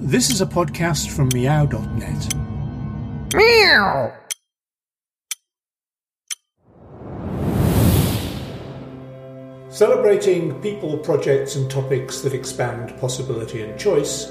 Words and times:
This 0.00 0.30
is 0.30 0.40
a 0.40 0.46
podcast 0.46 1.10
from 1.10 1.28
meow.net. 1.34 2.34
Meow. 3.34 4.14
Celebrating 9.68 10.54
people, 10.62 10.98
projects, 10.98 11.56
and 11.56 11.68
topics 11.68 12.20
that 12.20 12.32
expand 12.32 12.96
possibility 13.00 13.62
and 13.62 13.76
choice, 13.76 14.26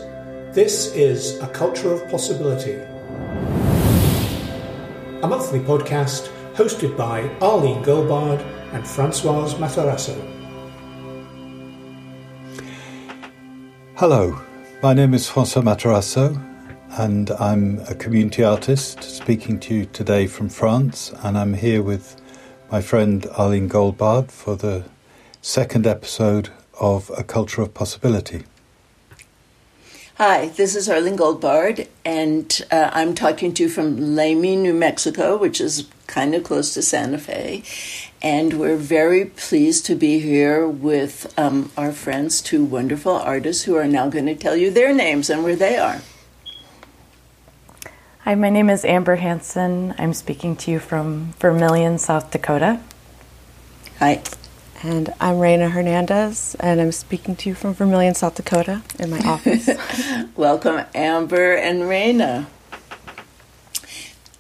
this 0.54 0.95
is 0.95 1.38
A 1.39 1.48
Culture 1.50 1.91
of 1.91 2.09
Possibility. 2.09 2.75
A 5.21 5.27
monthly 5.27 5.59
podcast 5.59 6.31
hosted 6.54 6.95
by 6.95 7.27
Arlene 7.41 7.84
Goldbard 7.84 8.39
and 8.71 8.88
Francois 8.88 9.54
Matarasso. 9.55 10.15
Hello, 13.97 14.42
my 14.81 14.93
name 14.93 15.13
is 15.15 15.27
Francois 15.27 15.63
Matarasso, 15.63 16.39
and 16.99 17.31
I'm 17.31 17.79
a 17.87 17.95
community 17.95 18.43
artist 18.43 19.01
speaking 19.03 19.59
to 19.61 19.73
you 19.73 19.86
today 19.87 20.27
from 20.27 20.50
France. 20.50 21.11
And 21.23 21.36
I'm 21.36 21.55
here 21.55 21.81
with 21.81 22.15
my 22.71 22.81
friend 22.81 23.25
Arlene 23.37 23.69
Goldbard 23.69 24.29
for 24.29 24.55
the 24.55 24.83
second 25.41 25.87
episode 25.87 26.50
of 26.79 27.09
A 27.17 27.23
Culture 27.23 27.63
of 27.63 27.73
Possibility. 27.73 28.43
Hi, 30.17 30.50
this 30.50 30.75
is 30.75 30.87
Arlene 30.87 31.17
Goldbard, 31.17 31.87
and 32.05 32.61
uh, 32.72 32.91
I'm 32.94 33.16
talking 33.16 33.53
to 33.55 33.64
you 33.64 33.69
from 33.69 34.16
Lamy, 34.16 34.55
New 34.55 34.73
Mexico, 34.73 35.38
which 35.38 35.59
is 35.59 35.88
kind 36.08 36.34
of 36.34 36.44
close 36.44 36.73
to 36.73 36.81
Santa 36.81 37.20
Fe. 37.20 37.64
And 38.22 38.59
we're 38.59 38.78
very 38.78 39.25
pleased 39.25 39.86
to 39.86 39.95
be 39.95 40.20
here 40.20 40.67
with 40.67 41.31
um, 41.38 41.72
our 41.78 41.92
friends, 41.92 42.42
two 42.42 42.64
wonderful 42.64 43.14
artists 43.14 43.64
who 43.64 43.75
are 43.75 43.88
now 43.88 44.09
going 44.09 44.25
to 44.25 44.36
tell 44.36 44.56
you 44.56 44.72
their 44.72 44.94
names 44.94 45.30
and 45.30 45.44
where 45.44 45.56
they 45.56 45.78
are. 45.78 46.02
Hi, 48.22 48.36
my 48.36 48.50
name 48.50 48.70
is 48.70 48.84
Amber 48.84 49.18
Hansen. 49.18 49.94
I'm 49.98 50.14
speaking 50.14 50.56
to 50.58 50.72
you 50.72 50.80
from 50.80 51.34
Vermillion, 51.40 51.98
South 51.98 52.31
Dakota. 52.31 52.81
Hi. 54.00 54.22
And 54.84 55.14
I'm 55.20 55.40
Reyna 55.40 55.70
Hernandez, 55.70 56.56
and 56.59 56.80
I'm 56.80 56.92
speaking 56.92 57.36
to 57.38 57.50
you 57.50 57.56
from 57.56 57.74
Vermillion, 57.74 58.14
South 58.14 58.36
Dakota, 58.36 58.84
in 59.00 59.09
my 59.09 59.20
office. 59.20 59.70
Welcome, 60.36 60.86
Amber 60.94 61.53
and 61.53 61.90
Reyna. 61.90 62.48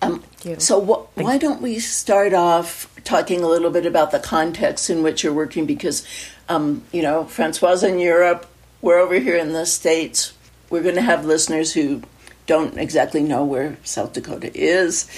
Um, 0.01 0.23
so, 0.57 0.81
wh- 0.81 1.17
why 1.17 1.37
don't 1.37 1.61
we 1.61 1.79
start 1.79 2.33
off 2.33 2.93
talking 3.03 3.41
a 3.43 3.47
little 3.47 3.71
bit 3.71 3.85
about 3.85 4.11
the 4.11 4.19
context 4.19 4.89
in 4.89 5.03
which 5.03 5.23
you're 5.23 5.33
working? 5.33 5.65
Because, 5.65 6.05
um, 6.47 6.83
you 6.91 7.01
know, 7.01 7.25
Francois 7.25 7.83
in 7.83 7.99
Europe, 7.99 8.45
we're 8.81 8.99
over 8.99 9.15
here 9.15 9.35
in 9.37 9.53
the 9.53 9.65
States. 9.65 10.33
We're 10.69 10.83
going 10.83 10.95
to 10.95 11.01
have 11.01 11.25
listeners 11.25 11.73
who 11.73 12.03
don't 12.45 12.77
exactly 12.77 13.23
know 13.23 13.43
where 13.43 13.77
South 13.83 14.13
Dakota 14.13 14.51
is, 14.53 15.09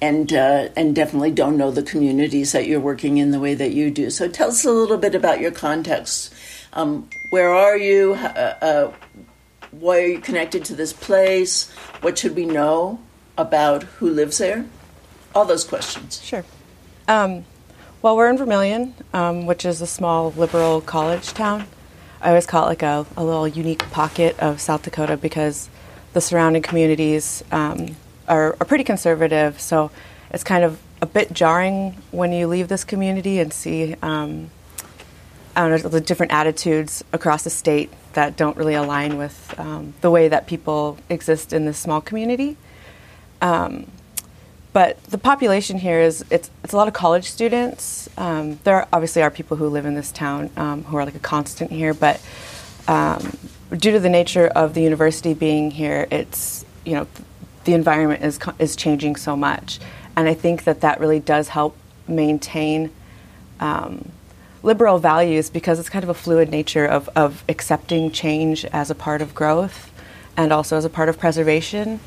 and 0.00 0.32
uh, 0.32 0.68
and 0.76 0.94
definitely 0.94 1.32
don't 1.32 1.56
know 1.56 1.70
the 1.70 1.82
communities 1.82 2.52
that 2.52 2.66
you're 2.66 2.80
working 2.80 3.18
in 3.18 3.30
the 3.30 3.40
way 3.40 3.54
that 3.54 3.72
you 3.72 3.90
do. 3.90 4.10
So 4.10 4.28
tell 4.28 4.48
us 4.48 4.64
a 4.64 4.70
little 4.70 4.98
bit 4.98 5.14
about 5.14 5.40
your 5.40 5.50
context. 5.50 6.32
Um, 6.72 7.08
where 7.30 7.52
are 7.52 7.76
you? 7.76 8.14
Uh, 8.14 8.54
uh, 8.62 8.92
why 9.72 9.98
are 9.98 10.06
you 10.06 10.20
connected 10.20 10.64
to 10.66 10.74
this 10.74 10.92
place? 10.92 11.70
What 12.00 12.18
should 12.18 12.36
we 12.36 12.46
know 12.46 13.00
about 13.38 13.84
who 13.84 14.10
lives 14.10 14.36
there? 14.38 14.66
All 15.34 15.46
those 15.46 15.64
questions. 15.64 16.20
Sure. 16.22 16.44
Um, 17.06 17.44
well, 18.02 18.16
we're 18.16 18.28
in 18.28 18.36
Vermillion, 18.36 18.94
um, 19.14 19.46
which 19.46 19.64
is 19.64 19.80
a 19.80 19.86
small 19.86 20.32
liberal 20.32 20.80
college 20.80 21.28
town. 21.28 21.66
I 22.20 22.28
always 22.28 22.46
call 22.46 22.64
it 22.64 22.66
like 22.66 22.82
a, 22.82 23.06
a 23.16 23.24
little 23.24 23.46
unique 23.48 23.88
pocket 23.90 24.38
of 24.40 24.60
South 24.60 24.82
Dakota 24.82 25.16
because 25.16 25.70
the 26.12 26.20
surrounding 26.20 26.62
communities 26.62 27.44
um, 27.52 27.96
are, 28.26 28.56
are, 28.60 28.66
pretty 28.66 28.84
conservative. 28.84 29.60
So 29.60 29.90
it's 30.30 30.42
kind 30.42 30.64
of 30.64 30.80
a 31.00 31.06
bit 31.06 31.32
jarring 31.32 31.96
when 32.10 32.32
you 32.32 32.48
leave 32.48 32.68
this 32.68 32.84
community 32.84 33.38
and 33.38 33.52
see 33.52 33.94
um, 34.02 34.50
know, 35.56 35.78
the 35.78 36.00
different 36.00 36.32
attitudes 36.32 37.04
across 37.12 37.44
the 37.44 37.50
state 37.50 37.90
that 38.14 38.36
don't 38.36 38.56
really 38.56 38.74
align 38.74 39.16
with 39.16 39.54
um, 39.58 39.94
the 40.00 40.10
way 40.10 40.28
that 40.28 40.46
people 40.46 40.98
exist 41.08 41.52
in 41.52 41.64
this 41.64 41.78
small 41.78 42.00
community. 42.00 42.56
Um, 43.40 43.90
but 44.72 45.02
the 45.04 45.18
population 45.18 45.78
here 45.78 46.00
is 46.00 46.24
it's, 46.30 46.50
it's 46.62 46.72
a 46.72 46.76
lot 46.76 46.88
of 46.88 46.94
college 46.94 47.24
students. 47.24 48.08
Um, 48.16 48.58
there 48.64 48.76
are, 48.76 48.88
obviously 48.92 49.22
are 49.22 49.30
people 49.30 49.56
who 49.56 49.68
live 49.68 49.86
in 49.86 49.94
this 49.94 50.12
town 50.12 50.50
um, 50.56 50.84
who 50.84 50.96
are 50.96 51.04
like 51.04 51.14
a 51.14 51.20
constant 51.20 51.72
here, 51.72 51.94
but 51.94 52.20
um, 52.86 53.36
due 53.76 53.92
to 53.92 54.00
the 54.00 54.08
nature 54.08 54.46
of 54.46 54.74
the 54.74 54.82
university 54.82 55.34
being 55.34 55.70
here, 55.70 56.06
it's 56.10 56.64
you 56.84 56.94
know 56.94 57.06
the 57.64 57.74
environment 57.74 58.22
is 58.22 58.38
is 58.58 58.76
changing 58.76 59.16
so 59.16 59.36
much, 59.36 59.78
and 60.16 60.28
I 60.28 60.34
think 60.34 60.64
that 60.64 60.80
that 60.80 61.00
really 61.00 61.20
does 61.20 61.48
help 61.48 61.76
maintain 62.06 62.90
um, 63.60 64.10
liberal 64.62 64.98
values 64.98 65.50
because 65.50 65.78
it's 65.78 65.90
kind 65.90 66.02
of 66.02 66.08
a 66.08 66.14
fluid 66.14 66.50
nature 66.50 66.86
of 66.86 67.08
of 67.16 67.44
accepting 67.48 68.10
change 68.10 68.64
as 68.66 68.90
a 68.90 68.94
part 68.94 69.22
of 69.22 69.34
growth, 69.34 69.90
and 70.36 70.52
also 70.52 70.76
as 70.76 70.84
a 70.84 70.90
part 70.90 71.08
of 71.08 71.18
preservation. 71.18 72.00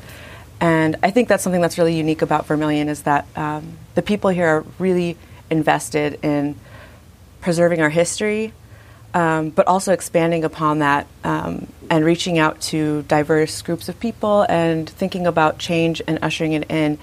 And 0.62 0.96
I 1.02 1.10
think 1.10 1.28
that's 1.28 1.42
something 1.42 1.60
that's 1.60 1.76
really 1.76 1.94
unique 1.94 2.22
about 2.22 2.46
Vermillion 2.46 2.88
is 2.88 3.02
that 3.02 3.26
um, 3.36 3.76
the 3.94 4.00
people 4.00 4.30
here 4.30 4.46
are 4.46 4.64
really 4.78 5.18
invested 5.50 6.18
in 6.22 6.56
preserving 7.42 7.82
our 7.82 7.90
history 7.90 8.54
um, 9.14 9.50
but 9.50 9.66
also 9.66 9.92
expanding 9.92 10.44
upon 10.44 10.78
that 10.78 11.06
um, 11.24 11.66
and 11.90 12.04
reaching 12.04 12.38
out 12.38 12.60
to 12.60 13.02
diverse 13.02 13.60
groups 13.62 13.88
of 13.88 13.98
people 14.00 14.42
and 14.48 14.88
thinking 14.88 15.26
about 15.26 15.58
change 15.58 16.00
and 16.06 16.18
ushering 16.22 16.52
it 16.52 16.70
in 16.70 16.98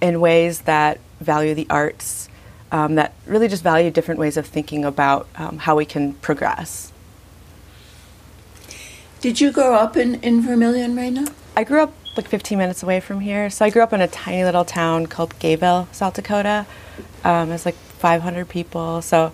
in 0.00 0.20
ways 0.20 0.62
that 0.62 1.00
value 1.20 1.54
the 1.54 1.66
arts, 1.70 2.28
um, 2.72 2.96
that 2.96 3.14
really 3.26 3.48
just 3.48 3.62
value 3.62 3.90
different 3.90 4.20
ways 4.20 4.36
of 4.36 4.44
thinking 4.44 4.84
about 4.84 5.26
um, 5.36 5.56
how 5.58 5.76
we 5.76 5.84
can 5.84 6.12
progress. 6.14 6.92
Did 9.20 9.40
you 9.40 9.50
grow 9.50 9.74
up 9.74 9.96
in, 9.96 10.16
in 10.16 10.42
Vermillion, 10.42 10.94
Reyna? 10.94 11.26
I 11.56 11.64
grew 11.64 11.82
up 11.82 11.94
like 12.16 12.28
15 12.28 12.58
minutes 12.58 12.82
away 12.82 13.00
from 13.00 13.20
here. 13.20 13.50
So 13.50 13.64
I 13.64 13.70
grew 13.70 13.82
up 13.82 13.92
in 13.92 14.00
a 14.00 14.08
tiny 14.08 14.44
little 14.44 14.64
town 14.64 15.06
called 15.06 15.38
Gayville, 15.38 15.92
South 15.92 16.14
Dakota. 16.14 16.66
Um, 17.24 17.50
it's 17.50 17.66
like 17.66 17.74
500 17.74 18.48
people. 18.48 19.02
So 19.02 19.32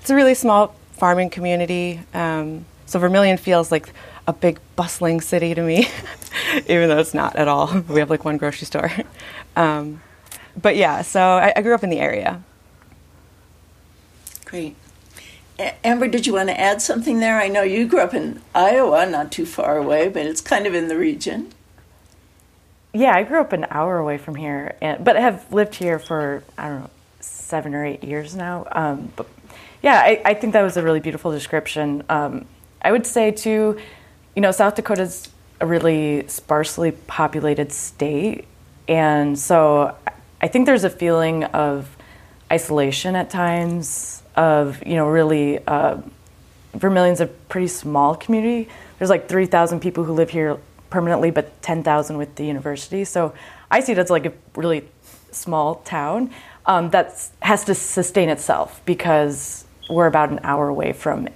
it's 0.00 0.10
a 0.10 0.14
really 0.14 0.34
small 0.34 0.74
farming 0.92 1.30
community. 1.30 2.00
Um, 2.14 2.64
so 2.86 2.98
Vermillion 2.98 3.36
feels 3.36 3.72
like 3.72 3.92
a 4.26 4.32
big 4.32 4.60
bustling 4.76 5.20
city 5.20 5.54
to 5.54 5.62
me, 5.62 5.88
even 6.66 6.88
though 6.88 6.98
it's 6.98 7.14
not 7.14 7.36
at 7.36 7.48
all. 7.48 7.82
We 7.88 8.00
have 8.00 8.10
like 8.10 8.24
one 8.24 8.36
grocery 8.36 8.66
store. 8.66 8.90
Um, 9.56 10.00
but 10.60 10.76
yeah, 10.76 11.02
so 11.02 11.20
I, 11.20 11.52
I, 11.56 11.62
grew 11.62 11.74
up 11.74 11.82
in 11.82 11.90
the 11.90 11.98
area. 11.98 12.40
Great. 14.44 14.76
Amber, 15.84 16.06
did 16.06 16.24
you 16.24 16.34
want 16.34 16.50
to 16.50 16.58
add 16.58 16.80
something 16.80 17.18
there? 17.18 17.38
I 17.40 17.48
know 17.48 17.62
you 17.62 17.86
grew 17.86 17.98
up 17.98 18.14
in 18.14 18.40
Iowa, 18.54 19.06
not 19.06 19.32
too 19.32 19.44
far 19.44 19.76
away, 19.76 20.08
but 20.08 20.24
it's 20.24 20.40
kind 20.40 20.68
of 20.68 20.74
in 20.74 20.86
the 20.86 20.96
region. 20.96 21.52
Yeah, 22.92 23.14
I 23.14 23.22
grew 23.22 23.40
up 23.40 23.52
an 23.52 23.66
hour 23.70 23.98
away 23.98 24.18
from 24.18 24.34
here, 24.34 24.74
and, 24.80 25.04
but 25.04 25.16
have 25.16 25.52
lived 25.52 25.76
here 25.76 25.98
for, 25.98 26.42
I 26.58 26.68
don't 26.68 26.80
know, 26.80 26.90
seven 27.20 27.74
or 27.74 27.84
eight 27.84 28.02
years 28.02 28.34
now. 28.34 28.66
Um, 28.72 29.12
but 29.14 29.28
yeah, 29.82 30.00
I, 30.00 30.20
I, 30.24 30.34
think 30.34 30.54
that 30.54 30.62
was 30.62 30.76
a 30.76 30.82
really 30.82 31.00
beautiful 31.00 31.30
description. 31.30 32.02
Um, 32.08 32.46
I 32.82 32.90
would 32.90 33.06
say, 33.06 33.30
too, 33.30 33.78
you 34.34 34.42
know, 34.42 34.50
South 34.50 34.74
Dakota's 34.74 35.28
a 35.60 35.66
really 35.66 36.26
sparsely 36.26 36.92
populated 36.92 37.70
state. 37.72 38.46
And 38.88 39.38
so 39.38 39.94
I 40.40 40.48
think 40.48 40.66
there's 40.66 40.84
a 40.84 40.90
feeling 40.90 41.44
of 41.44 41.96
isolation 42.50 43.14
at 43.14 43.30
times, 43.30 44.22
of, 44.34 44.84
you 44.84 44.96
know, 44.96 45.06
really, 45.08 45.64
uh, 45.66 45.98
Vermillion's 46.76 47.20
a 47.20 47.26
pretty 47.26 47.68
small 47.68 48.14
community. 48.14 48.68
There's 48.98 49.10
like 49.10 49.28
3,000 49.28 49.80
people 49.80 50.04
who 50.04 50.12
live 50.12 50.30
here 50.30 50.56
permanently, 50.90 51.30
but 51.30 51.62
10,000 51.62 52.18
with 52.18 52.34
the 52.34 52.44
university. 52.44 53.04
So 53.04 53.32
I 53.70 53.80
see 53.80 53.92
it 53.92 53.98
as 53.98 54.10
like 54.10 54.26
a 54.26 54.32
really 54.54 54.84
small 55.30 55.76
town 55.76 56.30
um, 56.66 56.90
that 56.90 57.28
has 57.40 57.64
to 57.64 57.74
sustain 57.74 58.28
itself 58.28 58.80
because 58.84 59.64
we're 59.88 60.06
about 60.06 60.30
an 60.30 60.40
hour 60.42 60.68
away 60.68 60.92
from, 60.92 61.28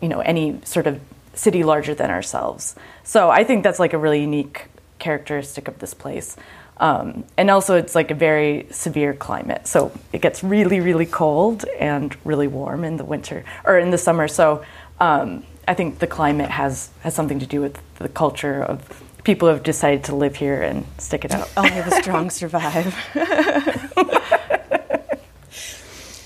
you 0.00 0.08
know, 0.08 0.20
any 0.20 0.60
sort 0.64 0.86
of 0.86 1.00
city 1.34 1.62
larger 1.64 1.94
than 1.94 2.10
ourselves. 2.10 2.76
So 3.02 3.30
I 3.30 3.44
think 3.44 3.64
that's 3.64 3.78
like 3.78 3.92
a 3.92 3.98
really 3.98 4.20
unique 4.20 4.66
characteristic 4.98 5.68
of 5.68 5.78
this 5.78 5.94
place. 5.94 6.36
Um, 6.78 7.24
and 7.36 7.50
also, 7.50 7.76
it's 7.76 7.94
like 7.94 8.10
a 8.10 8.14
very 8.14 8.66
severe 8.70 9.14
climate. 9.14 9.66
So 9.68 9.92
it 10.12 10.20
gets 10.20 10.42
really, 10.42 10.80
really 10.80 11.06
cold 11.06 11.64
and 11.78 12.16
really 12.24 12.48
warm 12.48 12.84
in 12.84 12.96
the 12.96 13.04
winter 13.04 13.44
or 13.64 13.78
in 13.78 13.90
the 13.90 13.98
summer. 13.98 14.26
So 14.26 14.64
um, 14.98 15.44
I 15.66 15.74
think 15.74 15.98
the 15.98 16.06
climate 16.06 16.50
has 16.50 16.90
has 17.00 17.14
something 17.14 17.40
to 17.40 17.46
do 17.46 17.60
with 17.60 17.80
the 17.98 18.08
culture 18.08 18.62
of 18.62 19.02
people 19.24 19.48
who 19.48 19.54
have 19.54 19.62
decided 19.62 20.04
to 20.04 20.14
live 20.14 20.36
here 20.36 20.62
and 20.62 20.84
stick 20.98 21.24
it 21.24 21.32
out. 21.32 21.50
Only 21.56 21.80
the 21.80 22.00
strong 22.02 22.30
survive. 22.40 22.94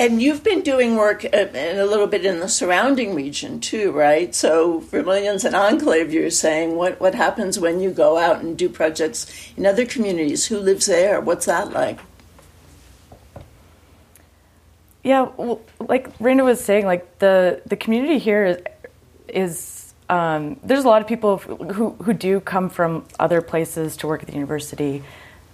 And 0.00 0.22
you've 0.22 0.44
been 0.44 0.62
doing 0.62 0.94
work 0.94 1.24
uh, 1.24 1.46
a, 1.52 1.80
a 1.80 1.84
little 1.84 2.06
bit 2.06 2.24
in 2.24 2.38
the 2.38 2.48
surrounding 2.48 3.16
region 3.16 3.58
too, 3.58 3.90
right? 3.90 4.32
So 4.32 4.80
Vermillion's 4.82 5.44
an 5.44 5.56
enclave. 5.56 6.12
You're 6.12 6.30
saying 6.30 6.76
what 6.76 7.00
what 7.00 7.16
happens 7.16 7.58
when 7.58 7.80
you 7.80 7.90
go 7.90 8.16
out 8.16 8.40
and 8.40 8.56
do 8.56 8.68
projects 8.68 9.26
in 9.56 9.66
other 9.66 9.84
communities? 9.84 10.46
Who 10.46 10.58
lives 10.60 10.86
there? 10.86 11.20
What's 11.20 11.46
that 11.46 11.72
like? 11.72 11.98
Yeah, 15.02 15.30
well, 15.36 15.62
like 15.80 16.08
Reyna 16.20 16.44
was 16.44 16.62
saying, 16.62 16.86
like 16.86 17.18
the 17.18 17.62
the 17.66 17.76
community 17.76 18.18
here 18.18 18.44
is, 18.44 18.58
is 19.28 19.94
um, 20.08 20.58
there's 20.62 20.84
a 20.84 20.88
lot 20.88 21.02
of 21.02 21.08
people 21.08 21.38
who 21.38 21.90
who 21.90 22.12
do 22.12 22.40
come 22.40 22.70
from 22.70 23.04
other 23.18 23.42
places 23.42 23.96
to 23.98 24.06
work 24.06 24.22
at 24.22 24.28
the 24.28 24.34
university. 24.34 25.02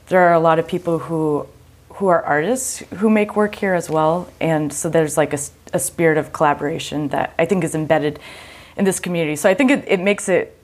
There 0.06 0.21
are 0.21 0.35
a 0.35 0.41
lot 0.41 0.59
of 0.59 0.67
people 0.67 0.99
who 0.99 1.47
who 1.94 2.09
are 2.09 2.23
artists 2.23 2.79
who 2.97 3.09
make 3.09 3.37
work 3.37 3.55
here 3.55 3.75
as 3.75 3.88
well, 3.88 4.29
and 4.41 4.73
so 4.73 4.88
there's 4.88 5.17
like 5.17 5.32
a, 5.32 5.38
a 5.73 5.79
spirit 5.79 6.19
of 6.19 6.32
collaboration 6.32 7.09
that 7.09 7.35
I 7.38 7.47
think 7.47 7.65
is 7.65 7.75
embedded 7.75 8.19
in 8.76 8.85
this 8.85 9.00
community. 9.00 9.37
So 9.37 9.49
I 9.49 9.55
think 9.55 9.71
it, 9.71 9.85
it 9.87 10.00
makes 10.00 10.29
it. 10.29 10.56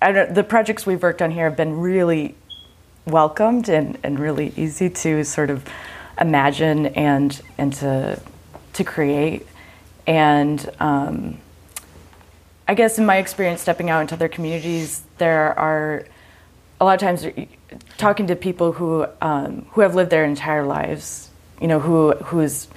The 0.00 0.44
projects 0.46 0.86
we've 0.86 1.02
worked 1.02 1.22
on 1.22 1.30
here 1.30 1.44
have 1.44 1.56
been 1.56 1.80
really 1.80 2.34
welcomed 3.06 3.68
and, 3.68 3.98
and 4.02 4.18
really 4.18 4.52
easy 4.56 4.90
to 4.90 5.24
sort 5.24 5.50
of 5.50 5.64
imagine 6.20 6.86
and 6.86 7.40
and 7.58 7.72
to 7.74 8.20
to 8.74 8.84
create. 8.84 9.46
And 10.06 10.68
um, 10.78 11.38
I 12.68 12.74
guess 12.74 12.98
in 12.98 13.06
my 13.06 13.16
experience 13.18 13.62
stepping 13.62 13.90
out 13.90 14.00
into 14.00 14.14
other 14.14 14.28
communities, 14.28 15.02
there 15.18 15.56
are 15.58 16.04
a 16.80 16.84
lot 16.84 16.94
of 16.94 17.00
times 17.00 17.26
talking 17.96 18.26
to 18.26 18.36
people 18.36 18.72
who 18.72 19.06
um, 19.20 19.66
who 19.70 19.80
have 19.82 19.94
lived 19.94 20.10
their 20.10 20.24
entire 20.24 20.64
lives, 20.64 21.30
you 21.60 21.68
know, 21.68 21.80
who 21.80 22.12
whose 22.12 22.68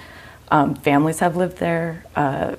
um, 0.50 0.74
families 0.74 1.18
have 1.20 1.36
lived 1.36 1.58
there 1.58 2.04
uh, 2.16 2.56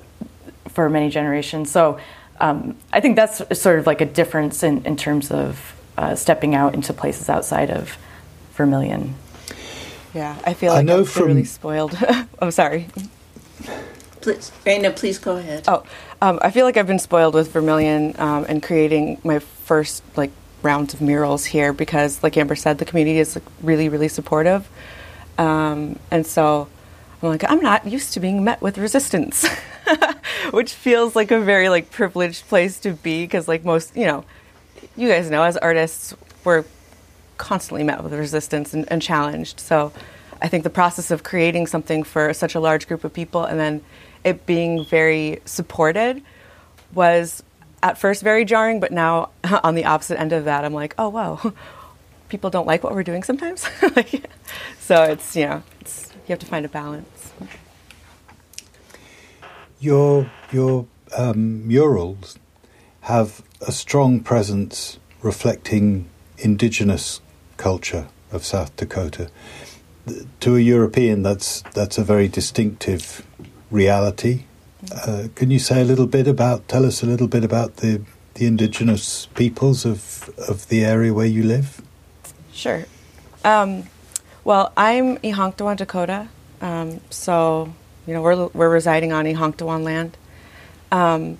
for 0.68 0.88
many 0.88 1.10
generations. 1.10 1.70
So 1.70 1.98
um, 2.40 2.76
I 2.92 3.00
think 3.00 3.16
that's 3.16 3.42
sort 3.58 3.78
of 3.78 3.86
like 3.86 4.00
a 4.00 4.06
difference 4.06 4.62
in, 4.62 4.84
in 4.84 4.96
terms 4.96 5.30
of 5.30 5.74
uh, 5.96 6.14
stepping 6.14 6.54
out 6.54 6.74
into 6.74 6.92
places 6.92 7.28
outside 7.28 7.70
of 7.70 7.96
Vermillion. 8.54 9.14
Yeah, 10.14 10.38
I 10.44 10.54
feel 10.54 10.72
like 10.72 10.80
I 10.80 10.82
know 10.82 11.00
I'm 11.00 11.04
from... 11.04 11.26
really 11.28 11.44
spoiled. 11.44 11.96
I'm 12.38 12.50
sorry. 12.50 12.88
Please, 14.20 14.52
Reyna, 14.64 14.90
please 14.90 15.18
go 15.18 15.36
ahead. 15.36 15.64
Oh, 15.66 15.84
um, 16.22 16.38
I 16.40 16.52
feel 16.52 16.64
like 16.64 16.76
I've 16.76 16.86
been 16.86 17.00
spoiled 17.00 17.34
with 17.34 17.52
Vermillion 17.52 18.14
um, 18.16 18.46
and 18.48 18.62
creating 18.62 19.20
my 19.24 19.40
first 19.40 20.04
like 20.16 20.30
rounds 20.62 20.94
of 20.94 21.00
murals 21.00 21.44
here 21.44 21.72
because, 21.72 22.22
like 22.22 22.36
Amber 22.36 22.54
said, 22.54 22.78
the 22.78 22.84
community 22.84 23.18
is 23.18 23.34
like, 23.34 23.44
really, 23.60 23.88
really 23.88 24.06
supportive. 24.06 24.68
Um, 25.36 25.98
and 26.12 26.24
so 26.24 26.68
I'm 27.20 27.28
like, 27.28 27.42
I'm 27.50 27.60
not 27.60 27.88
used 27.88 28.12
to 28.12 28.20
being 28.20 28.44
met 28.44 28.62
with 28.62 28.78
resistance, 28.78 29.48
which 30.52 30.72
feels 30.72 31.16
like 31.16 31.32
a 31.32 31.40
very 31.40 31.68
like 31.68 31.90
privileged 31.90 32.46
place 32.46 32.78
to 32.80 32.92
be 32.92 33.24
because, 33.24 33.48
like 33.48 33.64
most, 33.64 33.96
you 33.96 34.06
know, 34.06 34.24
you 34.96 35.08
guys 35.08 35.28
know 35.28 35.42
as 35.42 35.56
artists, 35.56 36.14
we're 36.44 36.64
constantly 37.36 37.82
met 37.82 38.04
with 38.04 38.12
resistance 38.12 38.72
and, 38.72 38.86
and 38.92 39.02
challenged. 39.02 39.58
So 39.58 39.92
I 40.40 40.46
think 40.46 40.62
the 40.62 40.70
process 40.70 41.10
of 41.10 41.24
creating 41.24 41.66
something 41.66 42.04
for 42.04 42.32
such 42.32 42.54
a 42.54 42.60
large 42.60 42.86
group 42.86 43.02
of 43.02 43.12
people 43.12 43.44
and 43.44 43.58
then 43.58 43.82
it 44.24 44.46
being 44.46 44.84
very 44.84 45.40
supported 45.44 46.22
was 46.94 47.42
at 47.82 47.98
first 47.98 48.22
very 48.22 48.44
jarring, 48.44 48.80
but 48.80 48.92
now 48.92 49.30
on 49.64 49.74
the 49.74 49.84
opposite 49.84 50.18
end 50.20 50.32
of 50.32 50.44
that, 50.44 50.64
I'm 50.64 50.74
like, 50.74 50.94
oh 50.98 51.08
wow, 51.08 51.52
people 52.28 52.50
don't 52.50 52.66
like 52.66 52.84
what 52.84 52.94
we're 52.94 53.02
doing 53.02 53.22
sometimes. 53.22 53.68
like, 53.96 54.30
so 54.80 55.02
it's 55.04 55.36
you 55.36 55.46
know, 55.46 55.62
it's, 55.80 56.10
you 56.26 56.32
have 56.32 56.38
to 56.40 56.46
find 56.46 56.64
a 56.64 56.68
balance. 56.68 57.32
Your 59.80 60.30
your 60.52 60.86
um, 61.16 61.66
murals 61.66 62.38
have 63.02 63.42
a 63.66 63.72
strong 63.72 64.20
presence 64.20 64.98
reflecting 65.22 66.08
indigenous 66.38 67.20
culture 67.56 68.06
of 68.30 68.44
South 68.44 68.74
Dakota. 68.76 69.28
To 70.40 70.56
a 70.56 70.60
European, 70.60 71.22
that's 71.22 71.62
that's 71.74 71.98
a 71.98 72.04
very 72.04 72.28
distinctive 72.28 73.24
reality 73.72 74.44
uh, 74.90 75.28
can 75.34 75.50
you 75.50 75.58
say 75.58 75.80
a 75.80 75.84
little 75.84 76.06
bit 76.06 76.26
about, 76.26 76.66
tell 76.68 76.84
us 76.84 77.02
a 77.02 77.06
little 77.06 77.28
bit 77.28 77.44
about 77.44 77.76
the, 77.76 78.02
the 78.34 78.46
indigenous 78.46 79.26
peoples 79.26 79.84
of, 79.84 80.28
of 80.48 80.68
the 80.68 80.84
area 80.84 81.14
where 81.14 81.26
you 81.26 81.42
live? 81.42 81.80
Sure. 82.52 82.84
Um, 83.44 83.84
well, 84.44 84.72
I'm 84.76 85.18
Ihanktonwan 85.18 85.76
Dakota, 85.76 86.28
um, 86.60 87.00
so 87.10 87.72
you 88.06 88.14
know 88.14 88.22
we're 88.22 88.46
we're 88.48 88.68
residing 88.68 89.12
on 89.12 89.24
Ihanktonwan 89.24 89.84
land. 89.84 90.16
Um, 90.90 91.38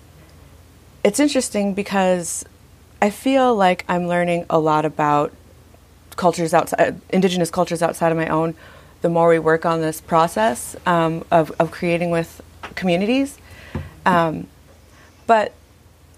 it's 1.02 1.18
interesting 1.18 1.74
because 1.74 2.44
I 3.00 3.10
feel 3.10 3.54
like 3.54 3.84
I'm 3.88 4.06
learning 4.06 4.46
a 4.48 4.58
lot 4.58 4.84
about 4.84 5.32
cultures 6.14 6.54
outside, 6.54 7.00
indigenous 7.10 7.50
cultures 7.50 7.82
outside 7.82 8.12
of 8.12 8.18
my 8.18 8.28
own. 8.28 8.54
The 9.02 9.08
more 9.08 9.28
we 9.28 9.38
work 9.38 9.66
on 9.66 9.80
this 9.80 10.00
process 10.00 10.76
um, 10.86 11.24
of 11.30 11.52
of 11.58 11.70
creating 11.70 12.10
with 12.10 12.40
communities. 12.74 13.38
Um, 14.06 14.46
but 15.26 15.52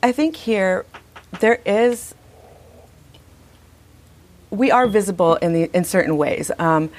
I 0.03 0.13
think 0.13 0.37
here 0.37 0.87
there 1.41 1.61
is 1.67 2.15
we 4.51 4.71
are 4.71 4.87
visible 4.87 5.37
in 5.37 5.53
the 5.53 5.71
in 5.75 5.85
certain 5.85 6.17
ways. 6.17 6.51
Um, 6.59 6.91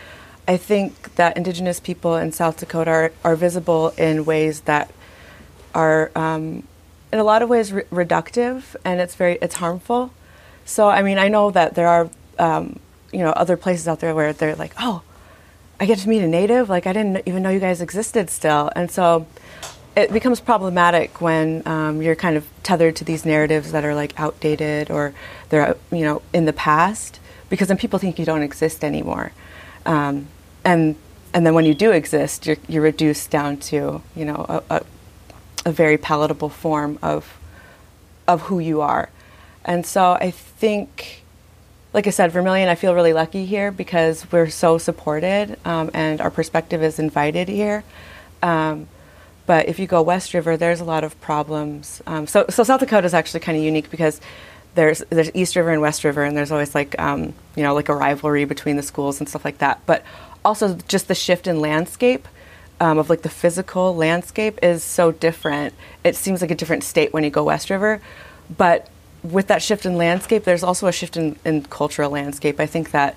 I 0.48 0.58
think 0.58 1.16
that 1.16 1.38
Indigenous 1.38 1.80
people 1.80 2.16
in 2.16 2.32
South 2.32 2.58
Dakota 2.58 2.92
are, 2.92 3.12
are 3.24 3.36
visible 3.36 3.90
in 3.98 4.26
ways 4.26 4.62
that 4.62 4.92
are, 5.74 6.12
um, 6.16 6.68
in 7.12 7.20
a 7.20 7.24
lot 7.24 7.42
of 7.42 7.50
ways, 7.50 7.74
re- 7.74 7.84
reductive, 7.92 8.76
and 8.86 9.02
it's 9.02 9.16
very 9.16 9.40
it's 9.42 9.56
harmful. 9.56 10.14
So, 10.64 10.90
I 10.90 11.02
mean, 11.02 11.18
I 11.18 11.30
know 11.30 11.52
that 11.52 11.76
there 11.76 11.88
are, 11.88 12.10
um, 12.38 12.80
you 13.12 13.20
know, 13.20 13.32
other 13.32 13.58
places 13.58 13.88
out 13.88 14.00
there 14.02 14.14
where 14.14 14.34
they're 14.34 14.56
like, 14.56 14.74
oh, 14.80 15.02
I 15.80 15.86
get 15.86 16.00
to 16.00 16.10
meet 16.10 16.22
a 16.22 16.28
native. 16.28 16.70
Like, 16.70 16.88
I 16.88 16.94
didn't 16.94 17.24
even 17.26 17.44
know 17.44 17.50
you 17.50 17.60
guys 17.60 17.82
existed 17.82 18.30
still, 18.30 18.72
and 18.76 18.90
so 18.90 19.28
it 19.96 20.12
becomes 20.12 20.40
problematic 20.42 21.22
when 21.22 21.66
um, 21.66 22.02
you're 22.02 22.16
kind 22.16 22.36
of 22.36 22.46
tethered 22.64 22.96
to 22.98 23.06
these 23.06 23.26
narratives 23.26 23.72
that 23.72 23.86
are 23.86 23.96
like 23.96 24.20
outdated 24.20 24.92
or 24.92 25.14
they're 25.50 25.76
you 25.92 26.02
know 26.02 26.22
in 26.34 26.46
the 26.46 26.54
past 26.54 27.20
because 27.50 27.68
then 27.68 27.78
people 27.78 27.98
think 27.98 28.20
you 28.20 28.26
don't 28.26 28.42
exist 28.42 28.84
anymore 28.84 29.32
um, 29.86 30.28
and 30.64 30.96
and 31.34 31.46
then 31.46 31.54
when 31.54 31.66
you 31.66 31.74
do 31.74 31.92
exist 31.92 32.46
you're, 32.46 32.58
you're 32.68 32.84
reduced 32.84 33.30
down 33.30 33.58
to 33.58 34.02
you 34.16 34.26
know 34.26 34.46
a, 34.50 34.76
a, 34.76 34.86
a, 35.66 35.72
very 35.72 35.98
palatable 35.98 36.50
form 36.50 37.00
of 37.02 37.38
of 38.28 38.42
who 38.44 38.60
you 38.60 38.82
are 38.82 39.10
and 39.64 39.86
so 39.86 40.14
I 40.14 40.32
think 40.32 41.24
like 41.96 42.08
I 42.08 42.12
said 42.12 42.32
Vermillion 42.32 42.70
I 42.70 42.76
feel 42.76 42.94
really 42.94 43.14
lucky 43.14 43.46
here 43.46 43.72
because 43.72 44.30
we're 44.32 44.50
so 44.50 44.78
supported 44.78 45.58
um, 45.66 45.90
and 45.94 46.22
our 46.22 46.30
perspective 46.30 46.84
is 46.84 47.00
invited 47.00 47.48
here 47.48 47.84
um, 48.44 48.88
but 49.46 49.68
if 49.68 49.80
you 49.80 49.88
go 49.88 50.02
West 50.02 50.34
River, 50.34 50.58
there's 50.58 50.80
a 50.80 50.84
lot 50.84 51.04
of 51.04 51.20
problems. 51.22 52.02
Um, 52.08 52.26
so, 52.28 52.46
so 52.50 52.64
South 52.64 52.80
Dakota 52.80 53.06
is 53.06 53.14
actually 53.14 53.42
kind 53.42 53.58
of 53.58 53.64
unique 53.64 53.92
because 53.92 54.20
there's 54.74 55.04
there's 55.10 55.32
East 55.34 55.56
River 55.56 55.72
and 55.72 55.82
West 55.82 56.04
River, 56.04 56.24
and 56.24 56.36
there's 56.36 56.52
always 56.52 56.76
like 56.76 57.00
um, 57.00 57.34
you 57.56 57.64
know 57.64 57.74
like 57.74 57.90
a 57.90 57.96
rivalry 57.96 58.46
between 58.46 58.76
the 58.76 58.84
schools 58.84 59.20
and 59.20 59.30
stuff 59.30 59.46
like 59.46 59.60
that. 59.60 59.82
But 59.86 60.04
also 60.44 60.76
just 60.88 61.08
the 61.08 61.16
shift 61.16 61.48
in 61.48 61.60
landscape 61.60 62.28
um, 62.80 62.98
of 62.98 63.10
like 63.10 63.22
the 63.22 63.30
physical 63.30 63.96
landscape 63.96 64.60
is 64.64 64.84
so 64.84 65.12
different. 65.12 65.74
It 66.04 66.16
seems 66.16 66.42
like 66.42 66.52
a 66.52 66.56
different 66.56 66.84
state 66.84 67.14
when 67.14 67.24
you 67.24 67.30
go 67.30 67.44
West 67.44 67.70
River, 67.70 68.02
but 68.56 68.90
with 69.32 69.48
that 69.48 69.62
shift 69.62 69.86
in 69.86 69.98
landscape, 69.98 70.44
there's 70.44 70.64
also 70.64 70.88
a 70.88 70.92
shift 70.92 71.18
in, 71.18 71.38
in 71.46 71.64
cultural 71.64 72.10
landscape. 72.12 72.60
I 72.60 72.66
think 72.66 72.92
that 72.92 73.16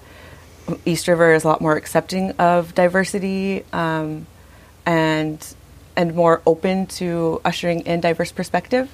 East 0.85 1.09
River 1.09 1.33
is 1.33 1.45
a 1.45 1.49
lot 1.49 1.61
more 1.61 1.77
accepting 1.77 2.33
of 2.33 2.75
diversity 2.75 3.65
um, 3.73 4.27
and 4.85 5.55
and 5.97 6.15
more 6.15 6.41
open 6.47 6.87
to 6.87 7.41
ushering 7.45 7.81
in 7.81 8.01
diverse 8.01 8.31
perspective. 8.31 8.89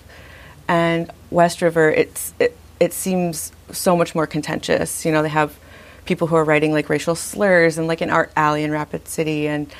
And 0.67 1.11
West 1.31 1.61
River, 1.61 1.91
it's 1.91 2.33
it, 2.39 2.57
it 2.81 2.93
seems 2.93 3.53
so 3.71 3.97
much 3.97 4.15
more 4.15 4.27
contentious. 4.27 5.05
You 5.05 5.13
know, 5.13 5.23
they 5.23 5.29
have 5.29 5.59
people 6.07 6.27
who 6.29 6.37
are 6.37 6.45
writing 6.45 6.73
like 6.73 6.89
racial 6.89 7.15
slurs 7.15 7.79
and 7.79 7.87
like 7.87 8.01
an 8.01 8.11
art 8.11 8.33
alley 8.37 8.63
in 8.63 8.71
Rapid 8.71 9.09
City, 9.09 9.49
and 9.49 9.73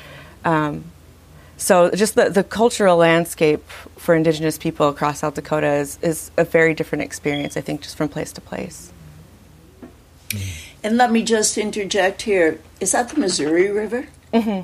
um, 0.43 0.83
so 1.57 1.89
just 1.91 2.15
the 2.15 2.29
the 2.29 2.43
cultural 2.43 2.97
landscape 2.97 3.67
for 3.97 4.15
Indigenous 4.15 4.57
people 4.57 4.89
across 4.89 5.19
South 5.19 5.35
Dakota 5.35 5.73
is 5.73 5.97
is 6.01 6.31
a 6.37 6.43
very 6.43 6.73
different 6.73 7.03
experience. 7.03 7.55
I 7.57 7.61
think 7.61 7.81
just 7.81 7.97
from 7.97 8.09
place 8.09 8.31
to 8.33 8.41
place. 8.41 8.91
And 10.83 10.97
let 10.97 11.11
me 11.11 11.23
just 11.23 11.57
interject 11.57 12.23
here: 12.23 12.59
is 12.79 12.91
that 12.91 13.09
the 13.09 13.19
Missouri 13.19 13.71
River? 13.71 14.07
Mm-hmm. 14.33 14.61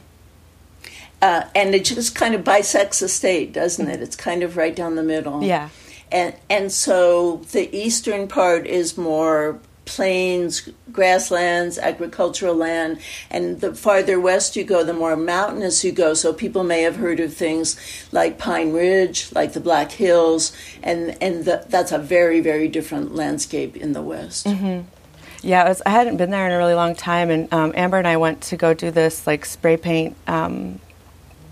Uh, 1.22 1.44
and 1.56 1.76
it 1.76 1.86
just 1.86 2.16
kind 2.16 2.34
of 2.34 2.44
bisects 2.44 3.00
the 3.00 3.08
state, 3.08 3.54
doesn't 3.54 3.88
it? 3.88 4.02
It's 4.02 4.16
kind 4.16 4.42
of 4.42 4.58
right 4.58 4.76
down 4.76 4.96
the 4.96 5.04
middle. 5.04 5.44
Yeah. 5.44 5.70
And 6.12 6.36
and 6.50 6.72
so 6.72 7.38
the 7.52 7.74
eastern 7.76 8.28
part 8.28 8.68
is 8.68 8.98
more 8.98 9.60
plains, 9.86 10.70
grasslands, 10.92 11.78
agricultural 11.78 12.56
land, 12.56 13.00
and 13.30 13.62
the 13.62 13.74
farther 13.74 14.20
west 14.20 14.56
you 14.56 14.64
go, 14.64 14.84
the 14.84 14.94
more 14.94 15.16
mountainous 15.16 15.84
you 15.84 15.92
go. 15.92 16.14
So 16.14 16.34
people 16.34 16.64
may 16.64 16.82
have 16.84 16.98
heard 16.98 17.20
of 17.20 17.34
things 17.34 17.78
like 18.12 18.38
Pine 18.38 18.74
Ridge, 18.74 19.32
like 19.34 19.54
the 19.54 19.60
Black 19.60 19.92
Hills, 19.92 20.56
and 20.84 21.18
and 21.22 21.46
the, 21.46 21.66
that's 21.70 21.92
a 21.92 21.98
very 21.98 22.40
very 22.40 22.68
different 22.68 23.16
landscape 23.16 23.76
in 23.76 23.94
the 23.94 24.02
west. 24.02 24.46
Mm-hmm. 24.46 24.88
Yeah, 25.44 25.68
was, 25.68 25.82
I 25.86 25.90
hadn't 25.90 26.18
been 26.18 26.30
there 26.30 26.46
in 26.46 26.52
a 26.52 26.58
really 26.58 26.76
long 26.76 26.96
time, 26.96 27.32
and 27.32 27.52
um, 27.52 27.74
Amber 27.76 27.98
and 27.98 28.08
I 28.08 28.18
went 28.18 28.42
to 28.44 28.58
go 28.58 28.74
do 28.74 28.92
this 28.92 29.26
like 29.26 29.46
spray 29.46 29.78
paint 29.78 30.16
um, 30.28 30.80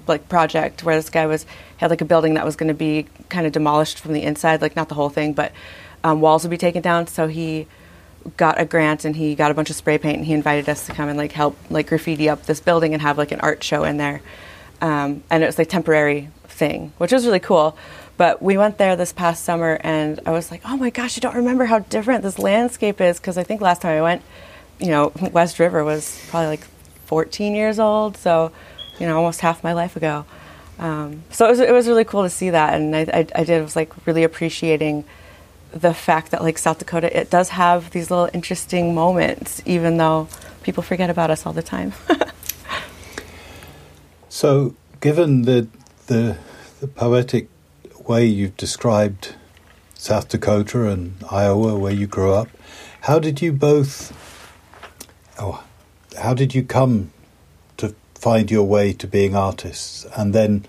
like 0.08 0.30
project 0.30 0.84
where 0.84 0.96
this 0.96 1.10
guy 1.10 1.26
was 1.26 1.46
had 1.78 1.90
like 1.90 2.02
a 2.02 2.06
building 2.06 2.36
that 2.36 2.46
was 2.46 2.56
going 2.56 2.68
to 2.68 2.74
be 2.74 3.08
kind 3.30 3.48
of 3.48 3.52
demolished 3.54 4.00
from 4.00 4.14
the 4.14 4.24
inside, 4.24 4.62
like 4.62 4.76
not 4.76 4.90
the 4.90 4.96
whole 4.96 5.10
thing, 5.10 5.34
but 5.34 5.52
um, 6.04 6.22
walls 6.22 6.44
would 6.44 6.52
be 6.52 6.58
taken 6.58 6.82
down. 6.82 7.08
So 7.08 7.28
he 7.28 7.68
got 8.38 8.60
a 8.60 8.66
grant 8.66 9.06
and 9.06 9.16
he 9.16 9.36
got 9.36 9.52
a 9.52 9.54
bunch 9.54 9.70
of 9.70 9.76
spray 9.76 9.98
paint 9.98 10.18
and 10.18 10.26
he 10.26 10.34
invited 10.34 10.68
us 10.70 10.86
to 10.86 10.94
come 10.94 11.10
and 11.10 11.18
like 11.18 11.32
help 11.32 11.58
like 11.70 11.88
graffiti 11.88 12.30
up 12.30 12.46
this 12.46 12.60
building 12.60 12.94
and 12.94 13.02
have 13.02 13.18
like 13.18 13.32
an 13.32 13.40
art 13.42 13.64
show 13.64 13.84
in 13.84 13.98
there. 13.98 14.22
Um, 14.82 15.24
and 15.30 15.44
it 15.44 15.46
was 15.46 15.58
like 15.58 15.70
temporary 15.70 16.30
thing, 16.48 16.94
which 16.98 17.12
was 17.12 17.26
really 17.26 17.40
cool. 17.40 17.78
But 18.18 18.42
we 18.42 18.58
went 18.58 18.78
there 18.78 18.96
this 18.96 19.14
past 19.14 19.44
summer 19.44 19.80
and 19.82 20.20
I 20.26 20.32
was 20.32 20.52
like, 20.52 20.62
oh 20.66 20.76
my 20.76 20.90
gosh, 20.90 21.18
I 21.18 21.22
don't 21.22 21.36
remember 21.36 21.66
how 21.66 21.80
different 21.80 22.24
this 22.24 22.38
landscape 22.38 23.00
is 23.00 23.20
because 23.20 23.38
I 23.38 23.44
think 23.44 23.62
last 23.62 23.82
time 23.82 23.98
I 23.98 24.02
went, 24.02 24.22
you 24.80 24.88
know, 24.88 25.12
West 25.32 25.60
River 25.60 25.84
was 25.84 26.22
probably 26.30 26.48
like 26.48 26.64
14 27.06 27.56
years 27.56 27.80
old, 27.80 28.18
so 28.18 28.52
you 29.00 29.08
know, 29.08 29.18
almost 29.18 29.42
half 29.42 29.64
my 29.64 29.74
life 29.74 29.96
ago. 29.96 30.26
Um, 30.78 31.24
so 31.32 31.46
it 31.46 31.50
was, 31.50 31.60
it 31.60 31.72
was 31.72 31.88
really 31.88 32.06
cool 32.06 32.24
to 32.24 32.30
see 32.30 32.52
that, 32.52 32.74
and 32.74 32.96
I, 32.96 33.02
I, 33.02 33.28
I 33.36 33.44
did 33.44 33.62
was 33.62 33.76
like 33.76 33.92
really 34.06 34.24
appreciating 34.24 35.04
the 35.72 35.94
fact 35.94 36.32
that 36.32 36.42
like 36.42 36.58
South 36.58 36.80
Dakota, 36.80 37.18
it 37.18 37.30
does 37.30 37.50
have 37.50 37.92
these 37.92 38.10
little 38.10 38.30
interesting 38.34 38.96
moments, 38.96 39.62
even 39.66 39.98
though 39.98 40.28
people 40.64 40.84
forget 40.84 41.10
about 41.10 41.30
us 41.30 41.46
all 41.46 41.54
the 41.54 41.64
time. 41.64 41.94
so, 44.30 44.76
given 45.02 45.44
the, 45.44 45.68
the 46.08 46.38
the 46.80 46.88
poetic 46.88 47.50
way 48.08 48.26
you've 48.26 48.56
described 48.56 49.36
South 49.96 50.30
Dakota 50.30 50.88
and 50.88 51.16
Iowa, 51.30 51.78
where 51.78 51.92
you 51.92 52.08
grew 52.08 52.34
up, 52.34 52.48
how 53.02 53.20
did 53.20 53.42
you 53.42 53.52
both? 53.52 54.14
Oh, 55.38 55.64
how 56.18 56.34
did 56.34 56.56
you 56.56 56.64
come 56.64 57.12
to 57.78 57.94
find 58.16 58.50
your 58.50 58.64
way 58.64 58.94
to 58.94 59.08
being 59.08 59.36
artists, 59.36 60.06
and 60.18 60.34
then 60.34 60.66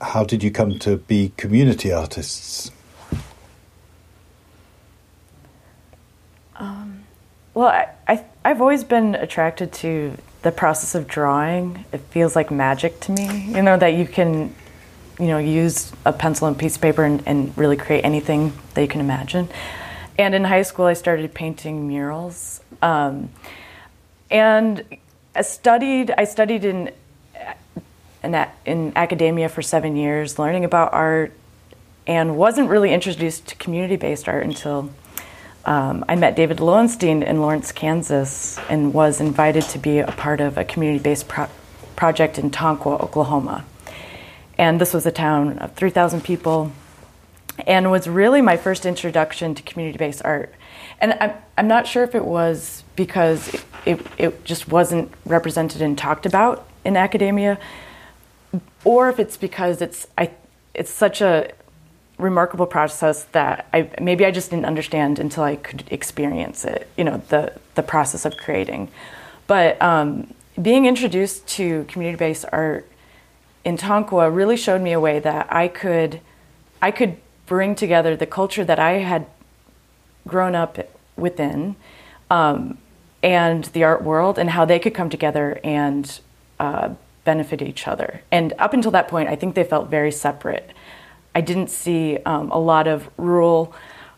how 0.00 0.24
did 0.24 0.42
you 0.42 0.50
come 0.50 0.78
to 0.80 0.96
be 0.96 1.32
community 1.36 1.92
artists? 1.92 2.72
Um, 6.56 7.04
well, 7.54 7.68
I, 7.68 7.88
I, 8.06 8.24
I've 8.44 8.60
always 8.60 8.84
been 8.84 9.14
attracted 9.14 9.72
to 9.74 10.16
the 10.42 10.52
process 10.52 10.94
of 10.94 11.06
drawing. 11.06 11.84
It 11.92 12.00
feels 12.10 12.34
like 12.36 12.50
magic 12.50 13.00
to 13.00 13.12
me, 13.12 13.46
you 13.48 13.62
know, 13.62 13.76
that 13.76 13.94
you 13.94 14.06
can, 14.06 14.54
you 15.18 15.26
know, 15.26 15.38
use 15.38 15.92
a 16.04 16.12
pencil 16.12 16.46
and 16.46 16.58
piece 16.58 16.76
of 16.76 16.82
paper 16.82 17.04
and, 17.04 17.22
and 17.26 17.56
really 17.58 17.76
create 17.76 18.04
anything 18.04 18.52
that 18.74 18.82
you 18.82 18.88
can 18.88 19.00
imagine. 19.00 19.48
And 20.18 20.34
in 20.34 20.44
high 20.44 20.62
school, 20.62 20.86
I 20.86 20.94
started 20.94 21.34
painting 21.34 21.88
murals. 21.88 22.60
Um, 22.82 23.30
and 24.30 24.84
I 25.34 25.42
studied, 25.42 26.12
I 26.16 26.24
studied 26.24 26.64
in, 26.64 26.90
in, 28.22 28.46
in 28.64 28.92
academia 28.96 29.48
for 29.48 29.62
seven 29.62 29.96
years, 29.96 30.38
learning 30.38 30.64
about 30.64 30.92
art, 30.92 31.32
and 32.06 32.36
wasn't 32.36 32.68
really 32.68 32.92
introduced 32.92 33.48
to 33.48 33.54
community 33.56 33.96
based 33.96 34.28
art 34.28 34.44
until 34.44 34.90
um, 35.64 36.04
I 36.08 36.16
met 36.16 36.36
David 36.36 36.58
Loewenstein 36.58 37.22
in 37.22 37.40
Lawrence, 37.40 37.72
Kansas, 37.72 38.58
and 38.68 38.94
was 38.94 39.20
invited 39.20 39.62
to 39.64 39.78
be 39.78 39.98
a 39.98 40.06
part 40.06 40.40
of 40.40 40.56
a 40.56 40.64
community 40.64 41.02
based 41.02 41.28
pro- 41.28 41.48
project 41.96 42.38
in 42.38 42.50
Tonkawa, 42.50 43.00
Oklahoma. 43.00 43.64
And 44.56 44.80
this 44.80 44.94
was 44.94 45.06
a 45.06 45.10
town 45.12 45.58
of 45.58 45.74
3,000 45.74 46.22
people, 46.22 46.72
and 47.66 47.90
was 47.90 48.08
really 48.08 48.40
my 48.40 48.56
first 48.56 48.86
introduction 48.86 49.54
to 49.54 49.62
community 49.62 49.98
based 49.98 50.22
art. 50.24 50.54
And 51.00 51.14
I'm, 51.20 51.32
I'm 51.58 51.68
not 51.68 51.86
sure 51.86 52.04
if 52.04 52.14
it 52.14 52.24
was 52.24 52.84
because 52.96 53.48
it, 53.54 53.64
it, 53.84 54.06
it 54.18 54.44
just 54.44 54.68
wasn't 54.68 55.12
represented 55.24 55.82
and 55.82 55.96
talked 55.96 56.26
about 56.26 56.66
in 56.84 56.96
academia, 56.96 57.58
or 58.84 59.10
if 59.10 59.18
it's 59.18 59.36
because 59.36 59.82
it's, 59.82 60.06
I, 60.16 60.30
it's 60.74 60.90
such 60.90 61.20
a 61.20 61.52
remarkable 62.20 62.66
process 62.66 63.24
that 63.32 63.66
I 63.72 63.90
maybe 64.00 64.24
I 64.24 64.30
just 64.30 64.50
didn't 64.50 64.66
understand 64.66 65.18
until 65.18 65.44
I 65.44 65.56
could 65.56 65.84
experience 65.90 66.64
it. 66.64 66.88
You 66.96 67.04
know, 67.04 67.22
the 67.28 67.52
the 67.74 67.82
process 67.82 68.24
of 68.24 68.36
creating. 68.36 68.88
But 69.46 69.80
um, 69.82 70.34
being 70.60 70.86
introduced 70.86 71.48
to 71.48 71.84
community-based 71.84 72.44
art 72.52 72.88
in 73.64 73.76
Tonkawa 73.76 74.34
really 74.34 74.56
showed 74.56 74.80
me 74.80 74.92
a 74.92 75.00
way 75.00 75.18
that 75.18 75.52
I 75.52 75.68
could 75.68 76.20
I 76.80 76.90
could 76.90 77.16
bring 77.46 77.74
together 77.74 78.16
the 78.16 78.26
culture 78.26 78.64
that 78.64 78.78
I 78.78 78.92
had 78.98 79.26
grown 80.26 80.54
up 80.54 80.78
within 81.16 81.76
um, 82.30 82.78
and 83.22 83.64
the 83.64 83.84
art 83.84 84.02
world 84.02 84.38
and 84.38 84.50
how 84.50 84.64
they 84.64 84.78
could 84.78 84.94
come 84.94 85.10
together 85.10 85.60
and 85.64 86.20
uh, 86.58 86.90
benefit 87.24 87.60
each 87.60 87.86
other. 87.86 88.22
And 88.30 88.52
up 88.58 88.72
until 88.72 88.90
that 88.92 89.08
point, 89.08 89.28
I 89.28 89.36
think 89.36 89.54
they 89.54 89.64
felt 89.64 89.90
very 89.90 90.12
separate. 90.12 90.70
I 91.34 91.40
didn't 91.40 91.70
see 91.70 92.18
um, 92.18 92.50
a 92.50 92.58
lot 92.58 92.86
of 92.86 93.08
rural 93.16 93.74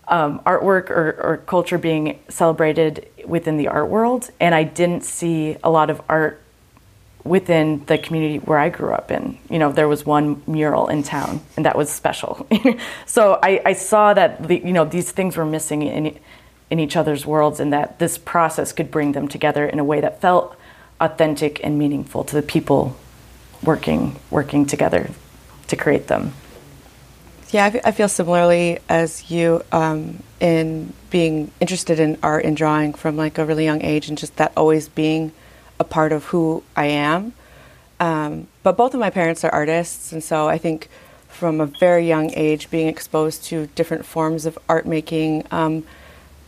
um, 0.09 0.41
artwork 0.41 0.91
or, 0.91 1.17
or, 1.23 1.37
culture 1.47 1.79
being 1.79 2.19
celebrated 2.29 3.09
within 3.25 3.57
the 3.57 3.69
art 3.69 3.89
world, 3.89 4.31
and 4.41 4.55
I 4.55 4.65
didn't 4.65 5.05
see 5.05 5.57
a 5.63 5.71
lot 5.71 5.91
of 5.91 6.03
art 6.09 6.43
within 7.25 7.85
the 7.87 7.99
community 7.99 8.39
where 8.39 8.59
I 8.59 8.69
grew 8.69 8.93
up 8.93 9.11
in. 9.11 9.39
You 9.49 9.59
know, 9.59 9.71
there 9.71 9.89
was 9.89 10.05
one 10.05 10.43
mural 10.47 10.89
in 10.89 11.03
town, 11.03 11.41
and 11.57 11.65
that 11.67 11.77
was 11.77 11.89
special. 11.89 12.47
so 13.07 13.39
I, 13.43 13.63
I, 13.65 13.73
saw 13.75 14.13
that 14.13 14.47
the, 14.49 14.59
you 14.59 14.73
know 14.73 14.85
these 14.85 15.13
things 15.13 15.37
were 15.37 15.47
missing 15.47 15.83
in 15.83 16.19
in 16.71 16.81
each 16.81 16.97
other's 16.97 17.25
worlds, 17.25 17.61
and 17.61 17.73
that 17.73 17.99
this 17.99 18.19
process 18.19 18.73
could 18.73 18.91
bring 18.91 19.13
them 19.13 19.29
together 19.29 19.67
in 19.67 19.79
a 19.79 19.85
way 19.85 20.01
that 20.01 20.21
felt 20.21 20.57
authentic 21.01 21.63
and 21.65 21.79
meaningful 21.79 22.25
to 22.25 22.35
the 22.35 22.43
people 22.43 22.97
working 23.63 24.17
working 24.31 24.67
together 24.67 25.11
to 25.69 25.77
create 25.77 26.09
them. 26.09 26.33
Yeah, 27.53 27.81
I 27.85 27.91
feel 27.91 28.09
similarly 28.09 28.79
as 28.89 29.31
you 29.31 29.63
um, 29.73 30.23
in 30.41 30.95
being 31.11 31.51
interested 31.61 32.01
in 32.01 32.17
art 32.23 32.47
and 32.47 32.57
drawing 32.57 32.95
from 32.95 33.19
like 33.19 33.37
a 33.37 33.45
really 33.45 33.65
young 33.65 33.83
age, 33.83 34.09
and 34.09 34.17
just 34.17 34.37
that 34.37 34.53
always 34.57 34.89
being 34.89 35.33
a 35.79 35.85
part 35.85 36.13
of 36.13 36.25
who 36.25 36.63
I 36.75 36.87
am. 36.87 37.35
Um, 38.01 38.47
but 38.63 38.79
both 38.79 38.95
of 38.95 39.01
my 39.01 39.11
parents 39.11 39.45
are 39.45 39.51
artists, 39.53 40.13
and 40.13 40.25
so 40.25 40.49
I 40.49 40.57
think 40.57 40.89
from 41.29 41.61
a 41.61 41.67
very 41.67 42.09
young 42.09 42.31
age, 42.33 42.71
being 42.71 42.89
exposed 42.89 43.45
to 43.45 43.67
different 43.75 44.07
forms 44.07 44.47
of 44.47 44.59
art 44.67 44.87
making 44.87 45.45
um, 45.51 45.85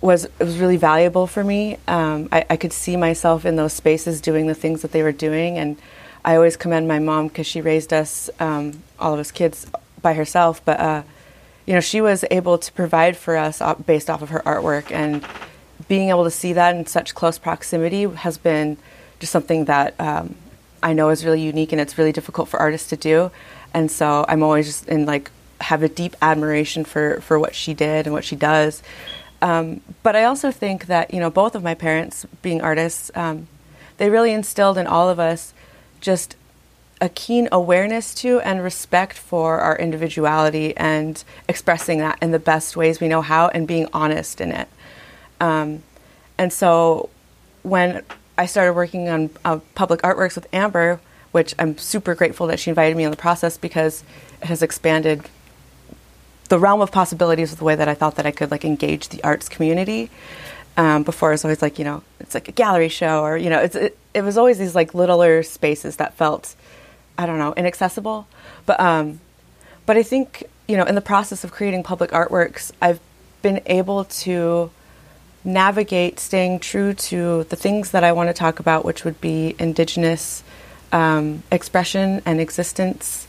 was 0.01 0.27
was 0.39 0.57
really 0.59 0.79
valuable 0.79 1.27
for 1.27 1.45
me. 1.45 1.77
Um, 1.87 2.31
I, 2.33 2.47
I, 2.49 2.57
could 2.57 2.73
see 2.73 2.97
myself 2.97 3.45
in 3.45 3.57
those 3.57 3.75
spaces 3.75 4.23
doing 4.23 4.47
the 4.47 4.55
things 4.55 4.81
that 4.81 4.93
they 4.93 5.03
were 5.03 5.13
doing, 5.13 5.59
and 5.59 5.77
I 6.25 6.37
always 6.37 6.57
commend 6.57 6.89
my 6.89 6.99
mom 6.99 7.29
because 7.29 7.47
she 7.47 7.61
raised 7.61 7.93
us, 7.93 8.31
um, 8.41 8.83
all 8.99 9.13
of 9.13 9.21
us 9.21 9.31
kids, 9.31 9.67
by 10.05 10.15
herself, 10.15 10.65
but 10.65 10.79
uh, 10.79 11.03
you 11.67 11.75
know 11.75 11.81
she 11.81 12.01
was 12.01 12.25
able 12.31 12.59
to 12.59 12.71
provide 12.73 13.17
for 13.17 13.37
us 13.37 13.61
based 13.85 14.09
off 14.09 14.23
of 14.23 14.29
her 14.29 14.43
artwork, 14.47 14.93
and 14.93 15.27
being 15.89 16.11
able 16.11 16.23
to 16.23 16.31
see 16.31 16.53
that 16.53 16.77
in 16.77 16.87
such 16.87 17.17
close 17.17 17.39
proximity 17.39 18.05
has 18.05 18.39
been 18.39 18.77
just 19.19 19.33
something 19.33 19.65
that 19.65 19.99
um, 19.99 20.37
I 20.81 20.93
know 20.93 21.09
is 21.11 21.25
really 21.25 21.43
unique, 21.43 21.73
and 21.73 21.81
it's 21.81 21.99
really 21.99 22.13
difficult 22.13 22.49
for 22.49 22.61
artists 22.61 22.89
to 22.91 22.97
do. 22.97 23.33
And 23.73 23.91
so 23.91 24.25
I'm 24.29 24.45
always 24.45 24.67
just 24.67 24.89
in 24.89 25.07
like 25.07 25.33
have 25.61 25.83
a 25.83 25.89
deep 25.89 26.15
admiration 26.23 26.85
for 26.85 27.21
for 27.21 27.41
what 27.41 27.55
she 27.57 27.75
did 27.75 28.07
and 28.07 28.13
what 28.13 28.25
she 28.25 28.37
does. 28.37 28.83
Um, 29.43 29.81
but 30.03 30.15
I 30.15 30.25
also 30.25 30.51
think 30.51 30.87
that 30.87 31.13
you 31.13 31.21
know 31.21 31.31
both 31.31 31.55
of 31.55 31.63
my 31.63 31.75
parents 31.75 32.25
being 32.43 32.61
artists, 32.61 33.11
um, 33.17 33.49
they 33.97 34.09
really 34.09 34.33
instilled 34.33 34.79
in 34.79 34.87
all 34.87 35.09
of 35.09 35.19
us 35.19 35.53
just 36.01 36.37
a 37.05 37.09
keen 37.11 37.49
awareness 37.53 38.15
to 38.15 38.41
and 38.41 38.65
respect 38.65 39.13
for 39.13 39.61
our 39.61 39.77
individuality 39.77 40.75
and 40.75 41.23
expressing 41.47 41.99
that 41.99 42.19
in 42.23 42.31
the 42.31 42.39
best 42.39 42.79
ways 42.79 42.99
we 42.99 43.09
know 43.09 43.21
how 43.21 43.49
and 43.49 43.69
being 43.69 43.87
honest 43.93 44.41
in 44.41 44.51
it. 44.51 44.69
Um, 45.39 45.83
and 46.39 46.51
so 46.51 47.11
when 47.63 48.03
I 48.39 48.47
started 48.47 48.73
working 48.73 49.11
on 49.11 49.29
uh, 49.45 49.59
public 49.75 50.01
artworks 50.01 50.35
with 50.35 50.47
Amber, 50.53 50.99
which 51.33 51.55
I'm 51.59 51.77
super 51.77 52.15
grateful 52.15 52.47
that 52.47 52.59
she 52.59 52.71
invited 52.71 52.97
me 52.97 53.05
in 53.05 53.11
the 53.11 53.19
process 53.19 53.59
because 53.59 54.03
it 54.41 54.47
has 54.47 54.63
expanded 54.63 55.29
the 56.49 56.59
realm 56.59 56.81
of 56.81 56.91
possibilities 56.91 57.51
with 57.51 57.59
the 57.59 57.65
way 57.67 57.75
that 57.75 57.89
I 57.89 57.95
thought 57.95 58.17
that 58.17 58.25
I 58.25 58.31
could 58.31 58.51
like 58.51 58.65
engage 58.65 59.11
the 59.11 59.23
arts 59.23 59.51
community. 59.51 60.11
Um, 60.77 61.05
before 61.05 61.31
it 61.31 61.35
was 61.35 61.45
always 61.45 61.63
like 61.63 61.79
you 61.79 61.85
know 61.85 62.03
it's 62.19 62.35
like 62.35 62.49
a 62.49 62.53
gallery 62.53 62.89
show 62.89 63.23
or 63.23 63.37
you 63.37 63.49
know 63.49 63.61
it, 63.61 63.97
it 64.13 64.23
was 64.23 64.37
always 64.37 64.59
these 64.59 64.75
like 64.75 64.93
littler 64.93 65.45
spaces 65.45 65.97
that 65.97 66.15
felt 66.15 66.57
I 67.17 67.27
don't 67.27 67.39
know, 67.39 67.55
inaccessible. 67.55 68.27
But 68.67 68.81
um, 68.81 69.21
but 69.87 69.97
I 69.97 70.03
think 70.03 70.45
you 70.67 70.77
know, 70.77 70.85
in 70.85 70.95
the 70.95 71.01
process 71.01 71.45
of 71.45 71.53
creating 71.53 71.83
public 71.83 72.11
artworks, 72.11 72.73
I've 72.81 73.01
been 73.43 73.61
able 73.67 74.05
to 74.05 74.71
navigate 75.45 76.19
staying 76.19 76.59
true 76.59 76.95
to 76.95 77.45
the 77.45 77.57
things 77.57 77.91
that 77.91 78.03
I 78.03 78.13
want 78.13 78.31
to 78.31 78.35
talk 78.35 78.61
about, 78.61 78.85
which 78.85 79.05
would 79.05 79.21
be 79.21 79.55
Indigenous 79.59 80.43
um, 80.93 81.43
expression 81.53 82.23
and 82.25 82.41
existence 82.41 83.29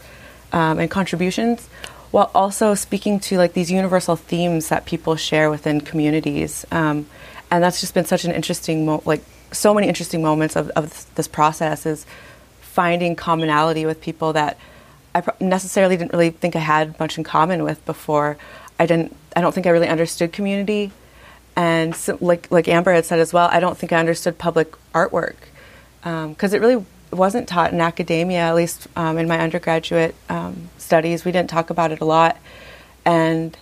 um, 0.54 0.80
and 0.80 0.90
contributions, 0.90 1.68
while 2.12 2.32
also 2.34 2.74
speaking 2.74 3.20
to 3.20 3.38
like 3.38 3.54
these 3.54 3.70
universal 3.70 4.16
themes 4.16 4.70
that 4.70 4.86
people 4.86 5.18
share 5.18 5.50
within 5.50 5.82
communities. 5.82 6.66
Um, 6.72 7.08
and 7.52 7.62
that's 7.62 7.82
just 7.82 7.94
been 7.94 8.06
such 8.06 8.24
an 8.24 8.32
interesting, 8.32 8.86
mo- 8.86 9.04
like 9.06 9.22
so 9.52 9.74
many 9.74 9.88
interesting 9.88 10.22
moments 10.22 10.56
of, 10.56 10.70
of 10.72 11.14
this 11.16 11.28
process 11.28 11.86
is 11.86 12.06
finding 12.76 13.16
commonality 13.16 13.86
with 13.86 14.02
people 14.02 14.34
that 14.34 14.58
I 15.16 15.24
necessarily 15.40 15.96
didn't 15.96 16.12
really 16.12 16.30
think 16.30 16.58
I 16.58 16.60
had 16.60 17.00
much 17.00 17.18
in 17.18 17.24
common 17.24 17.64
with 17.64 17.84
before. 17.86 18.36
I 18.78 18.86
didn't. 18.86 19.16
I 19.34 19.40
don't 19.42 19.56
think 19.56 19.66
I 19.66 19.70
really 19.70 19.88
understood 19.88 20.34
community, 20.34 20.92
and 21.56 21.96
so, 21.96 22.18
like 22.20 22.52
like 22.52 22.68
Amber 22.68 22.92
had 22.94 23.06
said 23.06 23.20
as 23.20 23.32
well. 23.32 23.48
I 23.50 23.62
don't 23.62 23.78
think 23.78 23.94
I 23.94 23.98
understood 23.98 24.38
public 24.38 24.74
artwork 24.94 25.36
because 26.02 26.54
um, 26.54 26.56
it 26.56 26.60
really 26.60 26.86
wasn't 27.12 27.48
taught 27.48 27.72
in 27.72 27.80
academia. 27.80 28.42
At 28.42 28.56
least 28.56 28.90
um, 28.98 29.18
in 29.18 29.26
my 29.26 29.40
undergraduate 29.40 30.16
um, 30.28 30.70
studies, 30.78 31.24
we 31.24 31.32
didn't 31.32 31.50
talk 31.50 31.70
about 31.70 31.94
it 31.94 32.02
a 32.02 32.06
lot, 32.06 32.38
and 33.06 33.58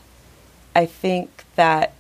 I 0.76 0.88
think 0.88 1.44
that 1.56 1.94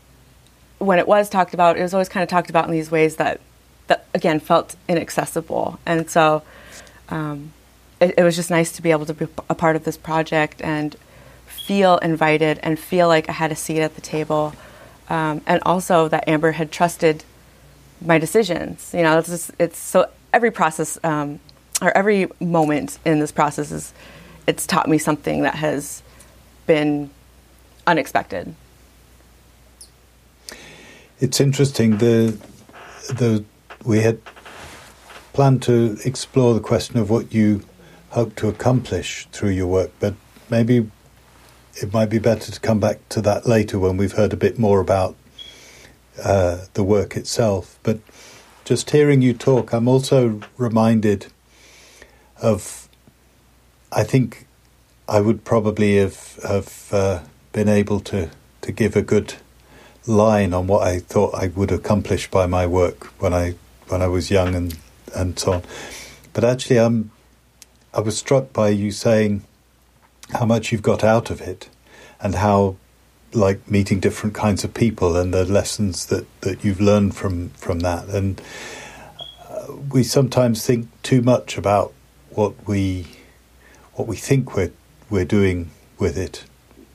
when 0.80 0.98
it 0.98 1.08
was 1.08 1.30
talked 1.30 1.54
about, 1.54 1.78
it 1.78 1.84
was 1.84 1.94
always 1.94 2.10
kind 2.10 2.24
of 2.24 2.30
talked 2.30 2.50
about 2.50 2.66
in 2.66 2.72
these 2.72 2.90
ways 2.90 3.18
that 3.18 3.40
that 3.86 4.08
again 4.16 4.40
felt 4.40 4.76
inaccessible, 4.90 5.80
and 5.86 6.10
so. 6.10 6.42
Um, 7.10 7.54
it, 8.00 8.16
it 8.18 8.24
was 8.24 8.36
just 8.36 8.50
nice 8.50 8.72
to 8.74 8.82
be 8.82 8.92
able 8.92 9.06
to 9.06 9.14
be 9.14 9.28
a 9.50 9.56
part 9.56 9.76
of 9.76 9.84
this 9.84 9.98
project 9.98 10.62
and 10.62 10.96
feel 11.46 11.98
invited 12.00 12.60
and 12.64 12.78
feel 12.78 13.08
like 13.08 13.30
I 13.30 13.34
had 13.34 13.52
a 13.52 13.56
seat 13.56 13.82
at 13.82 13.96
the 13.96 14.02
table. 14.02 14.54
Um, 15.10 15.42
and 15.46 15.62
also 15.66 16.08
that 16.08 16.28
Amber 16.28 16.52
had 16.54 16.72
trusted 16.72 17.24
my 18.02 18.18
decisions. 18.18 18.92
You 18.94 19.04
know, 19.04 19.20
it's, 19.20 19.30
just, 19.30 19.52
it's 19.60 19.78
so 19.78 20.10
every 20.34 20.52
process 20.52 20.98
um, 21.04 21.40
or 21.82 21.96
every 21.96 22.28
moment 22.40 23.00
in 23.06 23.20
this 23.20 23.32
process 23.32 23.72
is 23.72 23.94
it's 24.48 24.66
taught 24.66 24.90
me 24.90 24.98
something 24.98 25.44
that 25.44 25.56
has 25.56 26.02
been 26.66 27.10
unexpected. 27.88 28.56
It's 31.20 31.40
interesting. 31.40 31.98
The 31.98 32.38
the 33.08 33.46
we 33.86 34.00
had 34.00 34.20
planned 35.34 35.64
to 35.64 35.98
explore 36.06 36.54
the 36.54 36.60
question 36.60 36.98
of 36.98 37.10
what 37.10 37.34
you 37.34 37.66
hope 38.12 38.36
to 38.36 38.48
accomplish 38.48 39.28
through 39.32 39.50
your 39.50 39.68
work, 39.68 39.92
but 40.00 40.14
maybe 40.50 40.90
it 41.76 41.92
might 41.92 42.10
be 42.10 42.20
better 42.20 42.52
to 42.52 42.60
come 42.60 42.80
back 42.80 42.98
to 43.10 43.22
that 43.22 43.48
later 43.48 43.80
when 43.80 43.98
we've 43.98 44.14
heard 44.14 44.32
a 44.32 44.38
bit 44.38 44.60
more 44.60 44.80
about 44.80 45.16
uh, 46.24 46.66
the 46.76 46.84
work 46.84 47.18
itself. 47.18 47.80
But 47.82 48.00
just 48.64 48.92
hearing 48.92 49.24
you 49.24 49.34
talk, 49.34 49.74
I'm 49.74 49.88
also 49.88 50.42
reminded 50.58 51.28
of, 52.42 52.88
I 53.92 54.04
think 54.04 54.46
I 55.10 55.20
would 55.20 55.44
probably 55.44 55.98
have, 55.98 56.40
have 56.48 56.90
uh, 56.92 57.20
been 57.52 57.68
able 57.68 58.00
to, 58.02 58.30
to 58.62 58.72
give 58.72 58.96
a 58.96 59.02
good 59.02 59.34
line 60.06 60.54
on 60.54 60.68
what 60.68 60.86
I 60.86 61.00
thought 61.00 61.34
I 61.34 61.48
would 61.48 61.72
accomplish 61.72 62.30
by 62.30 62.46
my 62.46 62.68
work 62.68 63.06
when 63.20 63.34
I 63.34 63.56
when 63.88 64.02
I 64.02 64.08
was 64.08 64.32
young 64.32 64.56
and, 64.56 64.78
and 65.14 65.38
so 65.38 65.54
on. 65.54 65.64
But 66.34 66.44
actually, 66.44 66.80
I'm 66.80 67.12
I 67.94 68.00
was 68.00 68.18
struck 68.18 68.54
by 68.54 68.70
you 68.70 68.92
saying 68.92 69.44
how 70.32 70.46
much 70.46 70.72
you've 70.72 70.82
got 70.82 71.04
out 71.04 71.30
of 71.30 71.42
it 71.42 71.70
and 72.20 72.36
how 72.36 72.78
like 73.34 73.70
meeting 73.70 74.00
different 74.00 74.36
kinds 74.36 74.64
of 74.64 74.74
people 74.74 75.16
and 75.16 75.34
the 75.34 75.46
lessons 75.46 76.08
that, 76.08 76.26
that 76.42 76.64
you've 76.64 76.82
learned 76.82 77.16
from, 77.16 77.50
from 77.50 77.80
that. 77.80 78.08
And 78.10 78.42
uh, 79.50 79.74
we 79.92 80.04
sometimes 80.04 80.66
think 80.66 80.88
too 81.02 81.22
much 81.22 81.58
about 81.58 81.94
what 82.30 82.68
we 82.68 83.06
what 83.94 84.08
we 84.08 84.16
think 84.16 84.56
we're 84.56 84.72
we're 85.10 85.26
doing 85.26 85.70
with 86.00 86.18
it 86.18 86.46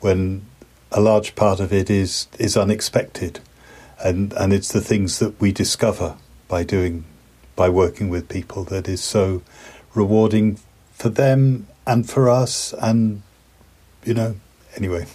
when 0.00 0.44
a 0.90 1.00
large 1.00 1.36
part 1.36 1.60
of 1.60 1.72
it 1.72 1.88
is 1.88 2.26
is 2.40 2.56
unexpected 2.56 3.38
and 4.02 4.32
and 4.32 4.52
it's 4.52 4.72
the 4.72 4.80
things 4.80 5.20
that 5.20 5.40
we 5.40 5.52
discover 5.52 6.16
by 6.48 6.64
doing 6.64 7.04
by 7.58 7.68
working 7.68 8.08
with 8.08 8.28
people 8.28 8.62
that 8.62 8.88
is 8.88 9.02
so 9.02 9.42
rewarding 9.92 10.60
for 10.92 11.08
them 11.08 11.66
and 11.86 12.08
for 12.08 12.30
us, 12.30 12.72
and 12.74 13.22
you 14.04 14.14
know, 14.14 14.36
anyway. 14.76 15.06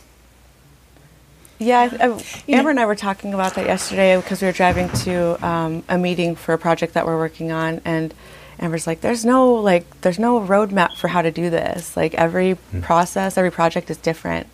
Yeah, 1.57 1.89
I, 1.89 2.21
Amber 2.49 2.71
and 2.71 2.79
I 2.81 2.85
were 2.85 2.95
talking 2.95 3.33
about 3.33 3.55
that 3.55 3.65
yesterday 3.65 4.17
because 4.17 4.41
we 4.41 4.47
were 4.47 4.51
driving 4.51 4.89
to 5.05 5.47
um, 5.47 5.83
a 5.87 5.97
meeting 5.97 6.35
for 6.35 6.53
a 6.53 6.57
project 6.57 6.95
that 6.95 7.05
we're 7.05 7.17
working 7.17 7.53
on, 7.53 7.79
and 7.85 8.13
Amber's 8.59 8.85
like, 8.85 8.99
"There's 8.99 9.23
no 9.23 9.53
like, 9.53 10.01
there's 10.01 10.19
no 10.19 10.41
roadmap 10.41 10.97
for 10.97 11.07
how 11.07 11.21
to 11.21 11.31
do 11.31 11.49
this. 11.49 11.95
Like 11.95 12.13
every 12.15 12.57
mm. 12.73 12.81
process, 12.81 13.37
every 13.37 13.51
project 13.51 13.89
is 13.89 13.95
different, 13.95 14.47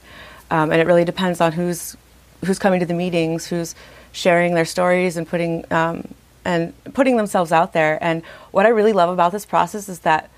um, 0.51 0.71
and 0.71 0.79
it 0.79 0.85
really 0.85 1.05
depends 1.05 1.41
on 1.41 1.53
who's 1.53 1.97
who's 2.45 2.59
coming 2.59 2.79
to 2.81 2.85
the 2.85 2.93
meetings, 2.93 3.47
who's 3.47 3.73
sharing 4.11 4.53
their 4.53 4.65
stories 4.65 5.17
and 5.17 5.27
putting 5.27 5.65
um, 5.71 6.07
and 6.45 6.73
putting 6.93 7.17
themselves 7.17 7.51
out 7.51 7.73
there. 7.73 7.97
And 8.01 8.23
what 8.51 8.65
I 8.65 8.69
really 8.69 8.93
love 8.93 9.09
about 9.09 9.31
this 9.31 9.45
process 9.45 9.89
is 9.89 9.99
that 9.99 10.29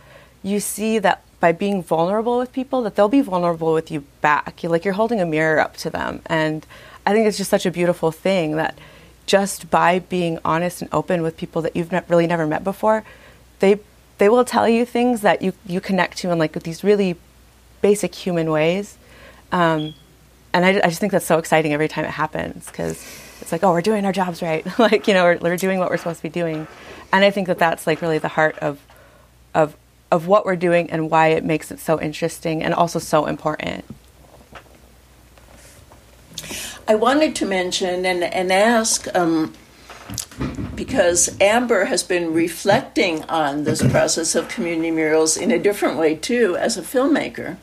you 0.44 0.60
see 0.60 1.00
that 1.00 1.24
by 1.40 1.52
being 1.52 1.82
vulnerable 1.84 2.38
with 2.38 2.54
people 2.54 2.82
that 2.84 2.96
they'll 2.96 3.10
be 3.10 3.22
vulnerable 3.22 3.74
with 3.74 3.92
you 3.92 4.04
back. 4.22 4.62
You're 4.62 4.72
like 4.72 4.86
you're 4.86 4.94
holding 4.94 5.20
a 5.20 5.26
mirror 5.26 5.60
up 5.60 5.76
to 5.78 5.90
them. 5.90 6.22
And 6.28 6.66
I 7.06 7.14
think 7.14 7.28
it's 7.28 7.38
just 7.38 7.50
such 7.50 7.66
a 7.66 7.72
beautiful 7.72 8.12
thing 8.12 8.56
that 8.58 8.78
just 9.26 9.70
by 9.70 10.00
being 10.00 10.40
honest 10.46 10.82
and 10.82 10.94
open 10.94 11.22
with 11.22 11.38
people 11.38 11.62
that 11.64 11.76
you've 11.76 11.92
ne- 11.92 12.04
really 12.08 12.28
never 12.28 12.46
met 12.46 12.64
before, 12.64 13.04
they 13.60 13.80
they 14.20 14.30
will 14.30 14.46
tell 14.46 14.70
you 14.70 14.86
things 14.86 15.22
that 15.22 15.42
you, 15.42 15.52
you 15.66 15.82
connect 15.82 16.20
to 16.20 16.30
in 16.30 16.38
like 16.38 16.54
these 16.62 16.84
really 16.84 17.16
basic 17.82 18.14
human 18.14 18.52
ways. 18.52 18.98
Um, 19.52 19.96
and 20.54 20.64
I, 20.64 20.80
I, 20.84 20.90
just 20.90 21.00
think 21.00 21.12
that's 21.12 21.26
so 21.26 21.40
exciting 21.40 21.74
every 21.74 21.88
time 21.88 22.06
it 22.06 22.12
happens 22.12 22.68
because 22.68 23.04
it's 23.42 23.52
like, 23.52 23.64
oh, 23.64 23.72
we're 23.72 23.82
doing 23.82 24.06
our 24.06 24.12
jobs 24.12 24.42
right. 24.42 24.66
like, 24.80 25.08
you 25.08 25.14
know, 25.14 25.24
we're, 25.24 25.38
we're 25.38 25.58
doing 25.58 25.80
what 25.80 25.90
we're 25.90 25.98
supposed 25.98 26.20
to 26.20 26.24
be 26.24 26.30
doing. 26.30 26.68
And 27.12 27.26
I 27.26 27.32
think 27.32 27.48
that 27.48 27.60
that's 27.60 27.86
like 27.86 28.02
really 28.02 28.20
the 28.20 28.30
heart 28.30 28.58
of, 28.60 28.80
of 29.54 29.76
of 30.12 30.28
what 30.28 30.46
we're 30.46 30.58
doing 30.58 30.92
and 30.92 31.10
why 31.10 31.30
it 31.30 31.44
makes 31.44 31.72
it 31.72 31.80
so 31.80 32.00
interesting 32.00 32.62
and 32.62 32.74
also 32.74 33.00
so 33.00 33.26
important. 33.26 33.86
I 36.88 36.96
wanted 36.96 37.36
to 37.38 37.46
mention 37.46 38.06
and, 38.06 38.24
and 38.24 38.52
ask 38.52 39.08
um, 39.16 39.54
because 40.76 41.40
Amber 41.40 41.86
has 41.86 42.04
been 42.04 42.34
reflecting 42.34 43.24
on 43.26 43.64
this 43.64 43.82
process 43.82 44.36
of 44.36 44.50
community 44.50 44.92
murals 44.92 45.38
in 45.38 45.52
a 45.52 45.60
different 45.60 45.98
way 45.98 46.16
too 46.16 46.58
as 46.58 46.78
a 46.78 46.82
filmmaker. 46.82 47.58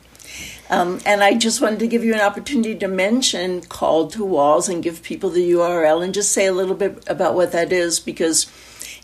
Um, 0.71 1.01
and 1.07 1.23
I 1.23 1.35
just 1.35 1.61
wanted 1.61 1.79
to 1.79 1.87
give 1.87 2.05
you 2.05 2.15
an 2.15 2.21
opportunity 2.21 2.75
to 2.77 2.89
mention 2.89 3.63
Called 3.63 4.13
to 4.13 4.25
Walls 4.25 4.69
and 4.69 4.83
give 4.83 5.03
people 5.03 5.31
the 5.31 5.53
URL 5.53 6.05
and 6.05 6.13
just 6.13 6.33
say 6.33 6.47
a 6.47 6.53
little 6.53 6.75
bit 6.75 7.03
about 7.09 7.35
what 7.35 7.53
that 7.53 7.73
is 7.73 8.01
because 8.01 8.51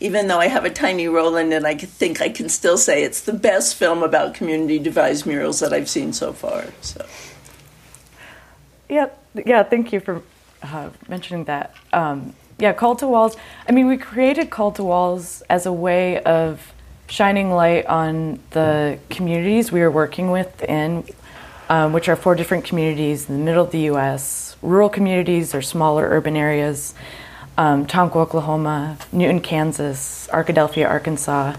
even 0.01 0.27
though 0.29 0.39
I 0.39 0.49
have 0.49 0.65
a 0.65 0.71
tiny 0.71 1.09
role 1.09 1.37
in 1.37 1.53
it, 1.53 1.65
I 1.65 1.75
think 1.75 2.21
I 2.21 2.29
can 2.29 2.49
still 2.49 2.77
say 2.77 3.05
it's 3.05 3.23
the 3.23 3.33
best 3.33 3.77
film 3.77 4.03
about 4.03 4.35
community 4.35 4.79
devised 4.79 5.25
murals 5.25 5.61
that 5.61 5.73
I've 5.73 5.89
seen 5.89 6.13
so 6.13 6.33
far. 6.33 6.67
So, 6.83 7.07
yeah, 8.89 9.09
yeah. 9.47 9.63
Thank 9.63 9.93
you 9.93 10.01
for 10.01 10.23
uh, 10.63 10.91
mentioning 11.09 11.45
that. 11.45 11.75
Um, 11.93 12.35
yeah, 12.59 12.73
Called 12.73 12.99
to 13.01 13.07
Walls. 13.07 13.37
I 13.69 13.73
mean, 13.73 13.87
we 13.87 13.97
created 13.97 14.51
Called 14.51 14.77
to 14.77 14.85
Walls 14.85 15.43
as 15.49 15.65
a 15.65 15.73
way 15.73 16.23
of 16.23 16.73
shining 17.09 17.51
light 17.51 17.87
on 17.87 18.41
the 18.51 18.99
communities 19.11 19.71
we 19.71 19.83
are 19.83 19.91
working 19.91 20.31
with 20.31 20.63
in, 20.65 21.05
um, 21.69 21.93
which 21.93 22.09
are 22.09 22.17
four 22.17 22.35
different 22.35 22.65
communities 22.65 23.29
in 23.29 23.39
the 23.39 23.45
middle 23.45 23.65
of 23.65 23.71
the 23.71 23.81
U.S. 23.81 24.57
Rural 24.63 24.89
communities 24.89 25.55
or 25.55 25.63
smaller 25.63 26.09
urban 26.09 26.37
areas 26.37 26.95
um, 27.57 27.87
Tonkawa, 27.87 28.17
Oklahoma, 28.17 28.99
Newton, 29.13 29.41
Kansas, 29.41 30.29
Arkadelphia, 30.33 30.89
Arkansas, 30.89 31.57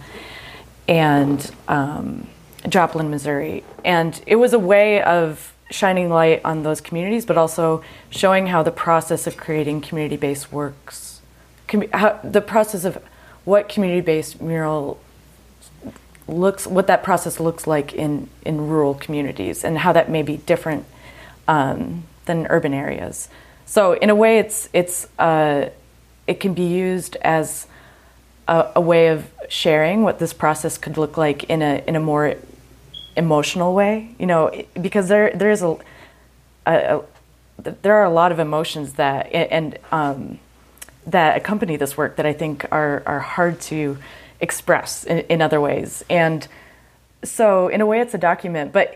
and 0.88 1.52
um, 1.68 2.28
Joplin, 2.68 3.10
Missouri. 3.10 3.64
And 3.84 4.22
it 4.28 4.36
was 4.36 4.54
a 4.54 4.60
way 4.60 5.02
of 5.02 5.54
shining 5.72 6.10
light 6.10 6.42
on 6.44 6.64
those 6.64 6.82
communities, 6.82 7.26
but 7.26 7.38
also 7.38 7.84
showing 8.10 8.48
how 8.48 8.62
the 8.62 8.72
process 8.72 9.26
of 9.26 9.38
creating 9.38 9.82
community 9.82 10.18
based 10.18 10.52
works, 10.52 11.22
com- 11.68 11.90
how, 11.94 12.20
the 12.24 12.42
process 12.42 12.86
of 12.86 13.02
what 13.46 13.70
community 13.70 14.02
based 14.02 14.42
mural 14.42 15.00
looks, 16.28 16.66
what 16.66 16.88
that 16.88 17.04
process 17.04 17.40
looks 17.40 17.68
like 17.68 17.94
in, 17.94 18.30
in 18.46 18.68
rural 18.68 18.94
communities, 18.94 19.64
and 19.64 19.80
how 19.80 19.94
that 19.94 20.10
may 20.10 20.22
be 20.22 20.38
different 20.38 20.86
um, 21.48 22.04
than 22.26 22.48
urban 22.48 22.74
areas. 22.74 23.30
So 23.66 23.94
in 23.94 24.10
a 24.10 24.16
way, 24.16 24.40
it's 24.40 24.70
it's 24.74 25.08
uh, 25.18 25.70
it 26.28 26.40
can 26.40 26.54
be 26.54 26.64
used 26.64 27.16
as 27.18 27.68
a, 28.48 28.72
a, 28.76 28.82
way 28.82 29.08
of 29.08 29.30
sharing 29.50 30.04
what 30.04 30.20
this 30.20 30.34
process 30.34 30.78
could 30.78 30.98
look 30.98 31.18
like 31.18 31.46
in 31.46 31.62
a 31.62 31.84
in 31.88 31.96
a 31.96 32.00
more 32.00 32.36
emotional 33.16 33.74
way. 33.74 34.16
You 34.20 34.28
know, 34.28 34.52
because 34.80 35.08
there 35.08 35.32
there 35.34 35.50
is 35.50 35.64
a, 35.64 35.78
a, 36.68 37.00
a 37.00 37.04
there 37.82 37.96
are 37.96 38.04
a 38.04 38.10
lot 38.10 38.32
of 38.32 38.40
emotions 38.40 38.94
that 38.94 39.32
and 39.34 39.80
um, 39.92 40.40
that 41.08 41.38
accompany 41.38 41.76
this 41.76 41.98
work 41.98 42.18
that 42.18 42.26
I 42.26 42.34
think 42.34 42.66
are 42.72 43.02
are 43.08 43.20
hard 43.20 43.60
to 43.62 43.98
express 44.48 45.04
in, 45.04 45.20
in 45.34 45.42
other 45.42 45.60
ways. 45.60 46.04
And 46.10 46.48
so, 47.24 47.68
in 47.68 47.82
a 47.82 47.86
way, 47.86 48.00
it's 48.00 48.14
a 48.14 48.24
document, 48.32 48.72
but 48.72 48.96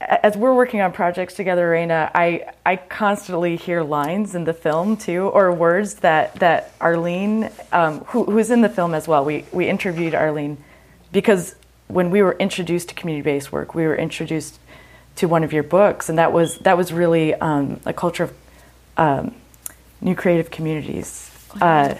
as 0.00 0.36
we're 0.36 0.54
working 0.54 0.80
on 0.80 0.92
projects 0.92 1.34
together, 1.34 1.70
Reyna, 1.70 2.10
I, 2.14 2.52
I 2.66 2.76
constantly 2.76 3.56
hear 3.56 3.82
lines 3.82 4.34
in 4.34 4.44
the 4.44 4.52
film 4.52 4.96
too, 4.96 5.22
or 5.28 5.52
words 5.52 5.94
that 5.96 6.34
that 6.36 6.72
Arlene, 6.80 7.50
um, 7.72 8.00
who, 8.10 8.24
who's 8.24 8.50
in 8.50 8.60
the 8.60 8.68
film 8.68 8.94
as 8.94 9.08
well. 9.08 9.24
We 9.24 9.44
we 9.52 9.68
interviewed 9.68 10.14
Arlene 10.14 10.56
because 11.12 11.54
when 11.88 12.10
we 12.10 12.22
were 12.22 12.36
introduced 12.38 12.88
to 12.90 12.94
community-based 12.94 13.52
work, 13.52 13.74
we 13.74 13.86
were 13.86 13.96
introduced 13.96 14.58
to 15.16 15.28
one 15.28 15.44
of 15.44 15.52
your 15.52 15.62
books, 15.62 16.08
and 16.08 16.18
that 16.18 16.32
was 16.32 16.58
that 16.58 16.76
was 16.76 16.92
really 16.92 17.34
um, 17.34 17.80
a 17.86 17.92
culture 17.92 18.24
of 18.24 18.32
um, 18.96 19.34
new 20.00 20.14
creative 20.14 20.50
communities, 20.50 21.30
uh, 21.60 21.94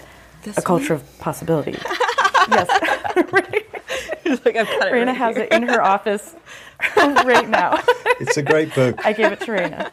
a 0.47 0.61
one? 0.61 0.63
culture 0.63 0.93
of 0.93 1.19
possibility. 1.19 1.71
yes, 2.49 2.67
like 4.45 4.55
I've 4.55 4.67
got 4.67 4.87
it 4.87 4.93
Reyna 4.93 5.07
right 5.07 5.17
has 5.17 5.35
here. 5.35 5.45
it 5.45 5.53
in 5.53 5.63
her 5.63 5.81
office 5.81 6.35
right 6.97 7.49
now. 7.49 7.79
It's 8.19 8.37
a 8.37 8.43
great 8.43 8.73
book. 8.73 9.05
I 9.05 9.13
gave 9.13 9.31
it 9.31 9.41
to 9.41 9.51
Reyna. 9.51 9.91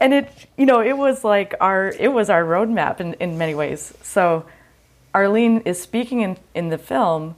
and 0.00 0.14
it, 0.14 0.30
you 0.56 0.66
know, 0.66 0.80
it 0.80 0.96
was 0.96 1.24
like 1.24 1.54
our, 1.60 1.88
it 1.88 2.12
was 2.12 2.30
our 2.30 2.44
roadmap 2.44 3.00
in, 3.00 3.14
in 3.14 3.38
many 3.38 3.54
ways. 3.54 3.92
So 4.02 4.46
Arlene 5.14 5.60
is 5.60 5.80
speaking 5.80 6.20
in, 6.20 6.36
in 6.54 6.68
the 6.68 6.78
film, 6.78 7.36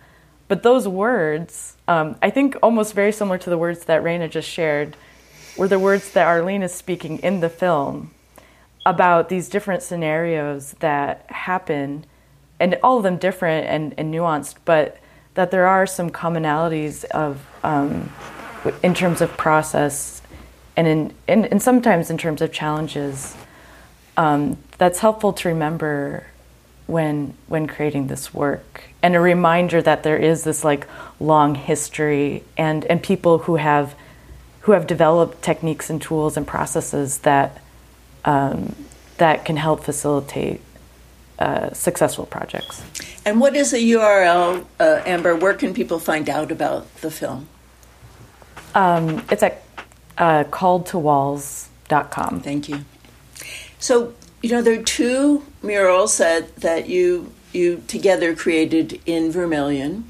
but 0.48 0.62
those 0.62 0.86
words, 0.88 1.76
um, 1.88 2.16
I 2.22 2.30
think 2.30 2.56
almost 2.62 2.94
very 2.94 3.12
similar 3.12 3.38
to 3.38 3.50
the 3.50 3.58
words 3.58 3.84
that 3.84 4.02
Reyna 4.02 4.28
just 4.28 4.48
shared, 4.48 4.96
were 5.56 5.68
the 5.68 5.78
words 5.78 6.12
that 6.12 6.26
Arlene 6.26 6.62
is 6.62 6.74
speaking 6.74 7.18
in 7.18 7.40
the 7.40 7.48
film 7.48 8.10
about 8.86 9.28
these 9.28 9.48
different 9.48 9.82
scenarios 9.82 10.72
that 10.80 11.24
happen, 11.28 12.04
and 12.58 12.78
all 12.82 12.98
of 12.98 13.02
them 13.02 13.16
different 13.16 13.66
and, 13.66 13.94
and 13.98 14.12
nuanced, 14.12 14.56
but 14.64 14.98
that 15.34 15.50
there 15.50 15.66
are 15.66 15.86
some 15.86 16.10
commonalities 16.10 17.04
of 17.06 17.46
um, 17.62 18.10
in 18.82 18.94
terms 18.94 19.20
of 19.20 19.36
process 19.36 20.20
and 20.76 20.86
in, 20.86 21.14
in, 21.26 21.44
and 21.46 21.62
sometimes 21.62 22.10
in 22.10 22.18
terms 22.18 22.40
of 22.40 22.52
challenges 22.52 23.36
um, 24.16 24.56
that's 24.78 25.00
helpful 25.00 25.32
to 25.32 25.48
remember 25.48 26.26
when 26.86 27.34
when 27.46 27.66
creating 27.66 28.08
this 28.08 28.34
work. 28.34 28.84
And 29.02 29.14
a 29.14 29.20
reminder 29.20 29.80
that 29.82 30.02
there 30.02 30.16
is 30.16 30.44
this 30.44 30.64
like 30.64 30.86
long 31.18 31.54
history 31.54 32.42
and 32.56 32.84
and 32.86 33.02
people 33.02 33.38
who 33.38 33.56
have 33.56 33.94
who 34.60 34.72
have 34.72 34.86
developed 34.86 35.42
techniques 35.42 35.90
and 35.90 36.00
tools 36.02 36.36
and 36.36 36.46
processes 36.46 37.18
that 37.18 37.62
um, 38.24 38.74
that 39.18 39.44
can 39.44 39.56
help 39.56 39.84
facilitate 39.84 40.60
uh, 41.38 41.72
successful 41.72 42.26
projects. 42.26 42.82
And 43.24 43.40
what 43.40 43.56
is 43.56 43.70
the 43.70 43.92
URL, 43.92 44.64
uh, 44.78 45.02
Amber? 45.06 45.36
Where 45.36 45.54
can 45.54 45.74
people 45.74 45.98
find 45.98 46.28
out 46.28 46.52
about 46.52 46.94
the 46.96 47.10
film? 47.10 47.48
Um, 48.74 49.24
it's 49.30 49.42
at 49.42 49.62
uh, 50.18 50.44
calledtowalls.com. 50.44 52.40
Thank 52.40 52.68
you. 52.68 52.84
So, 53.78 54.14
you 54.42 54.50
know, 54.50 54.62
there 54.62 54.78
are 54.78 54.82
two 54.82 55.44
murals 55.62 56.18
that, 56.18 56.56
that 56.56 56.88
you 56.88 57.32
you 57.52 57.82
together 57.88 58.34
created 58.34 59.00
in 59.06 59.32
Vermillion, 59.32 60.04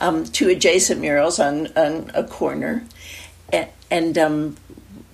um, 0.00 0.24
two 0.24 0.48
adjacent 0.48 1.00
murals 1.00 1.38
on, 1.38 1.66
on 1.76 2.10
a 2.14 2.24
corner. 2.24 2.84
And, 3.52 3.68
and 3.90 4.18
um, 4.18 4.56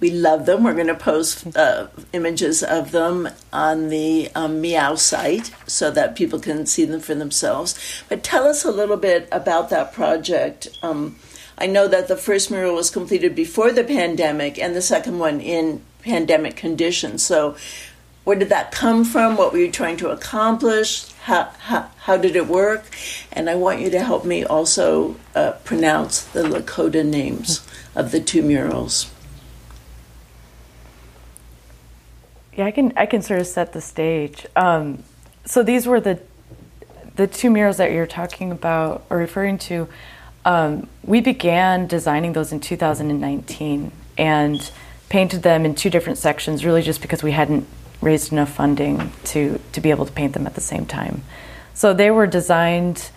we 0.03 0.11
love 0.11 0.47
them. 0.47 0.65
We're 0.65 0.75
going 0.75 0.89
to 0.89 0.97
post 0.97 1.57
uh, 1.57 1.87
images 2.13 2.65
of 2.65 2.91
them 2.91 3.29
on 3.53 3.89
the 3.89 4.31
um, 4.35 4.61
Meow 4.61 4.97
site 4.97 5.53
so 5.69 5.93
that 5.93 6.17
people 6.17 6.41
can 6.41 6.67
see 6.67 6.85
them 6.85 7.01
for 7.01 7.15
themselves. 7.15 7.79
But 8.09 8.25
tell 8.25 8.49
us 8.49 8.65
a 8.65 8.73
little 8.73 8.97
bit 8.97 9.29
about 9.31 9.71
that 9.71 9.93
project. 9.93 10.77
Um, 10.83 11.21
I 11.57 11.67
know 11.69 11.87
that 11.87 12.09
the 12.09 12.17
first 12.17 12.51
mural 12.51 12.75
was 12.75 12.91
completed 12.91 13.37
before 13.37 13.71
the 13.71 13.85
pandemic 13.85 14.59
and 14.59 14.75
the 14.75 14.83
second 14.83 15.21
one 15.21 15.41
in 15.41 15.83
pandemic 16.01 16.57
conditions. 16.57 17.25
So, 17.25 17.57
where 18.25 18.37
did 18.37 18.49
that 18.49 18.73
come 18.73 19.05
from? 19.05 19.37
What 19.37 19.53
were 19.53 19.59
you 19.59 19.71
trying 19.71 19.99
to 19.99 20.11
accomplish? 20.11 21.13
How, 21.25 21.51
how, 21.61 21.91
how 21.99 22.17
did 22.17 22.35
it 22.35 22.49
work? 22.49 22.85
And 23.31 23.49
I 23.49 23.55
want 23.55 23.81
you 23.81 23.91
to 23.91 24.03
help 24.03 24.25
me 24.25 24.45
also 24.45 25.15
uh, 25.37 25.53
pronounce 25.65 26.23
the 26.23 26.43
Lakota 26.43 27.07
names 27.07 27.65
of 27.95 28.11
the 28.11 28.21
two 28.21 28.43
murals. 28.43 29.13
Yeah, 32.55 32.67
I 32.67 32.71
can 32.71 32.93
I 32.97 33.07
can 33.07 33.23
sort 33.23 33.41
of 33.41 33.47
set 33.47 33.73
the 33.73 33.81
stage. 33.81 34.47
Um, 34.57 35.03
so 35.47 35.63
these 35.63 35.87
were 35.87 36.01
the 36.01 36.21
the 37.17 37.27
two 37.27 37.51
murals 37.51 37.79
that 37.79 37.93
you're 37.93 38.07
talking 38.07 38.51
about 38.51 39.05
or 39.09 39.17
referring 39.17 39.59
to. 39.59 39.89
Um, 40.45 40.89
we 41.03 41.21
began 41.21 41.87
designing 41.87 42.33
those 42.33 42.53
in 42.53 42.61
2019 42.61 43.93
and 44.19 44.71
painted 45.09 45.43
them 45.43 45.65
in 45.65 45.75
two 45.75 45.89
different 45.89 46.19
sections, 46.19 46.65
really 46.65 46.83
just 46.83 47.01
because 47.01 47.23
we 47.23 47.33
hadn't 47.33 47.67
raised 48.01 48.33
enough 48.33 48.53
funding 48.53 49.13
to 49.25 49.59
to 49.73 49.81
be 49.81 49.91
able 49.91 50.05
to 50.05 50.13
paint 50.13 50.35
them 50.35 50.47
at 50.47 50.55
the 50.55 50.61
same 50.61 50.85
time. 50.85 51.23
So 51.73 51.95
they 51.95 52.11
were 52.11 52.27
designed 52.27 53.11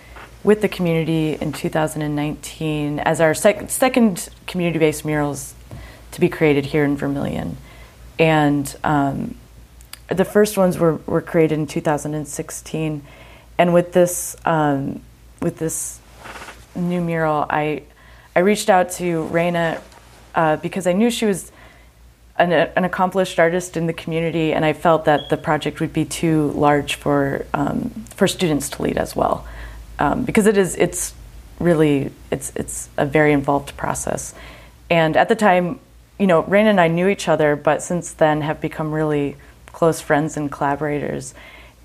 with 0.45 0.61
the 0.61 0.69
community 0.69 1.33
in 1.41 1.51
2019 1.51 2.99
as 2.99 3.19
our 3.19 3.33
sec- 3.33 3.69
second 3.69 4.29
community-based 4.47 5.03
murals 5.03 5.55
to 6.11 6.21
be 6.21 6.29
created 6.29 6.67
here 6.67 6.85
in 6.85 6.95
Vermillion 6.95 7.57
and 8.19 8.75
um, 8.83 9.35
the 10.07 10.25
first 10.25 10.57
ones 10.57 10.77
were, 10.77 10.95
were 11.05 11.21
created 11.21 11.59
in 11.59 11.67
2016 11.67 13.03
and 13.57 13.73
with 13.73 13.93
this 13.93 14.35
um, 14.45 15.01
with 15.41 15.57
this 15.57 15.99
new 16.75 17.01
mural 17.01 17.45
I 17.49 17.83
I 18.35 18.39
reached 18.39 18.69
out 18.69 18.91
to 18.91 19.23
Reyna 19.23 19.81
uh, 20.35 20.57
because 20.57 20.87
I 20.87 20.93
knew 20.93 21.09
she 21.09 21.25
was 21.25 21.51
an, 22.37 22.51
an, 22.51 22.83
accomplished 22.83 23.39
artist 23.39 23.77
in 23.77 23.87
the 23.87 23.93
community 23.93 24.51
and 24.51 24.65
I 24.65 24.73
felt 24.73 25.05
that 25.05 25.29
the 25.29 25.37
project 25.37 25.79
would 25.79 25.93
be 25.93 26.03
too 26.03 26.51
large 26.51 26.95
for 26.95 27.45
um, 27.53 27.89
for 28.15 28.27
students 28.27 28.69
to 28.71 28.83
lead 28.83 28.97
as 28.97 29.15
well. 29.15 29.47
Um, 29.99 30.25
because 30.25 30.45
it 30.45 30.57
is 30.57 30.75
it's 30.75 31.13
really 31.59 32.11
it's 32.31 32.51
it's 32.55 32.89
a 32.97 33.05
very 33.05 33.31
involved 33.31 33.77
process. 33.77 34.33
And 34.89 35.15
at 35.15 35.29
the 35.29 35.35
time 35.35 35.79
you 36.19 36.27
know, 36.27 36.43
Reyna 36.43 36.69
and 36.69 36.79
I 36.79 36.87
knew 36.87 37.07
each 37.07 37.27
other, 37.27 37.55
but 37.55 37.81
since 37.81 38.13
then 38.13 38.41
have 38.41 38.61
become 38.61 38.91
really 38.91 39.35
close 39.67 39.99
friends 40.01 40.37
and 40.37 40.51
collaborators. 40.51 41.33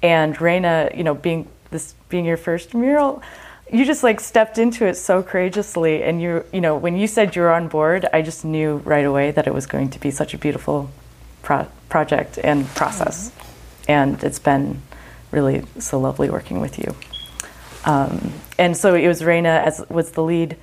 And 0.02 0.40
Reyna, 0.40 0.90
you 0.94 1.04
know, 1.04 1.14
being 1.14 1.48
this 1.70 1.94
being 2.08 2.24
your 2.24 2.36
first 2.36 2.74
mural, 2.74 3.22
you 3.72 3.84
just 3.84 4.02
like 4.02 4.20
stepped 4.20 4.58
into 4.58 4.86
it 4.86 4.94
so 4.94 5.22
courageously. 5.22 6.02
And 6.02 6.20
you, 6.20 6.44
you 6.52 6.60
know, 6.60 6.76
when 6.76 6.96
you 6.96 7.06
said 7.06 7.36
you 7.36 7.42
were 7.42 7.50
on 7.50 7.68
board, 7.68 8.06
I 8.12 8.22
just 8.22 8.44
knew 8.44 8.76
right 8.78 9.04
away 9.04 9.30
that 9.32 9.46
it 9.46 9.54
was 9.54 9.66
going 9.66 9.90
to 9.90 10.00
be 10.00 10.10
such 10.10 10.34
a 10.34 10.38
beautiful 10.38 10.90
pro- 11.42 11.68
project 11.88 12.38
and 12.42 12.66
process. 12.68 13.30
Mm-hmm. 13.30 13.90
And 13.90 14.24
it's 14.24 14.38
been 14.38 14.82
really 15.30 15.64
so 15.78 15.98
lovely 15.98 16.30
working 16.30 16.60
with 16.60 16.78
you. 16.78 16.94
Um, 17.84 18.32
and 18.58 18.76
so 18.76 18.94
it 18.94 19.08
was 19.08 19.22
Raina 19.22 19.64
as 19.64 19.84
was 19.88 20.12
the 20.12 20.22
lead 20.22 20.56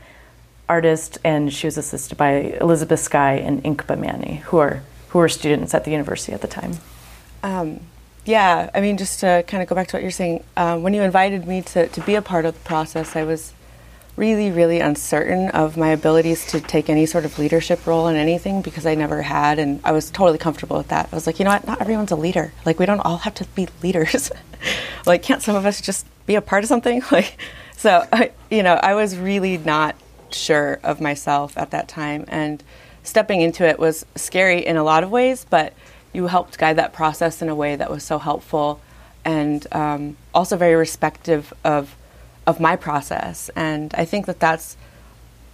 artist, 0.69 1.17
and 1.23 1.51
she 1.51 1.67
was 1.67 1.77
assisted 1.77 2.17
by 2.17 2.57
Elizabeth 2.61 2.99
Sky 2.99 3.33
and 3.33 3.63
Inkba 3.63 3.99
Manny, 3.99 4.37
who 4.45 4.57
are 4.57 4.83
who 5.09 5.19
were 5.19 5.29
students 5.29 5.73
at 5.73 5.85
the 5.85 5.91
university 5.91 6.33
at 6.33 6.41
the 6.41 6.47
time. 6.47 6.73
Um, 7.43 7.79
yeah, 8.25 8.69
I 8.73 8.81
mean, 8.81 8.97
just 8.97 9.21
to 9.21 9.43
kind 9.47 9.63
of 9.63 9.69
go 9.69 9.75
back 9.75 9.87
to 9.87 9.95
what 9.95 10.01
you're 10.01 10.11
saying, 10.11 10.43
um, 10.57 10.83
when 10.83 10.93
you 10.93 11.01
invited 11.01 11.47
me 11.47 11.61
to, 11.61 11.87
to 11.87 12.01
be 12.01 12.15
a 12.15 12.21
part 12.21 12.43
of 12.43 12.53
the 12.55 12.59
process, 12.61 13.15
I 13.15 13.23
was 13.23 13.53
really, 14.17 14.51
really 14.51 14.79
uncertain 14.79 15.49
of 15.51 15.77
my 15.77 15.89
abilities 15.89 16.45
to 16.47 16.59
take 16.59 16.89
any 16.89 17.05
sort 17.05 17.23
of 17.23 17.39
leadership 17.39 17.85
role 17.87 18.07
in 18.07 18.15
anything 18.17 18.61
because 18.61 18.85
I 18.85 18.95
never 18.95 19.21
had, 19.21 19.59
and 19.59 19.79
I 19.83 19.93
was 19.93 20.11
totally 20.11 20.39
comfortable 20.39 20.77
with 20.77 20.89
that. 20.89 21.07
I 21.11 21.15
was 21.15 21.25
like, 21.25 21.39
you 21.39 21.45
know 21.45 21.51
what, 21.51 21.65
not 21.65 21.79
everyone's 21.79 22.11
a 22.11 22.17
leader. 22.17 22.51
Like, 22.65 22.79
we 22.79 22.85
don't 22.85 22.99
all 22.99 23.17
have 23.17 23.35
to 23.35 23.45
be 23.55 23.69
leaders. 23.83 24.29
like, 25.05 25.23
can't 25.23 25.41
some 25.41 25.55
of 25.55 25.65
us 25.65 25.79
just 25.79 26.05
be 26.25 26.35
a 26.35 26.41
part 26.41 26.63
of 26.63 26.67
something? 26.67 27.01
Like, 27.11 27.37
so, 27.77 28.05
I, 28.11 28.31
you 28.49 28.63
know, 28.63 28.73
I 28.73 28.95
was 28.95 29.15
really 29.15 29.57
not 29.59 29.95
sure 30.33 30.79
of 30.83 31.01
myself 31.01 31.57
at 31.57 31.71
that 31.71 31.87
time. 31.87 32.25
And 32.27 32.63
stepping 33.03 33.41
into 33.41 33.65
it 33.65 33.79
was 33.79 34.05
scary 34.15 34.65
in 34.65 34.77
a 34.77 34.83
lot 34.83 35.03
of 35.03 35.11
ways, 35.11 35.45
but 35.49 35.73
you 36.13 36.27
helped 36.27 36.57
guide 36.57 36.77
that 36.77 36.93
process 36.93 37.41
in 37.41 37.49
a 37.49 37.55
way 37.55 37.75
that 37.75 37.89
was 37.89 38.03
so 38.03 38.17
helpful 38.19 38.81
and 39.23 39.67
um, 39.73 40.17
also 40.33 40.57
very 40.57 40.75
respective 40.75 41.53
of 41.63 41.95
of 42.45 42.61
my 42.61 42.77
process. 42.77 43.49
And 43.57 43.93
I 43.95 44.05
think 44.05 44.25
that 44.27 44.39
that's 44.39 44.77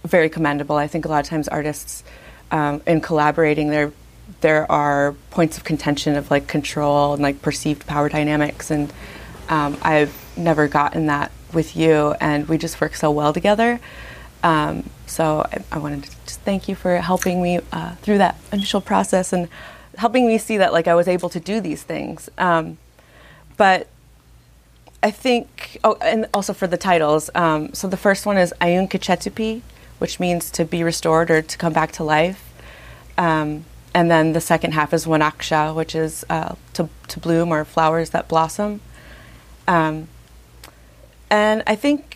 very 0.04 0.28
commendable. 0.28 0.76
I 0.76 0.86
think 0.86 1.04
a 1.04 1.08
lot 1.08 1.24
of 1.24 1.28
times 1.28 1.48
artists 1.48 2.04
um, 2.52 2.80
in 2.86 3.00
collaborating 3.00 3.70
there 3.70 3.92
there 4.40 4.70
are 4.70 5.14
points 5.30 5.58
of 5.58 5.64
contention 5.64 6.16
of 6.16 6.30
like 6.30 6.46
control 6.46 7.12
and 7.14 7.22
like 7.22 7.42
perceived 7.42 7.86
power 7.86 8.08
dynamics 8.08 8.70
and 8.70 8.92
um, 9.48 9.76
I've 9.82 10.14
never 10.36 10.66
gotten 10.66 11.06
that 11.06 11.30
with 11.52 11.76
you 11.76 12.14
and 12.20 12.48
we 12.48 12.56
just 12.56 12.80
work 12.80 12.94
so 12.94 13.10
well 13.10 13.32
together 13.32 13.80
um, 14.44 14.88
so 15.06 15.40
I, 15.50 15.64
I, 15.72 15.78
wanted 15.78 16.04
to 16.04 16.10
just 16.26 16.40
thank 16.42 16.68
you 16.68 16.74
for 16.74 16.98
helping 16.98 17.42
me 17.42 17.60
uh, 17.72 17.94
through 17.96 18.18
that 18.18 18.36
initial 18.52 18.82
process. 18.82 19.32
And 19.32 19.48
helping 19.96 20.26
me 20.26 20.38
see 20.38 20.58
that 20.58 20.72
like 20.72 20.86
I 20.86 20.94
was 20.94 21.08
able 21.08 21.30
to 21.30 21.40
do 21.40 21.60
these 21.60 21.82
things. 21.82 22.28
Um, 22.38 22.78
but 23.56 23.88
I 25.02 25.10
think, 25.10 25.78
oh, 25.82 25.96
and 26.00 26.26
also 26.34 26.52
for 26.52 26.66
the 26.66 26.76
titles. 26.76 27.30
Um, 27.34 27.72
so 27.72 27.88
the 27.88 27.96
first 27.96 28.26
one 28.26 28.36
is 28.36 28.52
Ayun 28.60 28.90
Kechetupi, 28.90 29.62
which 29.98 30.20
means 30.20 30.50
to 30.52 30.64
be 30.64 30.82
restored 30.82 31.30
or 31.30 31.42
to 31.42 31.58
come 31.58 31.72
back 31.72 31.92
to 31.92 32.04
life. 32.04 32.52
Um, 33.16 33.64
and 33.94 34.10
then 34.10 34.34
the 34.34 34.40
second 34.40 34.72
half 34.72 34.92
is 34.92 35.06
Wanaksha, 35.06 35.74
which 35.74 35.94
is 35.94 36.24
uh, 36.28 36.54
to, 36.74 36.88
to 37.08 37.20
bloom 37.20 37.52
or 37.52 37.64
flowers 37.64 38.10
that 38.10 38.28
blossom. 38.28 38.80
Um, 39.66 40.08
and 41.30 41.62
I 41.66 41.76
think 41.76 42.13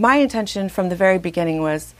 my 0.00 0.16
intention 0.16 0.68
from 0.68 0.88
the 0.88 0.96
very 0.96 1.18
beginning 1.18 1.60
was 1.60 1.94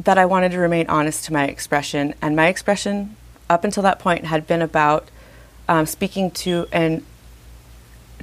that 0.00 0.18
I 0.18 0.26
wanted 0.26 0.52
to 0.52 0.58
remain 0.58 0.86
honest 0.88 1.24
to 1.26 1.32
my 1.32 1.44
expression, 1.44 2.14
and 2.20 2.34
my 2.34 2.48
expression 2.48 3.16
up 3.48 3.64
until 3.64 3.82
that 3.84 3.98
point 3.98 4.24
had 4.24 4.46
been 4.46 4.62
about 4.62 5.08
um, 5.68 5.86
speaking 5.86 6.30
to 6.30 6.66
an 6.72 7.04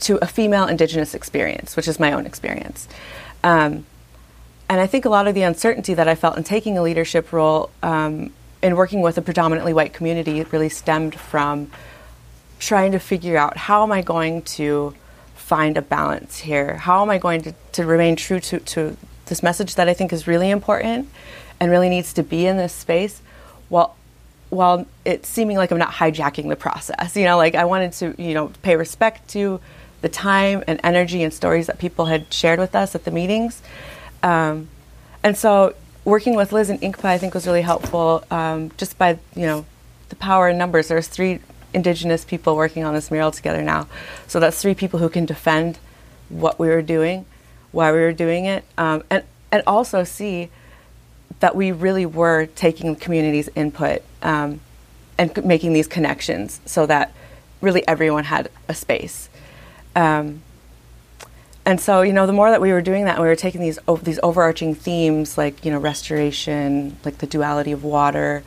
to 0.01 0.17
a 0.23 0.27
female 0.27 0.65
Indigenous 0.65 1.13
experience, 1.13 1.75
which 1.75 1.87
is 1.87 1.99
my 1.99 2.13
own 2.13 2.25
experience. 2.25 2.87
Um, 3.43 3.85
and 4.69 4.79
I 4.79 4.87
think 4.87 5.05
a 5.05 5.09
lot 5.09 5.27
of 5.27 5.35
the 5.35 5.41
uncertainty 5.41 5.93
that 5.93 6.07
I 6.07 6.15
felt 6.15 6.37
in 6.37 6.43
taking 6.43 6.77
a 6.77 6.81
leadership 6.81 7.33
role 7.33 7.69
um, 7.83 8.31
in 8.61 8.75
working 8.75 9.01
with 9.01 9.17
a 9.17 9.21
predominantly 9.21 9.73
white 9.73 9.93
community 9.93 10.43
really 10.43 10.69
stemmed 10.69 11.15
from 11.15 11.71
trying 12.59 12.91
to 12.91 12.99
figure 12.99 13.35
out 13.35 13.57
how 13.57 13.83
am 13.83 13.91
I 13.91 14.01
going 14.01 14.41
to 14.43 14.93
find 15.49 15.77
a 15.77 15.81
balance 15.81 16.37
here? 16.37 16.75
How 16.75 17.01
am 17.01 17.09
I 17.09 17.17
going 17.17 17.41
to, 17.41 17.53
to 17.71 17.83
remain 17.83 18.15
true 18.15 18.39
to, 18.39 18.59
to 18.59 18.95
this 19.25 19.41
message 19.41 19.73
that 19.75 19.89
I 19.89 19.95
think 19.95 20.13
is 20.13 20.27
really 20.27 20.51
important 20.51 21.09
and 21.59 21.71
really 21.71 21.89
needs 21.89 22.13
to 22.13 22.23
be 22.23 22.45
in 22.45 22.57
this 22.57 22.71
space 22.71 23.21
while 23.67 23.95
while 24.51 24.85
it's 25.05 25.27
seeming 25.27 25.57
like 25.57 25.71
I'm 25.71 25.77
not 25.77 25.91
hijacking 25.91 26.49
the 26.49 26.55
process. 26.55 27.15
You 27.15 27.25
know, 27.25 27.37
like 27.37 27.55
I 27.55 27.65
wanted 27.65 27.93
to, 27.93 28.15
you 28.21 28.33
know, 28.35 28.51
pay 28.61 28.75
respect 28.75 29.27
to 29.29 29.59
the 30.01 30.09
time 30.09 30.63
and 30.67 30.79
energy 30.83 31.23
and 31.23 31.33
stories 31.33 31.67
that 31.67 31.79
people 31.79 32.05
had 32.05 32.31
shared 32.33 32.59
with 32.59 32.75
us 32.75 32.95
at 32.95 33.03
the 33.03 33.11
meetings. 33.11 33.61
Um, 34.23 34.67
and 35.23 35.37
so 35.37 35.75
working 36.05 36.35
with 36.35 36.51
Liz 36.51 36.69
and 36.69 36.79
INCPA, 36.81 37.05
I 37.05 37.17
think, 37.17 37.33
was 37.33 37.45
really 37.45 37.61
helpful 37.61 38.23
um, 38.31 38.71
just 38.77 38.97
by, 38.97 39.19
you 39.35 39.45
know, 39.45 39.65
the 40.09 40.15
power 40.15 40.49
in 40.49 40.57
numbers. 40.57 40.87
There's 40.87 41.07
three 41.07 41.39
Indigenous 41.73 42.25
people 42.25 42.55
working 42.55 42.83
on 42.83 42.93
this 42.93 43.11
mural 43.11 43.31
together 43.31 43.61
now. 43.61 43.87
So 44.27 44.39
that's 44.39 44.61
three 44.61 44.75
people 44.75 44.99
who 44.99 45.09
can 45.09 45.25
defend 45.25 45.79
what 46.29 46.59
we 46.59 46.67
were 46.67 46.81
doing, 46.81 47.25
why 47.71 47.91
we 47.91 47.99
were 47.99 48.13
doing 48.13 48.45
it, 48.45 48.63
um, 48.77 49.03
and, 49.09 49.23
and 49.51 49.63
also 49.65 50.03
see 50.03 50.49
that 51.39 51.55
we 51.55 51.71
really 51.71 52.05
were 52.05 52.47
taking 52.47 52.93
the 52.93 52.99
community's 52.99 53.49
input 53.55 54.01
um, 54.21 54.59
and 55.17 55.45
making 55.45 55.73
these 55.73 55.87
connections 55.87 56.59
so 56.65 56.85
that 56.85 57.13
really 57.61 57.87
everyone 57.87 58.25
had 58.25 58.49
a 58.67 58.73
space. 58.73 59.29
Um, 59.95 60.41
and 61.65 61.79
so, 61.79 62.01
you 62.01 62.13
know, 62.13 62.25
the 62.25 62.33
more 62.33 62.49
that 62.49 62.61
we 62.61 62.71
were 62.71 62.81
doing 62.81 63.05
that, 63.05 63.19
we 63.19 63.27
were 63.27 63.35
taking 63.35 63.61
these 63.61 63.77
these 64.01 64.19
overarching 64.23 64.73
themes 64.73 65.37
like 65.37 65.63
you 65.63 65.71
know 65.71 65.77
restoration, 65.77 66.97
like 67.05 67.19
the 67.19 67.27
duality 67.27 67.71
of 67.71 67.83
water, 67.83 68.43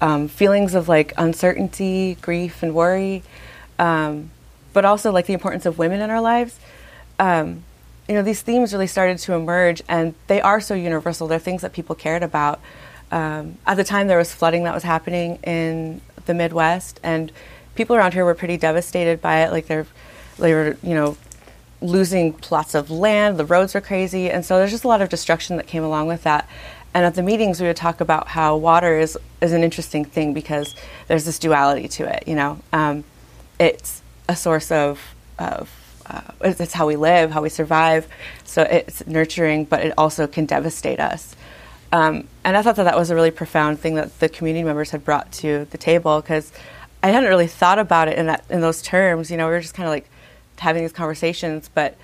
um, 0.00 0.28
feelings 0.28 0.74
of 0.74 0.88
like 0.88 1.12
uncertainty, 1.16 2.16
grief, 2.20 2.62
and 2.62 2.74
worry, 2.74 3.22
um, 3.78 4.30
but 4.72 4.84
also 4.84 5.10
like 5.10 5.26
the 5.26 5.32
importance 5.32 5.66
of 5.66 5.78
women 5.78 6.00
in 6.00 6.10
our 6.10 6.20
lives. 6.20 6.58
Um, 7.18 7.64
you 8.08 8.14
know, 8.14 8.22
these 8.22 8.42
themes 8.42 8.72
really 8.72 8.86
started 8.86 9.18
to 9.18 9.34
emerge, 9.34 9.82
and 9.88 10.14
they 10.26 10.40
are 10.40 10.60
so 10.60 10.74
universal. 10.74 11.26
They're 11.26 11.38
things 11.38 11.62
that 11.62 11.72
people 11.72 11.94
cared 11.94 12.22
about. 12.22 12.60
Um, 13.10 13.58
at 13.66 13.76
the 13.76 13.84
time, 13.84 14.06
there 14.06 14.18
was 14.18 14.32
flooding 14.34 14.64
that 14.64 14.74
was 14.74 14.82
happening 14.82 15.38
in 15.42 16.00
the 16.26 16.34
Midwest, 16.34 17.00
and 17.02 17.32
people 17.74 17.96
around 17.96 18.14
here 18.14 18.24
were 18.24 18.34
pretty 18.34 18.56
devastated 18.56 19.20
by 19.20 19.44
it. 19.44 19.50
Like 19.50 19.66
they're 19.66 19.86
they 20.38 20.52
were, 20.52 20.76
you 20.82 20.94
know, 20.94 21.16
losing 21.80 22.32
plots 22.32 22.74
of 22.74 22.90
land, 22.90 23.38
the 23.38 23.44
roads 23.44 23.74
were 23.74 23.80
crazy, 23.80 24.30
and 24.30 24.44
so 24.44 24.58
there's 24.58 24.70
just 24.70 24.84
a 24.84 24.88
lot 24.88 25.00
of 25.00 25.08
destruction 25.08 25.56
that 25.56 25.66
came 25.66 25.82
along 25.82 26.06
with 26.06 26.22
that. 26.24 26.48
And 26.96 27.04
at 27.04 27.14
the 27.14 27.22
meetings, 27.22 27.60
we 27.60 27.66
would 27.66 27.76
talk 27.76 28.00
about 28.00 28.26
how 28.26 28.56
water 28.56 28.98
is, 28.98 29.18
is 29.42 29.52
an 29.52 29.62
interesting 29.62 30.02
thing 30.02 30.32
because 30.32 30.74
there's 31.08 31.26
this 31.26 31.38
duality 31.38 31.88
to 31.88 32.10
it. 32.10 32.26
You 32.26 32.36
know, 32.36 32.58
um, 32.72 33.04
it's 33.60 34.00
a 34.30 34.34
source 34.34 34.70
of, 34.72 35.14
of 35.38 35.70
uh, 36.06 36.22
it's 36.40 36.72
how 36.72 36.86
we 36.86 36.96
live, 36.96 37.32
how 37.32 37.42
we 37.42 37.50
survive. 37.50 38.08
So 38.44 38.62
it's 38.62 39.06
nurturing, 39.06 39.66
but 39.66 39.84
it 39.84 39.92
also 39.98 40.26
can 40.26 40.46
devastate 40.46 40.98
us. 40.98 41.36
Um, 41.92 42.28
and 42.44 42.56
I 42.56 42.62
thought 42.62 42.76
that 42.76 42.84
that 42.84 42.96
was 42.96 43.10
a 43.10 43.14
really 43.14 43.30
profound 43.30 43.78
thing 43.78 43.96
that 43.96 44.18
the 44.18 44.30
community 44.30 44.64
members 44.64 44.88
had 44.88 45.04
brought 45.04 45.30
to 45.32 45.66
the 45.66 45.76
table 45.76 46.22
because 46.22 46.50
I 47.02 47.08
hadn't 47.08 47.28
really 47.28 47.46
thought 47.46 47.78
about 47.78 48.08
it 48.08 48.16
in 48.16 48.24
that 48.24 48.42
in 48.48 48.62
those 48.62 48.80
terms. 48.80 49.30
You 49.30 49.36
know, 49.36 49.48
we 49.48 49.52
were 49.52 49.60
just 49.60 49.74
kind 49.74 49.86
of 49.86 49.92
like 49.92 50.08
having 50.56 50.82
these 50.82 50.94
conversations. 50.94 51.68
But 51.68 51.98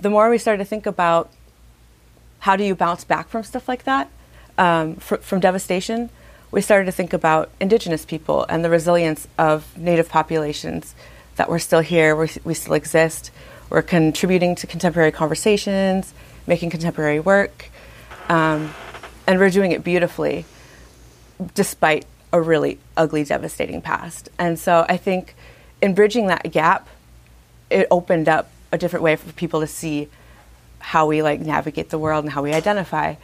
the 0.00 0.10
more 0.10 0.28
we 0.28 0.38
started 0.38 0.58
to 0.58 0.68
think 0.68 0.84
about 0.84 1.30
how 2.40 2.56
do 2.56 2.64
you 2.64 2.74
bounce 2.74 3.04
back 3.04 3.28
from 3.28 3.44
stuff 3.44 3.68
like 3.68 3.84
that, 3.84 4.10
um, 4.58 4.96
fr- 4.96 5.16
from 5.16 5.40
devastation, 5.40 6.10
we 6.50 6.60
started 6.60 6.86
to 6.86 6.92
think 6.92 7.12
about 7.12 7.50
Indigenous 7.60 8.04
people 8.04 8.44
and 8.48 8.64
the 8.64 8.70
resilience 8.70 9.26
of 9.38 9.76
Native 9.78 10.08
populations 10.08 10.94
that 11.36 11.48
we're 11.48 11.58
still 11.58 11.80
here, 11.80 12.14
we 12.14 12.28
we 12.44 12.54
still 12.54 12.74
exist, 12.74 13.30
we're 13.70 13.82
contributing 13.82 14.54
to 14.56 14.66
contemporary 14.66 15.12
conversations, 15.12 16.12
making 16.46 16.70
contemporary 16.70 17.20
work, 17.20 17.70
um, 18.28 18.74
and 19.26 19.38
we're 19.38 19.50
doing 19.50 19.72
it 19.72 19.82
beautifully, 19.82 20.44
despite 21.54 22.04
a 22.32 22.40
really 22.40 22.78
ugly, 22.96 23.24
devastating 23.24 23.80
past. 23.80 24.28
And 24.38 24.58
so 24.58 24.84
I 24.88 24.96
think 24.98 25.34
in 25.80 25.94
bridging 25.94 26.26
that 26.26 26.50
gap 26.52 26.88
it 27.72 27.86
opened 27.90 28.28
up 28.28 28.50
a 28.70 28.78
different 28.78 29.02
way 29.02 29.16
for 29.16 29.32
people 29.32 29.60
to 29.60 29.66
see 29.66 30.08
how 30.78 31.06
we 31.06 31.22
like 31.22 31.40
navigate 31.40 31.90
the 31.90 31.98
world 31.98 32.24
and 32.24 32.32
how 32.32 32.42
we 32.42 32.52
identify. 32.52 33.14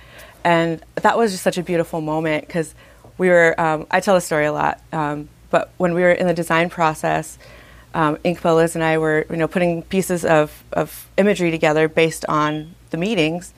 And 0.44 0.83
that 0.96 1.18
was 1.18 1.33
just 1.33 1.42
such 1.42 1.59
a 1.59 1.62
beautiful 1.62 2.01
moment 2.01 2.46
because 2.46 2.74
we 3.18 3.29
were, 3.29 3.59
um, 3.61 3.87
I 3.90 4.01
tell 4.01 4.14
the 4.14 4.20
story 4.20 4.46
a 4.46 4.53
lot, 4.53 4.81
um, 4.92 5.29
but 5.51 5.70
when 5.77 5.94
we 5.94 6.03
were 6.03 6.12
in 6.12 6.27
the 6.27 6.35
design 6.35 6.70
process, 6.70 7.38
um, 7.94 8.16
INCPA, 8.18 8.57
Liz 8.57 8.74
and 8.74 8.85
I 8.85 8.98
were, 8.98 9.27
you 9.31 9.37
know, 9.37 9.48
putting 9.48 9.83
pieces 9.83 10.24
of, 10.24 10.62
of 10.72 11.09
imagery 11.16 11.51
together 11.51 11.88
based 11.88 12.24
on 12.27 12.74
the 12.90 12.96
meetings. 12.96 13.53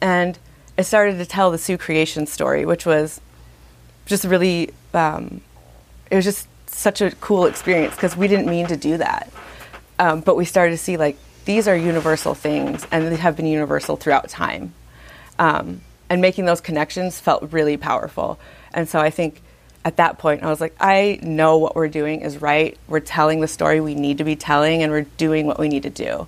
And 0.00 0.38
it 0.76 0.84
started 0.84 1.18
to 1.18 1.26
tell 1.26 1.50
the 1.50 1.58
Sioux 1.58 1.76
creation 1.76 2.26
story, 2.26 2.64
which 2.64 2.86
was 2.86 3.20
just 4.06 4.24
really, 4.24 4.70
um, 4.94 5.40
it 6.10 6.16
was 6.16 6.24
just 6.24 6.48
such 6.68 7.00
a 7.00 7.10
cool 7.16 7.46
experience 7.46 7.94
because 7.94 8.16
we 8.16 8.28
didn't 8.28 8.46
mean 8.46 8.66
to 8.68 8.76
do 8.76 8.96
that. 8.98 9.30
Um, 9.98 10.20
but 10.20 10.36
we 10.36 10.44
started 10.44 10.72
to 10.72 10.78
see 10.78 10.96
like 10.96 11.16
these 11.46 11.66
are 11.66 11.76
universal 11.76 12.34
things 12.34 12.86
and 12.90 13.06
they 13.08 13.16
have 13.16 13.36
been 13.36 13.46
universal 13.46 13.96
throughout 13.96 14.28
time. 14.28 14.74
Um, 15.38 15.80
and 16.08 16.20
making 16.20 16.44
those 16.44 16.60
connections 16.60 17.18
felt 17.20 17.52
really 17.52 17.76
powerful. 17.76 18.38
And 18.72 18.88
so 18.88 19.00
I 19.00 19.10
think 19.10 19.42
at 19.84 19.96
that 19.96 20.18
point, 20.18 20.42
I 20.42 20.46
was 20.46 20.60
like, 20.60 20.74
I 20.80 21.20
know 21.22 21.58
what 21.58 21.76
we're 21.76 21.88
doing 21.88 22.22
is 22.22 22.40
right. 22.40 22.76
We're 22.88 23.00
telling 23.00 23.40
the 23.40 23.48
story 23.48 23.80
we 23.80 23.94
need 23.94 24.18
to 24.18 24.24
be 24.24 24.34
telling, 24.36 24.82
and 24.82 24.90
we're 24.90 25.06
doing 25.16 25.46
what 25.46 25.58
we 25.58 25.68
need 25.68 25.84
to 25.84 25.90
do. 25.90 26.26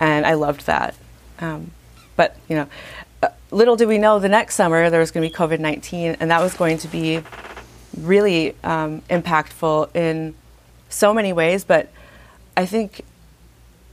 And 0.00 0.24
I 0.24 0.34
loved 0.34 0.66
that. 0.66 0.94
Um, 1.38 1.70
but, 2.16 2.36
you 2.48 2.56
know, 2.56 2.66
uh, 3.22 3.28
little 3.50 3.76
did 3.76 3.88
we 3.88 3.98
know 3.98 4.18
the 4.18 4.28
next 4.28 4.54
summer 4.54 4.88
there 4.88 5.00
was 5.00 5.10
going 5.10 5.28
to 5.28 5.30
be 5.30 5.36
COVID 5.36 5.60
19, 5.60 6.16
and 6.20 6.30
that 6.30 6.40
was 6.40 6.54
going 6.54 6.78
to 6.78 6.88
be 6.88 7.22
really 7.98 8.56
um, 8.64 9.02
impactful 9.10 9.94
in 9.94 10.34
so 10.88 11.12
many 11.12 11.32
ways. 11.32 11.64
But 11.64 11.90
I 12.56 12.66
think 12.66 13.02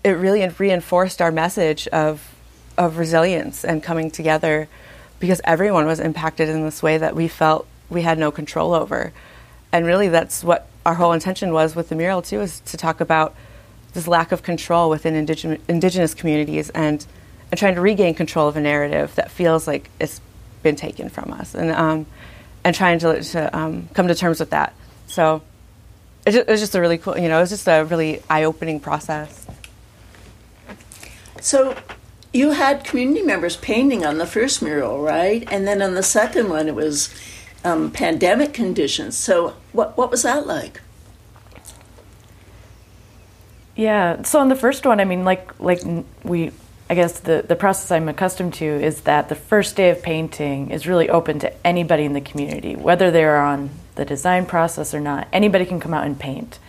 it 0.04 0.12
really 0.12 0.48
reinforced 0.48 1.22
our 1.22 1.32
message 1.32 1.88
of 1.90 2.34
of 2.78 2.98
resilience 2.98 3.64
and 3.66 3.84
coming 3.84 4.10
together 4.10 4.68
because 5.22 5.40
everyone 5.46 5.86
was 5.86 6.02
impacted 6.02 6.50
in 6.50 6.64
this 6.64 6.84
way 6.84 6.98
that 6.98 7.16
we 7.16 7.30
felt 7.30 7.66
we 7.90 8.02
had 8.02 8.18
no 8.18 8.32
control 8.32 8.74
over. 8.74 9.14
And 9.72 9.86
really 9.86 10.10
that's 10.10 10.44
what 10.44 10.68
our 10.86 10.96
whole 10.96 11.14
intention 11.14 11.54
was 11.54 11.76
with 11.76 11.88
the 11.88 11.96
mural 11.96 12.22
too 12.22 12.42
is 12.42 12.60
to 12.62 12.76
talk 12.76 13.00
about 13.00 13.34
this 13.94 14.08
lack 14.08 14.34
of 14.34 14.44
control 14.44 14.90
within 14.90 15.16
indigenous, 15.16 15.62
indigenous 15.70 16.14
communities 16.14 16.70
and 16.72 17.06
and 17.52 17.60
trying 17.60 17.76
to 17.76 17.82
regain 17.82 18.14
control 18.14 18.48
of 18.48 18.56
a 18.56 18.62
narrative 18.62 19.14
that 19.16 19.30
feels 19.30 19.68
like 19.68 19.90
it's 20.00 20.22
been 20.64 20.76
taken 20.76 21.10
from 21.10 21.32
us 21.34 21.54
and 21.54 21.72
um, 21.72 22.06
and 22.64 22.76
trying 22.76 23.00
to, 23.00 23.22
to 23.22 23.58
um, 23.58 23.90
come 23.94 24.08
to 24.08 24.16
terms 24.16 24.40
with 24.40 24.52
that. 24.52 24.74
So 25.08 25.42
it, 26.26 26.36
it 26.36 26.48
was 26.48 26.60
just 26.60 26.76
a 26.76 26.82
really 26.82 26.98
cool, 26.98 27.18
you 27.18 27.28
know, 27.28 27.38
it 27.38 27.42
was 27.42 27.50
just 27.50 27.68
a 27.68 27.84
really 27.84 28.22
eye 28.30 28.44
opening 28.44 28.80
process. 28.80 29.46
So 31.42 31.76
you 32.34 32.52
had 32.52 32.84
community 32.84 33.22
members 33.22 33.58
painting 33.58 34.06
on 34.06 34.18
the 34.18 34.26
first 34.26 34.62
mural, 34.62 35.02
right? 35.02 35.48
And 35.52 35.68
then 35.68 35.82
on 35.82 35.96
the 35.96 36.04
second 36.04 36.50
one, 36.50 36.68
it 36.68 36.76
was 36.76 37.14
um, 37.64 37.92
pandemic 37.92 38.54
conditions. 38.54 39.18
So 39.18 39.56
what 39.74 39.98
what 39.98 40.10
was 40.12 40.24
that 40.24 40.48
like? 40.48 40.82
Yeah. 43.76 44.22
So 44.24 44.40
on 44.40 44.50
the 44.50 44.56
first 44.56 44.86
one, 44.86 45.00
I 45.00 45.06
mean, 45.06 45.26
like 45.26 45.60
like 45.60 45.82
we, 46.24 46.52
I 46.90 46.96
guess 46.96 47.20
the 47.20 47.44
the 47.48 47.56
process 47.56 47.92
I'm 47.92 48.08
accustomed 48.10 48.54
to 48.56 48.66
is 48.66 49.02
that 49.02 49.30
the 49.30 49.36
first 49.36 49.76
day 49.76 49.90
of 49.90 50.02
painting 50.02 50.72
is 50.72 50.88
really 50.88 51.10
open 51.10 51.40
to 51.40 51.68
anybody 51.68 52.06
in 52.06 52.14
the 52.14 52.22
community, 52.22 52.76
whether 52.76 53.12
they're 53.12 53.42
on 53.42 53.70
the 53.96 54.06
design 54.06 54.46
process 54.46 54.94
or 54.94 55.00
not. 55.00 55.28
Anybody 55.34 55.66
can 55.66 55.80
come 55.80 55.94
out 55.94 56.06
and 56.06 56.20
paint. 56.20 56.60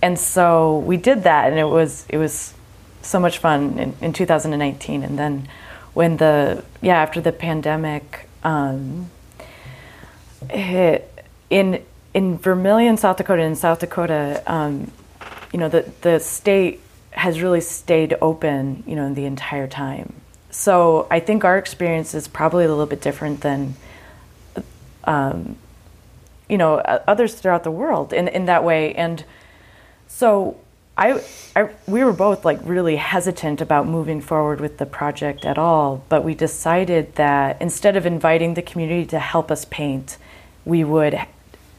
And 0.00 0.18
so 0.18 0.78
we 0.78 0.96
did 0.96 1.24
that, 1.24 1.50
and 1.50 1.58
it 1.58 1.64
was 1.64 2.06
it 2.08 2.18
was 2.18 2.54
so 3.02 3.18
much 3.18 3.38
fun 3.38 3.78
in, 3.78 3.94
in 4.00 4.12
2019. 4.12 5.02
And 5.02 5.18
then 5.18 5.48
when 5.94 6.16
the 6.18 6.64
yeah 6.80 6.96
after 6.96 7.20
the 7.20 7.32
pandemic 7.32 8.28
um, 8.42 9.10
hit 10.50 11.24
in 11.50 11.82
in 12.14 12.38
Vermillion, 12.38 12.96
South 12.96 13.16
Dakota, 13.16 13.42
in 13.42 13.56
South 13.56 13.80
Dakota, 13.80 14.42
um, 14.46 14.90
you 15.52 15.58
know 15.58 15.68
the 15.68 15.90
the 16.02 16.20
state 16.20 16.80
has 17.12 17.40
really 17.40 17.60
stayed 17.60 18.16
open, 18.20 18.84
you 18.86 18.94
know, 18.94 19.12
the 19.12 19.24
entire 19.24 19.66
time. 19.66 20.14
So 20.50 21.06
I 21.10 21.20
think 21.20 21.44
our 21.44 21.58
experience 21.58 22.14
is 22.14 22.28
probably 22.28 22.64
a 22.64 22.68
little 22.68 22.86
bit 22.86 23.00
different 23.00 23.40
than, 23.40 23.74
um, 25.04 25.56
you 26.48 26.58
know, 26.58 26.76
others 26.76 27.34
throughout 27.34 27.64
the 27.64 27.70
world 27.70 28.12
in 28.12 28.28
in 28.28 28.46
that 28.46 28.62
way. 28.62 28.94
And 28.94 29.24
so 30.06 30.58
I, 30.98 31.22
I, 31.54 31.70
we 31.86 32.02
were 32.02 32.12
both 32.12 32.44
like 32.44 32.58
really 32.64 32.96
hesitant 32.96 33.60
about 33.60 33.86
moving 33.86 34.20
forward 34.20 34.60
with 34.60 34.78
the 34.78 34.86
project 34.86 35.44
at 35.44 35.56
all. 35.56 36.02
But 36.08 36.24
we 36.24 36.34
decided 36.34 37.14
that 37.14 37.62
instead 37.62 37.96
of 37.96 38.04
inviting 38.04 38.54
the 38.54 38.62
community 38.62 39.06
to 39.06 39.20
help 39.20 39.52
us 39.52 39.64
paint, 39.64 40.18
we 40.64 40.82
would 40.82 41.18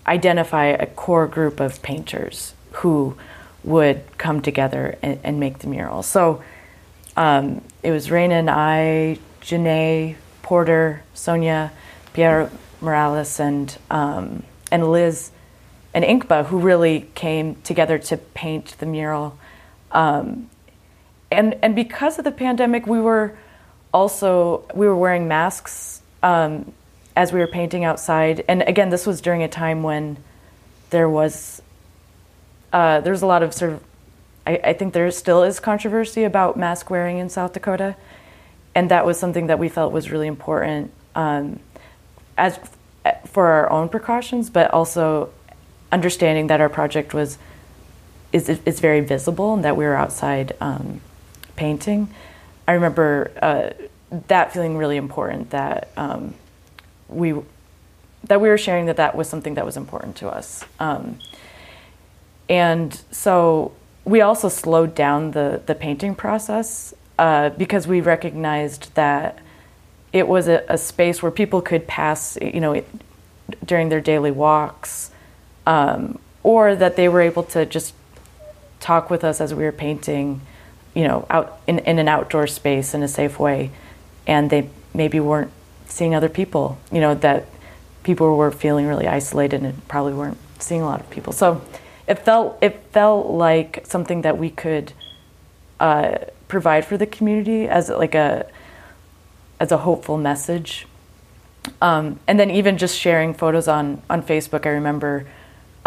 identify 0.08 0.67
a 0.67 0.86
core 0.86 1.27
group 1.27 1.60
of 1.60 1.82
painters 1.82 2.53
who 2.71 3.17
would 3.63 4.01
come 4.17 4.41
together 4.41 4.97
and, 5.03 5.19
and 5.23 5.39
make 5.39 5.60
the 5.60 5.67
mural. 5.67 6.01
So 6.01 6.41
um, 7.17 7.62
it 7.84 7.91
was 7.91 8.10
Reyna 8.10 8.36
and 8.36 8.49
I, 8.49 9.19
Janae, 9.41 10.15
Porter, 10.41 11.03
Sonia, 11.13 11.71
Pierre 12.13 12.49
Morales, 12.79 13.39
and 13.39 13.77
um, 13.91 14.43
and 14.71 14.89
Liz 14.89 15.32
and 15.93 16.06
Inkpa 16.06 16.45
who 16.45 16.60
really 16.60 17.10
came 17.15 17.56
together 17.63 17.97
to 17.97 18.17
paint 18.17 18.75
the 18.80 18.86
mural. 18.86 19.38
Um, 19.91 20.49
and 21.32 21.56
and 21.62 21.75
because 21.75 22.17
of 22.17 22.25
the 22.25 22.32
pandemic, 22.32 22.88
we 22.88 22.99
were 22.99 23.38
also 23.93 24.65
we 24.73 24.88
were 24.88 24.95
wearing 24.95 25.28
masks 25.28 26.02
um, 26.23 26.71
as 27.15 27.32
we 27.32 27.39
were 27.39 27.47
painting 27.47 27.84
outside. 27.84 28.43
And 28.47 28.62
again, 28.63 28.89
this 28.89 29.06
was 29.06 29.21
during 29.21 29.43
a 29.43 29.47
time 29.47 29.84
when 29.84 30.17
there 30.89 31.10
was 31.10 31.62
uh, 32.73 32.99
there's 33.02 33.21
a 33.21 33.28
lot 33.28 33.43
of 33.43 33.54
sort 33.54 33.73
of 33.73 33.84
I, 34.45 34.60
I, 34.63 34.73
think 34.73 34.93
there 34.93 35.10
still 35.12 35.43
is 35.43 35.60
controversy 35.60 36.23
about 36.23 36.58
mask 36.58 36.89
wearing 36.89 37.17
in 37.17 37.30
South 37.30 37.54
Dakota, 37.54 37.95
and 38.75 38.89
that 38.91 39.06
was 39.06 39.19
something 39.19 39.47
that 39.47 39.60
we 39.60 39.69
felt 39.69 39.91
was 39.91 40.12
really 40.12 40.28
important 40.28 40.91
um, 41.15 41.60
as 42.38 42.60
for 43.25 43.47
our 43.47 43.69
own 43.71 43.89
precautions, 43.89 44.49
but 44.49 44.71
also 44.71 45.30
understanding 45.91 46.47
that 46.47 46.62
our 46.62 46.69
project 46.69 47.13
was 47.13 47.38
is 48.32 48.49
is 48.49 48.80
very 48.80 49.02
visible 49.02 49.54
and 49.54 49.63
that 49.63 49.75
we 49.75 49.86
were 49.86 49.95
outside 49.95 50.56
um, 50.62 51.02
painting. 51.56 52.10
I 52.67 52.73
remember 52.73 53.32
uh, 53.41 53.69
that 54.28 54.54
feeling 54.54 54.78
really 54.78 54.97
important 54.97 55.49
that 55.52 55.89
um, 55.97 56.36
we 57.08 57.34
that 58.23 58.41
we 58.41 58.49
were 58.49 58.58
sharing 58.58 58.86
that 58.88 58.97
that 58.97 59.15
was 59.15 59.30
something 59.30 59.56
that 59.56 59.65
was 59.65 59.78
important 59.78 60.15
to 60.17 60.30
us. 60.30 60.63
Um, 60.80 61.19
and 62.49 62.99
so 63.12 63.71
we 64.06 64.21
also 64.21 64.49
slowed 64.49 64.95
down 64.95 65.32
the, 65.32 65.62
the 65.65 65.75
painting 65.75 66.15
process 66.15 66.93
uh, 67.17 67.49
because 67.49 67.88
we 67.88 68.02
recognized 68.02 68.93
that 68.95 69.39
it 70.12 70.28
was 70.28 70.47
a, 70.47 70.65
a, 70.67 70.78
space 70.78 71.21
where 71.21 71.32
people 71.32 71.62
could 71.62 71.86
pass, 71.86 72.38
you 72.41 72.60
know, 72.60 72.84
during 73.63 73.89
their 73.89 74.02
daily 74.02 74.32
walks, 74.32 75.12
um, 75.69 76.17
or 76.41 76.75
that 76.75 76.95
they 76.95 77.08
were 77.08 77.21
able 77.21 77.43
to 77.43 77.63
just 77.63 77.93
talk 78.79 79.12
with 79.12 79.23
us 79.23 79.39
as 79.39 79.53
we 79.53 79.63
were 79.63 79.71
painting, 79.71 80.41
you 80.95 81.08
know, 81.08 81.27
out 81.29 81.62
in, 81.67 81.77
in 81.79 81.99
an 81.99 82.08
outdoor 82.08 82.47
space 82.47 82.95
in 82.95 83.03
a 83.03 83.08
safe 83.08 83.39
way, 83.39 83.69
and 84.25 84.49
they 84.49 84.67
maybe 84.95 85.19
weren't 85.19 85.51
seeing 85.86 86.15
other 86.15 86.27
people, 86.27 86.79
you 86.91 86.99
know, 86.99 87.13
that 87.13 87.45
people 88.01 88.36
were 88.36 88.49
feeling 88.49 88.88
really 88.88 89.08
isolated 89.08 89.62
and 89.62 89.88
probably 89.88 90.13
weren't 90.13 90.39
seeing 90.58 90.82
a 90.82 90.86
lot 90.86 90.99
of 91.01 91.10
people. 91.12 91.34
So 91.34 91.62
it 92.08 92.17
felt 92.17 92.58
it 92.63 92.82
felt 92.91 93.27
like 93.27 93.86
something 93.86 94.23
that 94.23 94.39
we 94.39 94.49
could 94.49 94.93
uh, 95.79 96.17
provide 96.47 96.84
for 96.84 96.97
the 96.97 97.05
community 97.05 97.67
as 97.67 97.89
like 97.89 98.15
a 98.15 98.47
as 99.60 99.71
a 99.71 99.77
hopeful 99.77 100.17
message. 100.17 100.88
Um, 101.79 102.19
and 102.25 102.39
then 102.39 102.49
even 102.49 102.79
just 102.79 102.97
sharing 102.97 103.36
photos 103.36 103.67
on 103.67 104.01
on 104.10 104.23
Facebook, 104.23 104.65
I 104.65 104.69
remember 104.69 105.27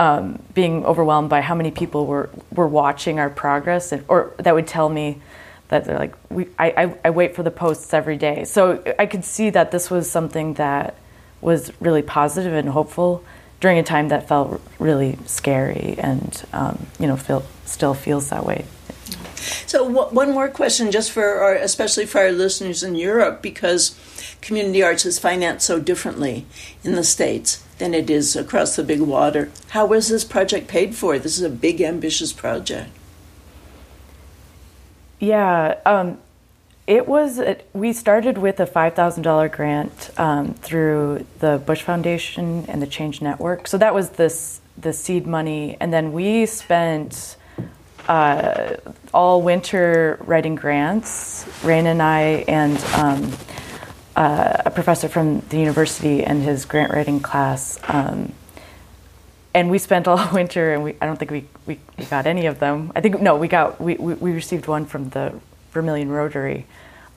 um, 0.02 0.42
being 0.52 0.84
overwhelmed 0.84 1.30
by 1.30 1.40
how 1.42 1.54
many 1.54 1.70
people 1.70 2.06
were 2.06 2.28
were 2.50 2.66
watching 2.66 3.20
our 3.20 3.30
progress, 3.30 3.92
and, 3.92 4.04
or 4.08 4.32
that 4.38 4.52
would 4.52 4.66
tell 4.66 4.88
me 4.88 5.20
that 5.68 5.84
they're 5.84 5.98
like, 5.98 6.14
we, 6.28 6.48
I, 6.58 6.68
I, 6.76 6.94
I 7.04 7.10
wait 7.10 7.36
for 7.36 7.44
the 7.44 7.52
posts 7.52 7.94
every 7.94 8.16
day. 8.16 8.44
So 8.44 8.82
I 8.98 9.06
could 9.06 9.24
see 9.24 9.50
that 9.50 9.70
this 9.70 9.90
was 9.90 10.10
something 10.10 10.54
that 10.54 10.96
was 11.40 11.72
really 11.80 12.02
positive 12.02 12.52
and 12.52 12.68
hopeful 12.68 13.24
during 13.60 13.78
a 13.78 13.82
time 13.84 14.08
that 14.08 14.26
felt 14.26 14.60
really 14.80 15.18
scary 15.26 15.94
and 15.98 16.44
um, 16.52 16.84
you 16.98 17.06
know 17.06 17.16
feel, 17.16 17.44
still 17.64 17.94
feels 17.94 18.30
that 18.30 18.44
way. 18.44 18.64
So 19.66 19.86
w- 19.86 20.14
one 20.14 20.32
more 20.32 20.48
question, 20.48 20.90
just 20.90 21.12
for 21.12 21.24
our, 21.24 21.54
especially 21.54 22.06
for 22.06 22.18
our 22.22 22.32
listeners 22.32 22.82
in 22.82 22.96
Europe, 22.96 23.40
because 23.40 23.94
community 24.40 24.82
arts 24.82 25.06
is 25.06 25.20
financed 25.20 25.64
so 25.64 25.78
differently 25.78 26.44
in 26.82 26.92
the 26.92 27.04
states 27.04 27.62
than 27.82 27.94
it 27.94 28.08
is 28.08 28.36
across 28.36 28.76
the 28.76 28.84
big 28.84 29.00
water. 29.00 29.50
How 29.70 29.86
was 29.86 30.08
this 30.08 30.22
project 30.22 30.68
paid 30.68 30.94
for? 30.94 31.18
This 31.18 31.36
is 31.36 31.42
a 31.42 31.50
big, 31.50 31.80
ambitious 31.80 32.32
project. 32.32 32.90
Yeah, 35.18 35.80
um, 35.84 36.18
it 36.86 37.08
was, 37.08 37.40
we 37.72 37.92
started 37.92 38.38
with 38.38 38.60
a 38.60 38.66
$5,000 38.66 39.50
grant 39.50 40.10
um, 40.16 40.54
through 40.54 41.26
the 41.40 41.60
Bush 41.66 41.82
Foundation 41.82 42.66
and 42.68 42.80
the 42.80 42.86
Change 42.86 43.20
Network. 43.20 43.66
So 43.66 43.78
that 43.78 43.92
was 43.92 44.10
this, 44.10 44.60
the 44.78 44.92
seed 44.92 45.26
money. 45.26 45.76
And 45.80 45.92
then 45.92 46.12
we 46.12 46.46
spent 46.46 47.36
uh, 48.06 48.76
all 49.12 49.42
winter 49.42 50.18
writing 50.20 50.54
grants, 50.54 51.46
Rain 51.64 51.86
and 51.88 52.00
I, 52.00 52.44
and 52.46 52.78
um, 52.94 53.32
uh, 54.16 54.62
a 54.64 54.70
professor 54.70 55.08
from 55.08 55.40
the 55.48 55.58
university 55.58 56.24
and 56.24 56.42
his 56.42 56.64
grant 56.64 56.92
writing 56.92 57.20
class. 57.20 57.78
Um, 57.88 58.32
and 59.54 59.70
we 59.70 59.78
spent 59.78 60.08
all 60.08 60.28
winter, 60.32 60.72
and 60.72 60.82
we, 60.84 60.96
I 61.00 61.06
don't 61.06 61.18
think 61.18 61.30
we, 61.30 61.44
we, 61.66 61.78
got 62.10 62.26
any 62.26 62.46
of 62.46 62.58
them. 62.58 62.92
I 62.94 63.00
think, 63.00 63.20
no, 63.20 63.36
we 63.36 63.48
got, 63.48 63.80
we, 63.80 63.94
we, 63.96 64.14
we 64.14 64.32
received 64.32 64.66
one 64.66 64.86
from 64.86 65.10
the 65.10 65.34
Vermillion 65.72 66.10
Rotary. 66.10 66.66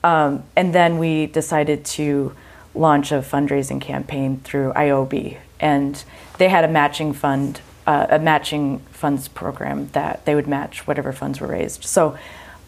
Um, 0.04 0.44
and 0.54 0.74
then 0.74 0.98
we 0.98 1.26
decided 1.26 1.84
to 1.84 2.34
launch 2.74 3.12
a 3.12 3.16
fundraising 3.16 3.80
campaign 3.80 4.40
through 4.44 4.72
IOB. 4.74 5.38
And 5.58 6.02
they 6.38 6.48
had 6.48 6.64
a 6.64 6.68
matching 6.68 7.12
fund, 7.12 7.60
uh, 7.86 8.06
a 8.10 8.18
matching 8.18 8.80
funds 8.92 9.28
program 9.28 9.88
that 9.92 10.24
they 10.26 10.34
would 10.34 10.46
match 10.46 10.86
whatever 10.86 11.12
funds 11.12 11.40
were 11.40 11.48
raised. 11.48 11.84
So 11.84 12.16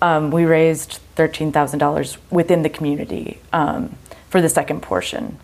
um, 0.01 0.31
we 0.31 0.45
raised 0.45 1.01
$13,000 1.17 2.17
within 2.31 2.63
the 2.63 2.71
community 2.71 3.41
um, 3.53 3.97
for 4.29 4.41
the 4.41 4.49
second 4.49 4.83
portion. 4.83 5.39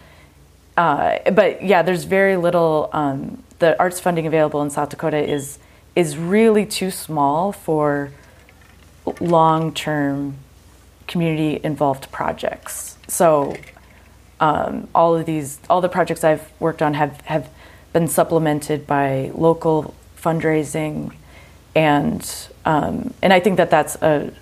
Uh, 0.77 1.19
but 1.31 1.63
yeah, 1.63 1.83
there's 1.83 2.05
very 2.05 2.37
little. 2.37 2.91
Um, 2.93 3.43
the 3.61 3.79
arts 3.79 4.01
funding 4.01 4.27
available 4.27 4.61
in 4.63 4.71
South 4.71 4.91
Dakota 4.91 5.19
is 5.19 5.59
is 5.95 6.19
really 6.19 6.67
too 6.67 6.91
small 6.91 7.53
for 7.53 8.11
long 9.21 9.73
term 9.73 10.37
community 11.07 11.61
involved 11.63 12.11
projects. 12.11 12.97
So 13.07 13.57
um, 14.41 14.89
all 14.95 15.15
of 15.15 15.27
these, 15.27 15.59
all 15.71 15.81
the 15.81 15.89
projects 15.89 16.25
I've 16.25 16.51
worked 16.59 16.83
on 16.83 16.95
have, 16.95 17.21
have 17.23 17.49
been 17.93 18.09
supplemented 18.09 18.87
by 18.87 19.31
local 19.35 19.95
fundraising, 20.21 21.15
and 21.75 22.49
um, 22.65 23.15
and 23.23 23.33
I 23.33 23.41
think 23.41 23.59
that 23.59 23.71
that's 23.71 23.95
a 23.97 24.33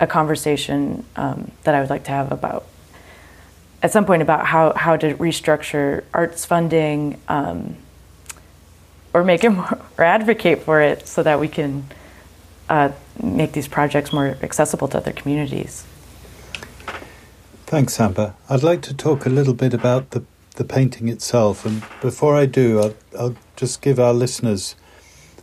a 0.00 0.06
conversation 0.06 1.04
um, 1.16 1.50
that 1.64 1.74
I 1.74 1.80
would 1.80 1.90
like 1.90 2.04
to 2.04 2.10
have 2.10 2.32
about 2.32 2.66
at 3.82 3.92
some 3.92 4.04
point 4.04 4.22
about 4.22 4.46
how 4.46 4.72
how 4.74 4.96
to 4.96 5.14
restructure 5.14 6.04
arts 6.12 6.44
funding 6.44 7.20
um, 7.28 7.76
or 9.12 9.24
make 9.24 9.44
it 9.44 9.50
more 9.50 9.78
or 9.98 10.04
advocate 10.04 10.62
for 10.62 10.80
it 10.80 11.06
so 11.06 11.22
that 11.22 11.40
we 11.40 11.48
can 11.48 11.86
uh, 12.68 12.90
make 13.22 13.52
these 13.52 13.68
projects 13.68 14.12
more 14.12 14.36
accessible 14.42 14.88
to 14.88 14.98
other 14.98 15.12
communities. 15.12 15.84
Thanks, 17.66 17.98
Amber. 17.98 18.34
I'd 18.48 18.62
like 18.62 18.82
to 18.82 18.94
talk 18.94 19.26
a 19.26 19.28
little 19.28 19.54
bit 19.54 19.74
about 19.74 20.10
the, 20.10 20.22
the 20.54 20.64
painting 20.64 21.08
itself. 21.08 21.66
And 21.66 21.82
before 22.00 22.36
I 22.36 22.46
do, 22.46 22.80
I'll, 22.80 22.94
I'll 23.18 23.36
just 23.56 23.82
give 23.82 23.98
our 23.98 24.14
listeners 24.14 24.76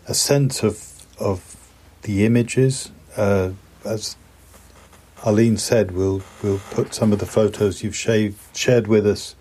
a 0.07 0.13
sense 0.13 0.63
of, 0.63 1.05
of 1.19 1.57
the 2.03 2.25
images. 2.25 2.91
Uh, 3.17 3.51
as 3.84 4.15
Arlene 5.24 5.57
said, 5.57 5.91
we'll, 5.91 6.21
we'll 6.41 6.59
put 6.71 6.93
some 6.93 7.13
of 7.13 7.19
the 7.19 7.26
photos 7.26 7.82
you've 7.82 7.95
shaved, 7.95 8.38
shared 8.55 8.88
with 8.88 9.07
us 9.07 9.36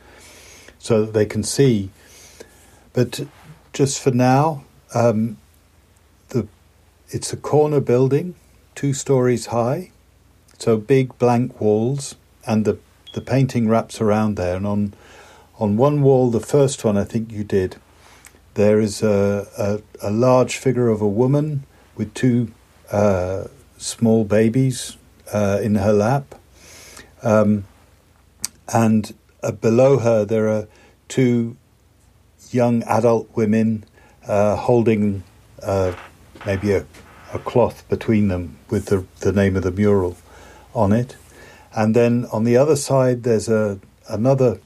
so 0.79 1.05
that 1.05 1.13
they 1.13 1.27
can 1.27 1.43
see. 1.43 1.91
But 2.93 3.27
just 3.73 4.01
for 4.01 4.13
now, 4.13 4.65
um, 4.95 5.39
the 6.29 6.47
it's 7.09 7.33
a 7.33 7.37
corner 7.37 7.81
building, 7.81 8.37
two 8.75 8.93
stories 8.95 9.47
high, 9.47 9.91
so 10.59 10.77
big 10.77 11.19
blank 11.19 11.61
walls, 11.61 12.15
and 12.47 12.65
the 12.65 12.79
the 13.15 13.21
painting 13.21 13.69
wraps 13.69 14.01
around 14.01 14.37
there. 14.37 14.57
And 14.57 14.67
on 14.67 14.95
on 15.59 15.77
one 15.77 16.03
wall, 16.03 16.31
the 16.31 16.41
first 16.41 16.85
one 16.85 16.97
I 16.97 17.05
think 17.05 17.33
you 17.33 17.45
did, 17.45 17.77
there 18.55 18.81
is 18.81 19.03
a 19.03 19.49
a, 19.59 20.09
a 20.09 20.11
large 20.11 20.57
figure 20.57 20.89
of 20.89 21.01
a 21.01 21.09
woman 21.09 21.65
with 21.97 22.15
two 22.15 22.53
uh, 22.91 23.45
small 23.79 24.25
babies 24.25 24.97
uh, 25.33 25.59
in 25.63 25.77
her 25.77 25.93
lap, 25.93 26.35
um, 27.23 27.65
and 28.73 29.15
uh, 29.43 29.53
below 29.53 29.99
her 29.99 30.25
there 30.25 30.49
are 30.49 30.69
two 31.09 31.57
young 32.51 32.83
adult 32.85 33.29
women 33.35 33.85
uh, 34.27 34.57
holding 34.57 35.23
uh, 35.63 35.93
maybe 36.47 36.73
a, 36.73 36.85
a 37.33 37.39
cloth 37.39 37.89
between 37.89 38.29
them 38.29 38.57
with 38.69 38.87
the, 38.87 39.05
the 39.21 39.33
name 39.33 39.57
of 39.57 39.63
the 39.63 39.71
mural 39.71 40.17
on 40.75 40.93
it. 40.93 41.17
And 41.75 41.97
then 41.97 42.27
on 42.33 42.45
the 42.45 42.57
other 42.57 42.77
side, 42.77 43.23
there's 43.23 43.49
a 43.49 43.79
another 44.09 44.59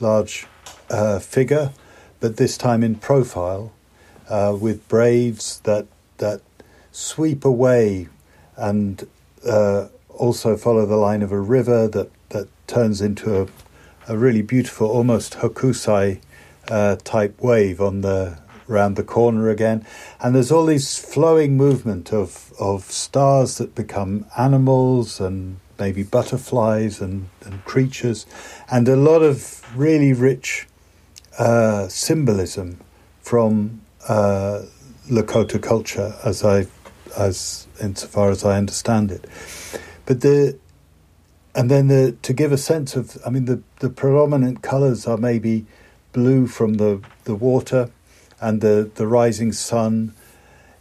large 0.00 0.46
uh, 0.90 1.18
figure, 1.18 1.72
but 2.20 2.36
this 2.36 2.58
time 2.58 2.82
in 2.82 2.96
profile, 2.96 3.72
uh, 4.28 4.56
with 4.58 4.86
braids 4.88 5.60
that 5.60 5.86
that 6.18 6.42
sweep 6.92 7.44
away 7.44 8.08
and 8.56 9.06
uh, 9.46 9.88
also 10.08 10.56
follow 10.56 10.86
the 10.86 10.96
line 10.96 11.22
of 11.22 11.32
a 11.32 11.40
river 11.40 11.88
that 11.88 12.10
that 12.30 12.48
turns 12.66 13.00
into 13.00 13.42
a, 13.42 13.46
a 14.08 14.16
really 14.16 14.42
beautiful, 14.42 14.88
almost 14.88 15.34
hokusai 15.34 16.20
uh, 16.68 16.96
type 17.04 17.40
wave 17.40 17.80
on 17.80 18.00
the 18.00 18.38
round 18.66 18.96
the 18.96 19.04
corner 19.04 19.48
again, 19.48 19.86
and 20.20 20.34
there's 20.34 20.50
all 20.50 20.66
this 20.66 20.98
flowing 20.98 21.56
movement 21.56 22.12
of 22.12 22.52
of 22.58 22.84
stars 22.84 23.58
that 23.58 23.74
become 23.74 24.26
animals 24.36 25.20
and 25.20 25.58
maybe 25.78 26.02
butterflies 26.02 27.00
and, 27.00 27.28
and 27.44 27.64
creatures, 27.64 28.26
and 28.70 28.88
a 28.88 28.96
lot 28.96 29.22
of 29.22 29.62
really 29.76 30.12
rich 30.12 30.66
uh, 31.38 31.86
symbolism 31.88 32.80
from 33.20 33.80
uh, 34.08 34.62
Lakota 35.10 35.62
culture, 35.62 36.14
as 36.24 36.42
I 36.42 36.66
as 37.16 37.66
insofar 37.80 38.30
as 38.30 38.44
I 38.44 38.56
understand 38.58 39.10
it. 39.10 39.24
But 40.04 40.20
the 40.20 40.58
and 41.54 41.70
then 41.70 41.88
the 41.88 42.16
to 42.22 42.32
give 42.32 42.52
a 42.52 42.58
sense 42.58 42.96
of, 42.96 43.16
I 43.26 43.30
mean, 43.30 43.46
the 43.46 43.62
the 43.80 43.90
predominant 43.90 44.62
colours 44.62 45.06
are 45.06 45.16
maybe 45.16 45.66
blue 46.16 46.46
from 46.46 46.74
the, 46.74 47.02
the 47.24 47.34
water 47.34 47.90
and 48.40 48.62
the, 48.62 48.90
the 48.94 49.06
rising 49.06 49.52
sun, 49.52 50.14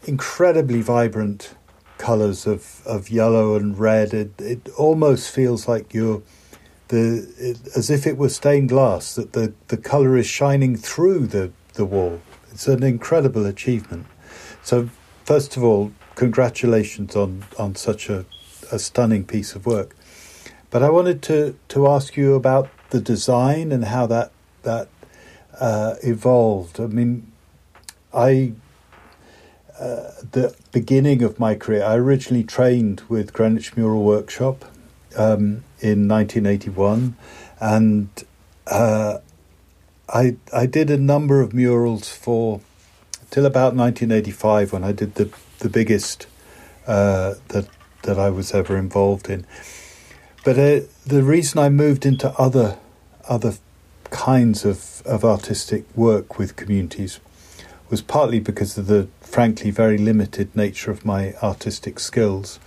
incredibly 0.06 0.82
vibrant 0.82 1.56
colours 1.98 2.48
of, 2.48 2.82
of 2.86 3.10
yellow 3.10 3.56
and 3.56 3.78
red. 3.78 4.14
It, 4.14 4.32
it 4.40 4.70
almost 4.78 5.30
feels 5.30 5.68
like 5.68 5.94
you're 5.94 6.22
the 6.88 7.28
it, 7.38 7.58
as 7.76 7.90
if 7.90 8.08
it 8.08 8.18
were 8.18 8.30
stained 8.30 8.70
glass 8.70 9.16
that 9.16 9.34
the, 9.34 9.54
the 9.68 9.78
colour 9.78 10.16
is 10.16 10.26
shining 10.26 10.78
through 10.78 11.28
the, 11.28 11.52
the 11.74 11.86
wall. 11.86 12.22
It's 12.52 12.68
an 12.68 12.84
incredible 12.84 13.46
achievement. 13.46 14.06
So 14.64 14.90
first 15.26 15.58
of 15.58 15.64
all, 15.64 15.92
congratulations 16.16 17.16
on, 17.16 17.46
on 17.60 17.76
such 17.76 18.10
a, 18.10 18.26
a 18.72 18.80
stunning 18.80 19.26
piece 19.26 19.54
of 19.56 19.66
work. 19.66 19.96
But 20.70 20.84
I 20.84 20.90
wanted 20.90 21.22
to, 21.24 21.58
to 21.70 21.88
ask 21.88 22.18
you 22.18 22.34
about 22.34 22.70
the 22.90 23.00
design 23.00 23.72
and 23.72 23.86
how 23.86 24.08
that 24.08 24.32
that 24.64 24.88
uh, 25.60 25.96
evolved. 26.04 26.80
I 26.80 26.88
mean, 26.88 27.32
I 28.14 28.54
uh, 29.80 30.12
the 30.32 30.56
beginning 30.72 31.22
of 31.22 31.40
my 31.40 31.56
career, 31.56 31.84
I 31.84 31.96
originally 31.96 32.44
trained 32.44 33.04
with 33.10 33.34
Greenwich 33.34 33.76
Mural 33.76 34.04
Workshop 34.04 34.66
um, 35.18 35.64
in 35.82 36.08
1981, 36.08 37.16
and 37.60 38.10
uh, 38.68 39.20
I 40.10 40.38
I 40.54 40.66
did 40.66 40.90
a 40.90 40.98
number 40.98 41.42
of 41.42 41.54
murals 41.54 42.10
for 42.10 42.62
till 43.32 43.46
about 43.46 43.76
1985 43.76 44.72
when 44.72 44.84
I 44.84 44.92
did 44.92 45.16
the 45.16 45.30
the 45.60 45.70
biggest 45.70 46.28
uh, 46.88 47.36
that 47.50 47.68
that 48.04 48.20
I 48.20 48.30
was 48.30 48.54
ever 48.54 48.78
involved 48.78 49.30
in. 49.30 49.46
But 50.44 50.60
uh, 50.60 50.82
the 51.06 51.24
reason 51.24 51.60
I 51.60 51.70
moved 51.70 52.06
into 52.06 52.30
other 52.40 52.78
other 53.28 53.56
kinds 54.12 54.64
of, 54.64 55.02
of 55.06 55.26
artistic 55.26 55.84
work 55.96 56.38
with 56.38 56.56
communities 56.56 57.20
was 57.90 58.02
partly 58.02 58.40
because 58.40 58.78
of 58.78 58.88
the 58.88 59.08
frankly 59.22 59.72
very 59.72 59.98
limited 59.98 60.56
nature 60.56 60.92
of 60.92 61.04
my 61.04 61.34
artistic 61.42 62.00
skills. 62.00 62.60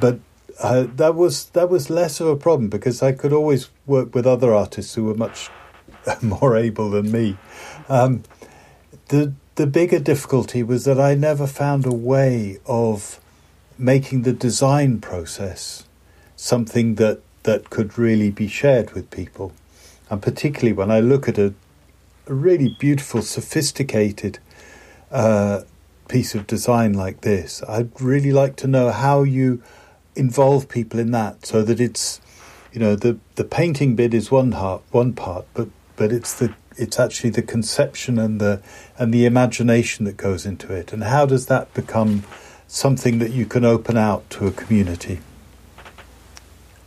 But 0.00 0.20
uh, 0.60 0.86
that 0.96 1.14
was 1.14 1.46
that 1.50 1.68
was 1.68 1.90
less 1.90 2.20
of 2.20 2.28
a 2.28 2.36
problem 2.36 2.68
because 2.68 3.02
I 3.02 3.12
could 3.12 3.32
always 3.32 3.68
work 3.86 4.14
with 4.14 4.26
other 4.26 4.54
artists 4.54 4.94
who 4.94 5.04
were 5.04 5.14
much 5.14 5.50
more 6.22 6.56
able 6.56 6.90
than 6.90 7.10
me. 7.12 7.36
Um, 7.88 8.22
the 9.08 9.32
the 9.58 9.66
bigger 9.66 9.98
difficulty 9.98 10.62
was 10.62 10.84
that 10.84 11.00
I 11.00 11.16
never 11.16 11.44
found 11.44 11.84
a 11.84 11.92
way 11.92 12.58
of 12.64 13.18
making 13.76 14.22
the 14.22 14.32
design 14.32 15.00
process 15.00 15.84
something 16.36 16.94
that 16.94 17.20
that 17.42 17.68
could 17.68 17.98
really 17.98 18.30
be 18.30 18.46
shared 18.46 18.92
with 18.92 19.10
people. 19.10 19.52
And 20.10 20.22
particularly 20.22 20.72
when 20.72 20.92
I 20.92 21.00
look 21.00 21.28
at 21.28 21.38
a, 21.38 21.54
a 22.28 22.34
really 22.34 22.76
beautiful, 22.78 23.20
sophisticated 23.20 24.38
uh, 25.10 25.62
piece 26.06 26.36
of 26.36 26.46
design 26.46 26.92
like 26.92 27.22
this, 27.22 27.60
I'd 27.68 28.00
really 28.00 28.30
like 28.30 28.54
to 28.56 28.68
know 28.68 28.92
how 28.92 29.24
you 29.24 29.60
involve 30.14 30.68
people 30.68 31.00
in 31.00 31.10
that 31.10 31.46
so 31.46 31.62
that 31.62 31.80
it's, 31.80 32.20
you 32.72 32.78
know, 32.78 32.94
the, 32.94 33.18
the 33.34 33.44
painting 33.44 33.96
bit 33.96 34.14
is 34.14 34.30
one 34.30 34.52
part, 34.52 34.82
one 34.92 35.14
part, 35.14 35.46
but, 35.52 35.68
but 35.96 36.12
it's 36.12 36.38
the 36.38 36.54
it's 36.78 36.98
actually 36.98 37.30
the 37.30 37.42
conception 37.42 38.18
and 38.18 38.40
the 38.40 38.62
and 38.98 39.12
the 39.12 39.26
imagination 39.26 40.04
that 40.04 40.16
goes 40.16 40.46
into 40.46 40.72
it. 40.72 40.92
And 40.92 41.04
how 41.04 41.26
does 41.26 41.46
that 41.46 41.72
become 41.74 42.24
something 42.66 43.18
that 43.18 43.30
you 43.32 43.46
can 43.46 43.64
open 43.64 43.96
out 43.96 44.28
to 44.30 44.46
a 44.46 44.50
community? 44.50 45.20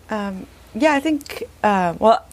Um, 0.09 0.47
yeah, 0.73 0.93
I 0.93 0.99
think. 0.99 1.43
Uh, 1.63 1.95
well, 1.99 2.25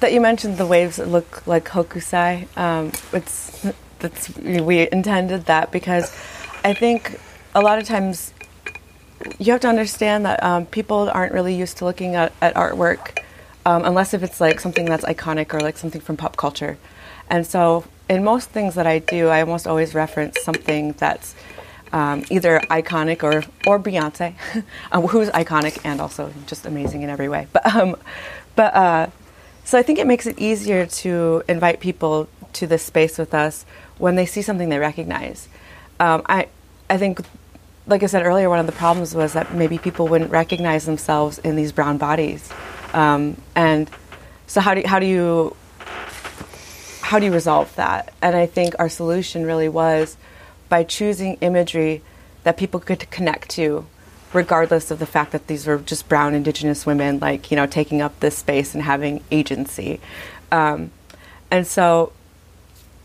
that 0.00 0.12
you 0.12 0.20
mentioned 0.20 0.58
the 0.58 0.66
waves 0.66 0.96
that 0.96 1.08
look 1.08 1.46
like 1.46 1.68
hokusai. 1.68 2.46
Um, 2.56 2.92
it's 3.12 3.66
that's 3.98 4.36
we 4.38 4.90
intended 4.90 5.46
that 5.46 5.70
because 5.70 6.14
I 6.64 6.74
think 6.74 7.18
a 7.54 7.60
lot 7.60 7.78
of 7.78 7.86
times 7.86 8.32
you 9.38 9.52
have 9.52 9.60
to 9.60 9.68
understand 9.68 10.24
that 10.24 10.42
um, 10.42 10.66
people 10.66 11.10
aren't 11.10 11.32
really 11.32 11.54
used 11.54 11.78
to 11.78 11.84
looking 11.84 12.14
at, 12.14 12.32
at 12.40 12.54
artwork 12.54 13.18
um, 13.66 13.84
unless 13.84 14.14
if 14.14 14.22
it's 14.22 14.40
like 14.40 14.60
something 14.60 14.86
that's 14.86 15.04
iconic 15.04 15.52
or 15.52 15.60
like 15.60 15.76
something 15.76 16.00
from 16.00 16.16
pop 16.16 16.36
culture. 16.36 16.78
And 17.30 17.46
so 17.46 17.84
in 18.08 18.24
most 18.24 18.50
things 18.50 18.74
that 18.74 18.86
I 18.86 18.98
do, 18.98 19.28
I 19.28 19.40
almost 19.40 19.66
always 19.66 19.94
reference 19.94 20.42
something 20.42 20.92
that's 20.98 21.34
um, 21.92 22.24
either 22.30 22.60
iconic 22.70 23.22
or 23.22 23.44
or 23.66 23.78
Beyonce, 23.78 24.34
um, 24.92 25.06
who's 25.12 25.28
iconic 25.30 25.80
and 25.84 26.00
also 26.00 26.32
just 26.46 26.66
amazing 26.66 27.02
in 27.02 27.10
every 27.10 27.28
way. 27.28 27.46
But 27.52 27.74
um, 27.74 27.96
but 28.56 28.74
uh, 28.74 29.06
so 29.64 29.78
I 29.78 29.82
think 29.82 29.98
it 29.98 30.06
makes 30.06 30.26
it 30.26 30.38
easier 30.38 30.86
to 30.86 31.42
invite 31.48 31.80
people 31.80 32.28
to 32.54 32.66
this 32.66 32.82
space 32.82 33.18
with 33.18 33.32
us 33.34 33.64
when 33.98 34.16
they 34.16 34.26
see 34.26 34.42
something 34.42 34.68
they 34.68 34.78
recognize. 34.78 35.48
Um, 36.00 36.22
I, 36.26 36.48
I 36.88 36.96
think, 36.96 37.20
like 37.86 38.02
I 38.02 38.06
said 38.06 38.24
earlier, 38.24 38.48
one 38.48 38.58
of 38.58 38.66
the 38.66 38.72
problems 38.72 39.14
was 39.14 39.34
that 39.34 39.54
maybe 39.54 39.78
people 39.78 40.08
wouldn't 40.08 40.30
recognize 40.30 40.86
themselves 40.86 41.38
in 41.38 41.54
these 41.54 41.70
brown 41.70 41.98
bodies, 41.98 42.50
um, 42.94 43.36
and 43.54 43.88
so 44.46 44.60
how 44.60 44.74
do 44.74 44.82
how 44.84 44.98
do 44.98 45.06
you 45.06 45.54
how 47.10 47.18
do 47.18 47.26
you 47.26 47.32
resolve 47.32 47.74
that? 47.74 48.14
And 48.22 48.36
I 48.36 48.46
think 48.46 48.76
our 48.78 48.88
solution 48.88 49.44
really 49.44 49.68
was 49.68 50.16
by 50.68 50.84
choosing 50.84 51.38
imagery 51.40 52.02
that 52.44 52.56
people 52.56 52.78
could 52.78 53.10
connect 53.10 53.50
to 53.50 53.84
regardless 54.32 54.92
of 54.92 55.00
the 55.00 55.06
fact 55.06 55.32
that 55.32 55.48
these 55.48 55.66
were 55.66 55.78
just 55.78 56.08
brown 56.08 56.36
indigenous 56.36 56.86
women, 56.86 57.18
like, 57.18 57.50
you 57.50 57.56
know, 57.56 57.66
taking 57.66 58.00
up 58.00 58.20
this 58.20 58.38
space 58.38 58.74
and 58.74 58.84
having 58.84 59.24
agency. 59.32 59.98
Um, 60.52 60.92
and 61.50 61.66
so 61.66 62.12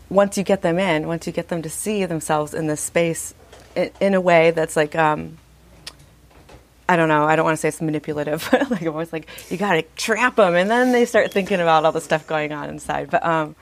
once 0.08 0.38
you 0.38 0.44
get 0.44 0.62
them 0.62 0.78
in, 0.78 1.08
once 1.08 1.26
you 1.26 1.32
get 1.32 1.48
them 1.48 1.60
to 1.62 1.68
see 1.68 2.04
themselves 2.04 2.54
in 2.54 2.68
this 2.68 2.80
space 2.80 3.34
in, 3.74 3.90
in 3.98 4.14
a 4.14 4.20
way 4.20 4.52
that's 4.52 4.76
like, 4.76 4.94
um, 4.94 5.36
I 6.88 6.94
don't 6.94 7.08
know, 7.08 7.24
I 7.24 7.34
don't 7.34 7.44
want 7.44 7.56
to 7.56 7.60
say 7.60 7.70
it's 7.70 7.82
manipulative, 7.82 8.48
like 8.70 8.82
I'm 8.82 8.90
always 8.90 9.12
like, 9.12 9.26
you 9.50 9.56
got 9.56 9.72
to 9.72 9.82
trap 9.96 10.36
them. 10.36 10.54
And 10.54 10.70
then 10.70 10.92
they 10.92 11.06
start 11.06 11.32
thinking 11.32 11.58
about 11.58 11.84
all 11.84 11.90
the 11.90 12.00
stuff 12.00 12.24
going 12.28 12.52
on 12.52 12.70
inside. 12.70 13.10
But, 13.10 13.26
um, 13.26 13.56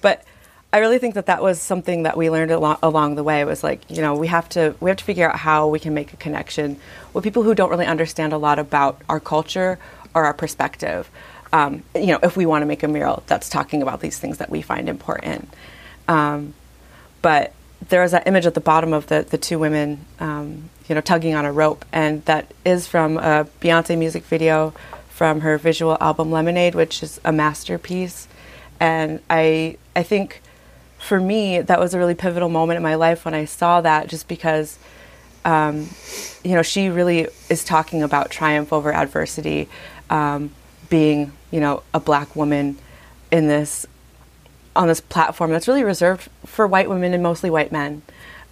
but 0.00 0.24
I 0.72 0.78
really 0.78 0.98
think 0.98 1.14
that 1.14 1.26
that 1.26 1.42
was 1.42 1.60
something 1.60 2.04
that 2.04 2.16
we 2.16 2.30
learned 2.30 2.52
along, 2.52 2.78
along 2.82 3.16
the 3.16 3.24
way. 3.24 3.44
Was 3.44 3.64
like, 3.64 3.90
you 3.90 4.02
know, 4.02 4.14
we 4.14 4.28
have 4.28 4.48
to 4.50 4.74
we 4.80 4.90
have 4.90 4.98
to 4.98 5.04
figure 5.04 5.28
out 5.28 5.36
how 5.36 5.66
we 5.66 5.80
can 5.80 5.94
make 5.94 6.12
a 6.12 6.16
connection 6.16 6.78
with 7.12 7.24
people 7.24 7.42
who 7.42 7.54
don't 7.54 7.70
really 7.70 7.86
understand 7.86 8.32
a 8.32 8.38
lot 8.38 8.58
about 8.58 9.00
our 9.08 9.18
culture 9.18 9.78
or 10.14 10.24
our 10.24 10.34
perspective. 10.34 11.10
Um, 11.52 11.82
you 11.94 12.06
know, 12.06 12.20
if 12.22 12.36
we 12.36 12.46
want 12.46 12.62
to 12.62 12.66
make 12.66 12.84
a 12.84 12.88
mural 12.88 13.24
that's 13.26 13.48
talking 13.48 13.82
about 13.82 14.00
these 14.00 14.18
things 14.18 14.38
that 14.38 14.50
we 14.50 14.62
find 14.62 14.88
important. 14.88 15.52
Um, 16.06 16.54
but 17.22 17.52
there 17.88 18.02
was 18.02 18.12
that 18.12 18.26
image 18.28 18.46
at 18.46 18.54
the 18.54 18.60
bottom 18.60 18.92
of 18.92 19.08
the 19.08 19.26
the 19.28 19.38
two 19.38 19.58
women, 19.58 20.04
um, 20.20 20.70
you 20.88 20.94
know, 20.94 21.00
tugging 21.00 21.34
on 21.34 21.44
a 21.44 21.52
rope, 21.52 21.84
and 21.92 22.24
that 22.26 22.52
is 22.64 22.86
from 22.86 23.16
a 23.16 23.48
Beyonce 23.60 23.98
music 23.98 24.22
video 24.24 24.72
from 25.08 25.40
her 25.40 25.58
visual 25.58 25.98
album 26.00 26.30
Lemonade, 26.30 26.76
which 26.76 27.02
is 27.02 27.20
a 27.24 27.32
masterpiece. 27.32 28.28
And 28.80 29.20
I 29.30 29.76
I 29.94 30.02
think 30.02 30.42
for 30.98 31.20
me 31.20 31.60
that 31.60 31.78
was 31.78 31.94
a 31.94 31.98
really 31.98 32.14
pivotal 32.14 32.48
moment 32.48 32.76
in 32.78 32.82
my 32.82 32.96
life 32.96 33.24
when 33.24 33.34
I 33.34 33.44
saw 33.44 33.80
that, 33.80 34.08
just 34.08 34.28
because. 34.28 34.78
Um, 35.42 35.88
you 36.44 36.54
know, 36.54 36.60
she 36.60 36.90
really 36.90 37.28
is 37.48 37.64
talking 37.64 38.02
about 38.02 38.30
triumph 38.30 38.74
over 38.74 38.92
adversity, 38.92 39.70
um, 40.10 40.50
being, 40.90 41.32
you 41.50 41.60
know, 41.60 41.82
a 41.94 42.00
black 42.00 42.36
woman 42.36 42.76
in 43.30 43.48
this 43.48 43.86
on 44.76 44.86
this 44.86 45.00
platform 45.00 45.50
that's 45.50 45.66
really 45.66 45.82
reserved 45.82 46.28
for 46.46 46.66
white 46.66 46.88
women 46.88 47.12
and 47.12 47.22
mostly 47.22 47.50
white 47.50 47.72
men, 47.72 48.02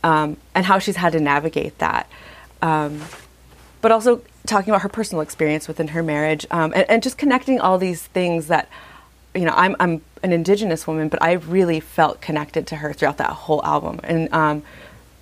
um, 0.03 0.37
and 0.55 0.67
how 0.67 0.79
she's 0.79 0.97
had 0.97 1.13
to 1.13 1.21
navigate 1.21 1.79
that. 1.79 2.09
Um, 2.61 3.03
but 3.81 3.93
also 3.93 4.23
talking 4.47 4.71
about 4.71 4.83
her 4.83 4.89
personal 4.89 5.23
experience 5.23 5.69
within 5.69 5.89
her 5.89 6.03
marriage, 6.03 6.47
um, 6.51 6.73
and, 6.75 6.89
and, 6.91 7.03
just 7.03 7.17
connecting 7.19 7.61
all 7.61 7.79
these 7.79 8.03
things 8.03 8.49
that, 8.49 8.69
you 9.35 9.43
know, 9.43 9.53
I'm, 9.55 9.77
I'm 9.79 10.01
an 10.23 10.33
indigenous 10.33 10.87
woman, 10.87 11.09
but 11.09 11.23
I 11.23 11.33
really 11.33 11.81
felt 11.81 12.21
connected 12.21 12.67
to 12.69 12.77
her 12.77 12.93
throughout 12.93 13.19
that 13.19 13.31
whole 13.31 13.65
album. 13.65 14.01
And 14.05 14.33
um, 14.33 14.63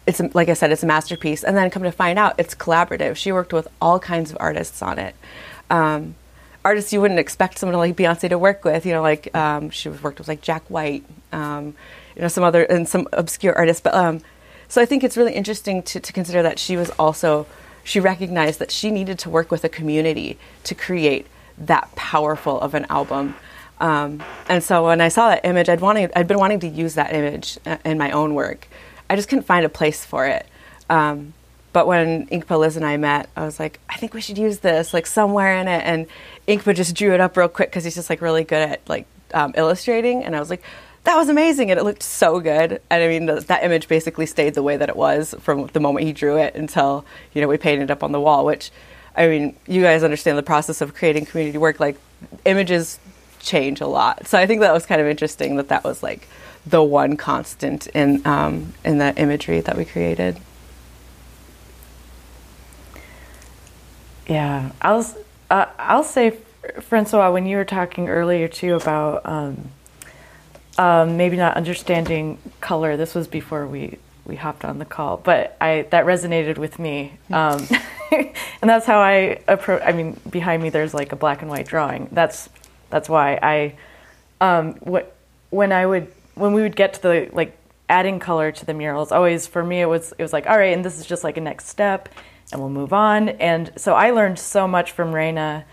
it's 0.07 0.21
like 0.35 0.49
I 0.49 0.55
said, 0.55 0.71
it's 0.73 0.83
a 0.83 0.87
masterpiece. 0.87 1.45
And 1.45 1.57
then 1.57 1.71
come 1.71 1.83
to 1.83 1.93
find 1.93 2.19
out, 2.19 2.35
it's 2.39 2.55
collaborative. 2.55 3.17
She 3.17 3.33
worked 3.33 3.53
with 3.53 3.69
all 3.81 3.99
kinds 3.99 4.31
of 4.31 4.37
artists 4.41 4.83
on 4.83 4.99
it. 4.99 5.15
Um, 5.71 6.15
artists 6.65 6.93
you 6.93 7.01
wouldn't 7.01 7.21
expect 7.21 7.59
someone 7.59 7.79
like 7.79 7.97
Beyonce 7.97 8.29
to 8.29 8.39
work 8.39 8.65
with. 8.65 8.87
You 8.87 8.93
know, 8.93 9.03
like 9.03 9.35
um, 9.35 9.71
she 9.71 9.89
worked 9.89 10.19
with 10.19 10.29
like 10.29 10.43
Jack 10.43 10.63
White, 10.69 11.05
um, 11.33 11.75
you 12.15 12.23
know, 12.23 12.29
some 12.29 12.45
other 12.45 12.65
and 12.65 12.89
some 12.89 13.09
obscure 13.13 13.55
artists. 13.57 13.81
But 13.81 13.95
um, 13.95 14.21
so 14.69 14.81
I 14.83 14.85
think 14.85 15.05
it's 15.05 15.17
really 15.17 15.35
interesting 15.35 15.83
to, 15.85 16.01
to 16.01 16.13
consider 16.13 16.43
that 16.43 16.59
she 16.59 16.77
was 16.77 16.91
also 16.91 17.47
she 17.85 18.01
recognized 18.01 18.59
that 18.59 18.73
she 18.73 18.91
needed 18.91 19.17
to 19.21 19.31
work 19.31 19.53
with 19.53 19.63
a 19.63 19.69
community 19.69 20.39
to 20.65 20.75
create 20.75 21.27
that 21.57 21.95
powerful 21.95 22.61
of 22.61 22.75
an 22.75 22.85
album. 22.91 23.37
Um, 23.79 24.23
and 24.49 24.63
so 24.63 24.87
when 24.87 25.01
I 25.01 25.09
saw 25.09 25.29
that 25.29 25.45
image, 25.45 25.69
I'd 25.69 25.81
wanted 25.81 26.13
I'd 26.17 26.29
been 26.29 26.39
wanting 26.39 26.61
to 26.61 26.69
use 26.69 26.95
that 26.95 27.13
image 27.13 27.59
uh, 27.67 27.77
in 27.85 27.99
my 27.99 28.11
own 28.11 28.35
work. 28.35 28.69
I 29.09 29.17
just 29.17 29.29
couldn't 29.29 29.45
find 29.45 29.65
a 29.65 29.69
place 29.69 30.05
for 30.05 30.27
it. 30.27 30.47
Um, 30.89 31.35
but 31.73 31.87
when 31.87 32.27
Inkpa, 32.29 32.59
Liz, 32.59 32.77
and 32.77 32.87
I 32.87 32.97
met, 32.97 33.29
I 33.37 33.45
was 33.45 33.61
like, 33.61 33.81
I 33.89 33.97
think 33.97 34.15
we 34.15 34.23
should 34.23 34.39
use 34.39 34.61
this 34.61 34.95
like 34.95 35.07
somewhere 35.07 35.59
in 35.59 35.69
it. 35.69 35.83
And 35.85 36.07
Inkpa 36.49 36.75
just 36.75 36.95
drew 36.97 37.13
it 37.13 37.21
up 37.21 37.37
real 37.37 37.49
quick 37.49 37.69
because 37.69 37.85
he's 37.85 37.95
just 37.95 38.09
like 38.09 38.23
really 38.23 38.45
good 38.45 38.71
at 38.71 38.89
like 38.89 39.07
um, 39.35 39.53
illustrating. 39.57 40.25
And 40.25 40.35
I 40.35 40.41
was 40.41 40.49
like, 40.49 40.63
that 41.05 41.17
was 41.17 41.29
amazing, 41.29 41.71
and 41.71 41.79
it 41.79 41.85
looked 41.85 42.03
so 42.03 42.41
good. 42.41 42.81
And 42.91 43.03
I 43.03 43.07
mean, 43.07 43.27
that 43.27 43.63
image 43.63 43.87
basically 43.87 44.27
stayed 44.27 44.55
the 44.55 44.63
way 44.63 44.77
that 44.77 44.89
it 44.89 44.97
was 44.97 45.37
from 45.39 45.69
the 45.69 45.79
moment 45.79 46.05
he 46.05 46.13
drew 46.13 46.37
it 46.37 46.57
until 46.57 47.05
you 47.33 47.41
know 47.41 47.47
we 47.47 47.59
painted 47.59 47.85
it 47.85 47.91
up 47.93 48.03
on 48.03 48.11
the 48.11 48.21
wall. 48.21 48.45
Which, 48.45 48.73
I 49.15 49.29
mean, 49.29 49.55
you 49.69 49.83
guys 49.83 50.03
understand 50.03 50.37
the 50.37 50.43
process 50.43 50.81
of 50.81 50.95
creating 50.95 51.27
community 51.27 51.59
work. 51.59 51.79
Like 51.79 51.97
images 52.45 52.99
change 53.47 53.81
a 53.81 53.87
lot, 53.87 54.27
so 54.27 54.39
I 54.39 54.47
think 54.47 54.61
that 54.61 54.73
was 54.73 54.85
kind 54.85 55.01
of 55.01 55.07
interesting 55.07 55.57
that 55.57 55.69
that 55.69 55.85
was 55.85 56.03
like 56.03 56.29
the 56.67 56.83
one 56.83 57.17
constant 57.17 57.87
in 57.89 58.27
um, 58.27 58.75
in 58.85 58.99
the 58.99 59.15
imagery 59.17 59.61
that 59.61 59.77
we 59.77 59.85
created. 59.85 60.37
Yeah, 64.27 64.73
I'll 64.83 65.07
uh, 65.51 65.67
I'll 65.79 66.05
say, 66.05 66.37
Francois, 66.81 67.31
when 67.31 67.47
you 67.47 67.57
were 67.57 67.65
talking 67.65 68.09
earlier 68.09 68.49
too 68.49 68.75
about 68.75 69.25
um, 69.25 69.71
um, 70.79 71.17
maybe 71.17 71.37
not 71.37 71.57
understanding 71.57 72.39
color. 72.61 72.97
This 72.97 73.15
was 73.15 73.29
before 73.29 73.67
we 73.67 73.99
we 74.25 74.37
hopped 74.37 74.65
on 74.65 74.79
the 74.79 74.85
call, 74.85 75.19
but 75.19 75.57
I 75.61 75.87
that 75.91 76.05
resonated 76.05 76.59
with 76.59 76.79
me, 76.79 77.13
um, 77.31 77.67
and 78.11 78.35
that's 78.63 78.87
how 78.87 78.99
I 78.99 79.41
approach. 79.49 79.83
I 79.85 79.93
mean, 79.93 80.21
behind 80.29 80.63
me 80.63 80.71
there's 80.71 80.93
like 80.93 81.13
a 81.13 81.17
black 81.17 81.43
and 81.43 81.51
white 81.51 81.67
drawing. 81.67 82.09
That's 82.13 82.49
that's 82.91 83.09
why 83.09 83.39
I 83.43 83.77
um, 84.41 84.75
what 84.75 85.17
when 85.51 85.73
I 85.73 85.87
would 85.87 86.13
when 86.35 86.53
we 86.53 86.63
would 86.63 86.77
get 86.77 86.95
to 86.95 87.03
the 87.03 87.31
like 87.33 87.57
adding 87.89 88.19
color 88.19 88.53
to 88.53 88.67
the 88.67 88.75
murals. 88.75 89.13
Always 89.13 89.47
for 89.47 89.65
me 89.65 89.81
it 89.81 89.87
was 89.87 90.13
it 90.19 90.23
was 90.23 90.33
like 90.33 90.47
all 90.47 90.59
right, 90.59 90.75
and 90.75 90.85
this 90.85 90.99
is 90.99 91.07
just 91.07 91.25
like 91.25 91.37
a 91.37 91.41
next 91.41 91.69
step 91.69 92.09
and 92.53 92.61
we'll 92.61 92.71
move 92.71 92.93
on. 92.93 93.29
And 93.29 93.73
so 93.77 93.95
I 93.95 94.11
learned 94.11 94.39
so 94.39 94.69
much 94.69 94.93
from 94.93 95.15
Reyna 95.15 95.65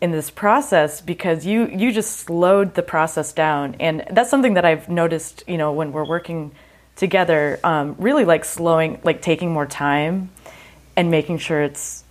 in 0.00 0.10
this 0.10 0.30
process 0.30 1.00
because 1.00 1.46
you 1.46 1.66
you 1.68 1.92
just 1.92 2.18
slowed 2.18 2.74
the 2.74 2.82
process 2.82 3.32
down, 3.32 3.76
and 3.78 4.04
that's 4.10 4.30
something 4.30 4.54
that 4.54 4.64
I've 4.64 4.88
noticed. 4.88 5.44
You 5.46 5.58
know, 5.58 5.72
when 5.72 5.92
we're 5.92 6.04
working 6.04 6.52
together, 6.96 7.58
um, 7.62 7.94
really 7.98 8.24
like 8.24 8.44
slowing, 8.44 9.00
like 9.04 9.22
taking 9.22 9.52
more 9.52 9.66
time, 9.66 10.30
and 10.96 11.10
making 11.10 11.38
sure 11.38 11.62
it's 11.62 12.01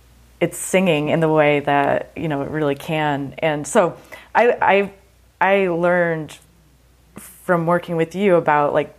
it's 0.42 0.58
singing 0.58 1.08
in 1.08 1.20
the 1.20 1.28
way 1.28 1.60
that 1.60 2.10
you 2.16 2.26
know 2.26 2.42
it 2.42 2.50
really 2.50 2.74
can. 2.74 3.34
And 3.38 3.64
so 3.64 3.96
I 4.34 4.50
I 4.60 4.92
I 5.40 5.68
learned 5.68 6.36
from 7.16 7.66
working 7.66 7.96
with 7.96 8.16
you 8.16 8.34
about 8.34 8.74
like 8.74 8.92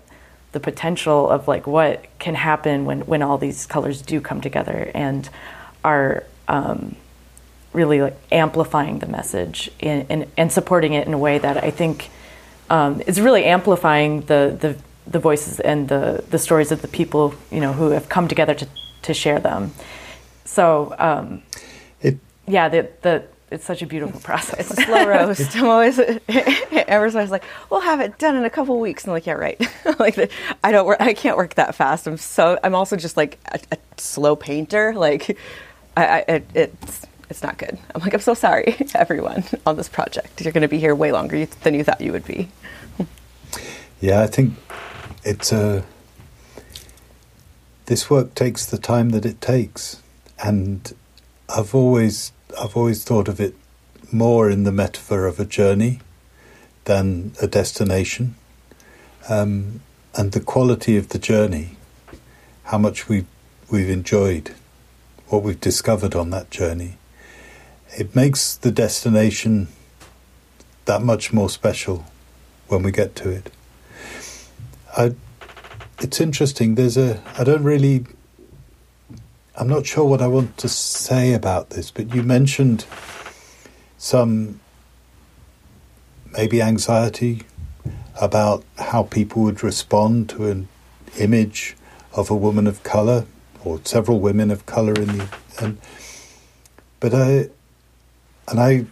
the 0.54 0.62
potential 0.62 1.30
of 1.30 1.50
like 1.50 1.68
what 1.68 2.06
can 2.18 2.34
happen 2.34 2.86
when 2.86 3.02
when 3.02 3.22
all 3.22 3.38
these 3.38 3.66
colors 3.66 4.02
do 4.02 4.22
come 4.22 4.40
together 4.40 4.90
and 4.96 5.30
are 5.84 6.24
um, 6.48 6.96
really 7.74 8.00
like 8.00 8.18
amplifying 8.32 9.00
the 9.00 9.08
message 9.08 9.70
in, 9.80 10.06
in, 10.08 10.32
and 10.38 10.50
supporting 10.50 10.94
it 10.94 11.06
in 11.08 11.14
a 11.14 11.18
way 11.18 11.40
that 11.40 11.62
I 11.62 11.72
think 11.72 12.10
um, 12.70 13.02
is 13.06 13.20
really 13.20 13.44
amplifying 13.44 14.22
the, 14.22 14.58
the 14.58 14.78
the 15.12 15.20
voices 15.20 15.60
and 15.60 15.90
the 15.90 16.24
the 16.30 16.40
stories 16.40 16.72
of 16.72 16.82
the 16.82 16.88
people 16.88 17.36
you 17.52 17.60
know 17.60 17.74
who 17.74 17.90
have 17.90 18.08
come 18.08 18.30
together 18.30 18.54
to 18.54 18.68
to 19.02 19.14
share 19.14 19.40
them. 19.42 19.74
So 20.46 20.96
um, 20.98 21.44
it 22.02 22.18
yeah 22.48 22.70
the 22.70 22.90
the 23.02 23.24
it's 23.54 23.66
such 23.66 23.84
a 23.84 23.86
beautiful 23.86 24.20
process. 24.20 24.72
It's 24.72 24.80
a 24.80 24.84
slow 24.86 25.08
roast. 25.08 25.56
I'm 25.56 25.66
always 25.66 26.00
ever 26.28 27.12
so 27.12 27.20
I 27.20 27.22
was 27.22 27.32
like, 27.32 27.44
we'll 27.70 27.82
have 27.82 28.02
it 28.02 28.18
done 28.18 28.36
in 28.36 28.44
a 28.46 28.50
couple 28.50 28.80
weeks. 28.80 29.04
And 29.04 29.12
I'm 29.12 29.14
like, 29.16 29.28
yeah, 29.28 29.34
right. 29.34 29.62
like 30.00 30.16
the, 30.16 30.30
I 30.64 30.72
don't 30.72 30.88
work. 30.88 31.00
I 31.00 31.14
can't 31.14 31.38
work 31.38 31.54
that 31.56 31.76
fast. 31.76 32.08
I'm 32.08 32.18
so. 32.18 32.60
I'm 32.64 32.76
also 32.76 32.98
just 32.98 33.16
like 33.16 33.38
a, 33.52 33.60
a 33.72 33.78
slow 33.98 34.36
painter. 34.36 34.94
Like, 34.94 35.38
I, 35.96 36.06
I 36.06 36.20
it, 36.28 36.50
it's 36.56 37.08
it's 37.30 37.44
not 37.44 37.58
good. 37.58 37.78
I'm 37.94 38.02
like, 38.02 38.14
I'm 38.14 38.20
so 38.20 38.34
sorry, 38.34 38.76
everyone 38.96 39.44
on 39.66 39.78
this 39.78 39.90
project. 39.90 40.42
You're 40.44 40.52
going 40.52 40.64
to 40.64 40.68
be 40.68 40.80
here 40.80 40.96
way 40.96 41.12
longer 41.12 41.46
than 41.46 41.74
you 41.74 41.84
thought 41.84 42.02
you 42.02 42.12
would 42.12 42.26
be. 42.26 42.50
yeah, 44.02 44.22
I 44.22 44.28
think 44.28 44.56
it's 45.24 45.52
a. 45.52 45.84
This 47.86 48.10
work 48.10 48.34
takes 48.34 48.66
the 48.66 48.78
time 48.78 49.10
that 49.10 49.26
it 49.26 49.42
takes, 49.42 50.02
and 50.44 50.94
I've 51.50 51.74
always 51.74 52.34
I've 52.60 52.76
always 52.76 53.04
thought 53.04 53.28
of 53.28 53.40
it 53.40 53.56
more 54.12 54.50
in 54.50 54.64
the 54.64 54.72
metaphor 54.72 55.26
of 55.26 55.40
a 55.40 55.46
journey 55.46 56.02
than 56.84 57.32
a 57.42 57.48
destination. 57.48 58.36
Um, 59.30 59.82
and 60.16 60.34
the 60.34 60.42
quality 60.42 60.98
of 60.98 61.10
the 61.10 61.18
journey, 61.18 61.78
how 62.66 62.78
much 62.78 63.08
we 63.08 63.26
we've 63.72 63.90
enjoyed, 63.90 64.54
what 65.28 65.42
we've 65.42 65.60
discovered 65.60 66.14
on 66.14 66.30
that 66.32 66.52
journey, 66.52 66.98
it 67.98 68.16
makes 68.16 68.56
the 68.56 68.72
destination 68.72 69.70
that 70.86 71.02
much 71.02 71.32
more 71.32 71.50
special 71.50 72.06
when 72.68 72.84
we 72.84 72.92
get 72.92 73.16
to 73.16 73.30
it. 73.30 73.50
I, 74.98 75.16
it's 76.00 76.20
interesting. 76.20 76.76
There's 76.76 76.98
a 76.98 77.24
I 77.40 77.46
don't 77.46 77.64
really 77.64 78.06
I'm 79.56 79.68
not 79.68 79.86
sure 79.86 80.06
what 80.06 80.22
I 80.22 80.28
want 80.28 80.58
to 80.58 80.70
say 80.70 81.34
about 81.34 81.70
this, 81.70 81.92
but 81.92 82.14
you 82.16 82.24
mentioned 82.24 82.86
some 83.98 84.60
maybe 86.32 86.60
anxiety 86.60 87.44
about 88.20 88.64
how 88.80 89.04
people 89.04 89.44
would 89.44 89.64
respond 89.64 90.30
to 90.30 90.50
an 90.50 90.68
image 91.20 91.76
of 92.14 92.32
a 92.32 92.36
woman 92.36 92.66
of 92.66 92.82
color 92.82 93.28
or 93.64 93.80
several 93.84 94.20
women 94.20 94.50
of 94.50 94.66
color 94.66 94.94
in 94.94 95.18
the 95.18 95.30
and 95.60 95.78
but 97.00 97.14
I 97.14 97.50
and 98.48 98.60
I 98.60 98.86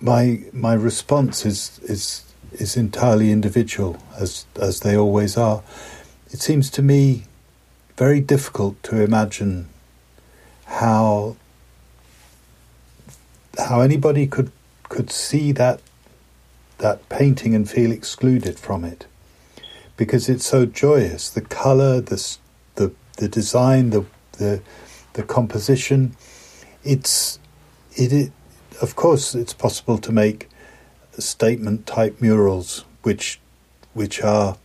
my 0.00 0.42
my 0.52 0.74
response 0.74 1.46
is 1.46 1.78
is 1.84 2.24
is 2.52 2.76
entirely 2.76 3.30
individual 3.30 3.96
as 4.18 4.44
as 4.60 4.80
they 4.80 4.96
always 4.96 5.36
are. 5.36 5.62
It 6.30 6.40
seems 6.40 6.70
to 6.70 6.82
me 6.82 7.24
very 7.98 8.20
difficult 8.20 8.80
to 8.84 9.02
imagine 9.02 9.68
how 10.66 11.36
how 13.58 13.80
anybody 13.80 14.24
could 14.24 14.52
could 14.88 15.10
see 15.10 15.50
that 15.50 15.80
that 16.78 17.08
painting 17.08 17.56
and 17.56 17.68
feel 17.68 17.90
excluded 17.90 18.56
from 18.56 18.84
it. 18.84 19.06
Because 19.96 20.28
it's 20.28 20.46
so 20.46 20.64
joyous. 20.64 21.28
The 21.28 21.40
color 21.40 22.00
the 22.00 22.38
the 22.76 22.92
the 23.16 23.28
design 23.28 23.90
the 23.90 24.04
the 24.38 24.62
the 25.14 25.24
composition 25.24 26.14
it's 26.84 27.40
it, 27.96 28.12
it 28.12 28.32
of 28.80 28.94
course 28.94 29.34
it's 29.34 29.52
possible 29.52 29.98
to 29.98 30.12
make 30.12 30.48
statement 31.18 31.84
type 31.84 32.20
murals 32.20 32.84
which 33.02 33.40
which 33.94 34.22
are 34.22 34.56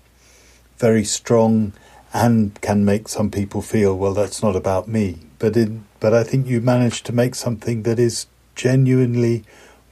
very 0.78 1.04
strong 1.04 1.74
and 2.14 2.60
can 2.62 2.86
make 2.86 3.08
some 3.08 3.32
people 3.32 3.62
feel, 3.62 3.98
well, 3.98 4.14
that's 4.14 4.44
not 4.44 4.56
about 4.56 4.88
me. 4.88 5.20
But 5.40 5.58
in, 5.58 5.86
but 6.00 6.14
I 6.14 6.24
think 6.24 6.48
you 6.48 6.62
managed 6.62 7.06
to 7.08 7.14
make 7.14 7.34
something 7.36 7.84
that 7.84 8.00
is 8.00 8.28
genuinely 8.56 9.44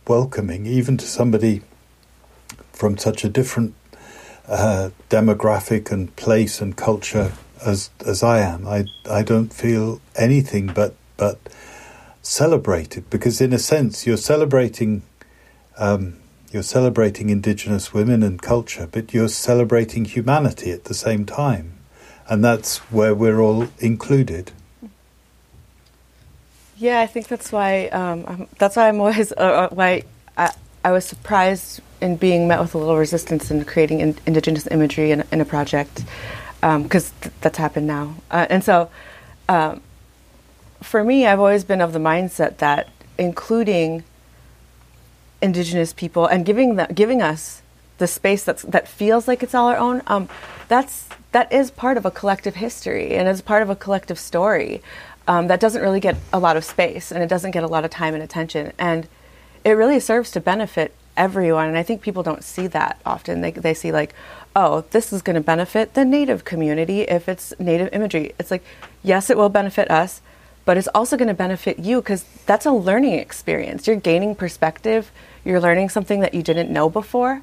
welcoming, 0.07 0.65
even 0.65 0.97
to 0.97 1.05
somebody 1.07 1.61
from 2.71 2.97
such 2.97 3.23
a 3.23 3.29
different 3.29 3.73
uh, 4.47 4.91
demographic 5.09 5.91
and 5.91 6.15
place 6.15 6.61
and 6.61 6.75
culture 6.75 7.33
as 7.65 7.89
as 8.05 8.23
I 8.23 8.39
am. 8.39 8.67
I 8.67 8.85
I 9.09 9.23
don't 9.23 9.53
feel 9.53 10.01
anything 10.15 10.67
but 10.67 10.95
but 11.17 11.39
celebrated 12.21 13.09
because, 13.09 13.41
in 13.41 13.53
a 13.53 13.59
sense, 13.59 14.05
you're 14.05 14.17
celebrating. 14.17 15.03
Um, 15.77 16.17
you're 16.51 16.63
celebrating 16.63 17.29
indigenous 17.29 17.93
women 17.93 18.23
and 18.23 18.41
culture, 18.41 18.85
but 18.91 19.13
you're 19.13 19.29
celebrating 19.29 20.03
humanity 20.03 20.71
at 20.71 20.83
the 20.83 20.93
same 20.93 21.25
time, 21.25 21.77
and 22.31 22.41
that's 22.41 22.77
where 22.89 23.13
we're 23.13 23.41
all 23.41 23.67
included. 23.79 24.53
Yeah, 26.77 27.01
I 27.01 27.05
think 27.05 27.27
that's 27.27 27.51
why 27.51 27.87
um, 27.89 28.47
that's 28.57 28.77
why 28.77 28.87
I'm 28.87 29.01
always 29.01 29.33
uh, 29.33 29.35
uh, 29.35 29.69
why 29.69 30.03
I, 30.37 30.51
I 30.85 30.91
was 30.93 31.03
surprised 31.03 31.81
in 31.99 32.15
being 32.15 32.47
met 32.47 32.61
with 32.61 32.73
a 32.73 32.77
little 32.77 32.97
resistance 32.97 33.51
in 33.51 33.65
creating 33.65 33.99
in, 33.99 34.17
indigenous 34.25 34.65
imagery 34.71 35.11
in, 35.11 35.25
in 35.31 35.41
a 35.41 35.45
project 35.45 36.05
because 36.61 37.09
um, 37.09 37.15
th- 37.21 37.35
that's 37.41 37.57
happened 37.57 37.85
now, 37.85 38.15
uh, 38.31 38.47
and 38.49 38.63
so 38.63 38.89
um, 39.49 39.81
for 40.81 41.03
me, 41.03 41.27
I've 41.27 41.39
always 41.39 41.65
been 41.65 41.81
of 41.81 41.91
the 41.91 41.99
mindset 41.99 42.57
that 42.59 42.87
including 43.17 44.05
indigenous 45.41 45.91
people 45.91 46.27
and 46.27 46.45
giving 46.45 46.77
the, 46.77 46.87
giving 46.93 47.21
us 47.21 47.61
the 47.97 48.07
space 48.07 48.43
that's, 48.43 48.63
that 48.63 48.87
feels 48.87 49.27
like 49.27 49.43
it's 49.43 49.53
all 49.53 49.67
our 49.67 49.77
own, 49.77 50.01
um, 50.07 50.29
that's 50.67 51.09
that 51.31 51.51
is 51.51 51.71
part 51.71 51.97
of 51.97 52.05
a 52.05 52.11
collective 52.11 52.55
history 52.55 53.13
and 53.13 53.27
is 53.27 53.41
part 53.41 53.63
of 53.63 53.69
a 53.69 53.75
collective 53.75 54.19
story 54.19 54.81
um, 55.27 55.47
that 55.47 55.59
doesn't 55.59 55.81
really 55.81 55.99
get 55.99 56.15
a 56.33 56.39
lot 56.39 56.57
of 56.57 56.65
space 56.65 57.11
and 57.11 57.23
it 57.23 57.27
doesn't 57.27 57.51
get 57.51 57.63
a 57.63 57.67
lot 57.67 57.85
of 57.85 57.91
time 57.91 58.13
and 58.13 58.23
attention 58.23 58.71
and 58.77 59.07
it 59.63 59.71
really 59.71 59.99
serves 59.99 60.31
to 60.31 60.39
benefit 60.39 60.93
everyone 61.17 61.67
and 61.67 61.77
i 61.77 61.83
think 61.83 62.01
people 62.01 62.23
don't 62.23 62.43
see 62.43 62.67
that 62.67 62.99
often 63.05 63.41
they, 63.41 63.51
they 63.51 63.73
see 63.73 63.91
like 63.91 64.13
oh 64.55 64.85
this 64.91 65.11
is 65.11 65.21
going 65.21 65.35
to 65.35 65.41
benefit 65.41 65.93
the 65.93 66.05
native 66.05 66.45
community 66.45 67.01
if 67.01 67.27
it's 67.27 67.53
native 67.59 67.89
imagery 67.93 68.33
it's 68.39 68.49
like 68.49 68.63
yes 69.03 69.29
it 69.29 69.37
will 69.37 69.49
benefit 69.49 69.91
us 69.91 70.21
but 70.65 70.77
it's 70.77 70.87
also 70.89 71.17
going 71.17 71.27
to 71.27 71.33
benefit 71.33 71.79
you 71.79 72.01
because 72.01 72.23
that's 72.45 72.65
a 72.65 72.71
learning 72.71 73.13
experience. 73.13 73.87
You're 73.87 73.95
gaining 73.95 74.35
perspective, 74.35 75.11
you're 75.43 75.59
learning 75.59 75.89
something 75.89 76.19
that 76.19 76.33
you 76.33 76.43
didn't 76.43 76.69
know 76.69 76.89
before 76.89 77.41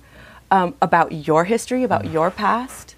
um, 0.50 0.74
about 0.80 1.12
your 1.12 1.44
history, 1.44 1.82
about 1.82 2.04
mm. 2.04 2.12
your 2.12 2.30
past. 2.30 2.94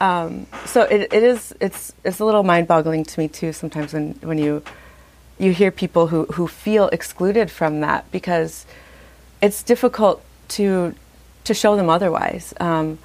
Um, 0.00 0.46
so 0.66 0.82
it, 0.82 1.12
it 1.12 1.22
is 1.22 1.54
it's 1.60 1.92
it's 2.04 2.20
a 2.20 2.24
little 2.24 2.42
mind-boggling 2.42 3.04
to 3.04 3.20
me 3.20 3.28
too 3.28 3.52
sometimes 3.52 3.92
when, 3.92 4.14
when 4.22 4.38
you 4.38 4.62
you 5.38 5.52
hear 5.52 5.70
people 5.70 6.08
who, 6.08 6.24
who 6.26 6.46
feel 6.46 6.88
excluded 6.88 7.50
from 7.50 7.80
that 7.80 8.10
because 8.10 8.66
it's 9.40 9.62
difficult 9.62 10.22
to 10.48 10.94
to 11.44 11.54
show 11.54 11.76
them 11.76 11.88
otherwise 11.88 12.54
um, 12.60 12.98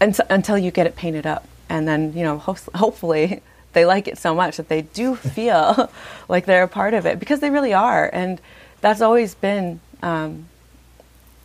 until, 0.00 0.26
until 0.30 0.58
you 0.58 0.70
get 0.70 0.86
it 0.86 0.96
painted 0.96 1.26
up 1.26 1.46
and 1.68 1.88
then 1.88 2.12
you 2.14 2.22
know 2.22 2.38
ho- 2.38 2.56
hopefully 2.74 3.42
they 3.72 3.84
like 3.84 4.06
it 4.06 4.18
so 4.18 4.34
much 4.34 4.56
that 4.56 4.68
they 4.68 4.82
do 4.82 5.16
feel 5.34 5.90
like 6.28 6.46
they're 6.46 6.64
a 6.64 6.68
part 6.68 6.94
of 6.94 7.06
it 7.06 7.18
because 7.18 7.40
they 7.40 7.50
really 7.50 7.72
are. 7.72 8.08
And 8.12 8.40
that's 8.80 9.00
always 9.00 9.34
been 9.34 9.80
um, 10.02 10.48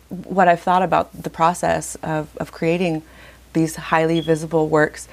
what 0.08 0.48
I've 0.48 0.60
thought 0.60 0.82
about 0.82 1.22
the 1.22 1.30
process 1.30 1.96
of, 1.96 2.36
of 2.36 2.52
creating 2.52 3.02
these 3.52 3.76
highly 3.76 4.20
visible 4.20 4.68
works 4.68 5.08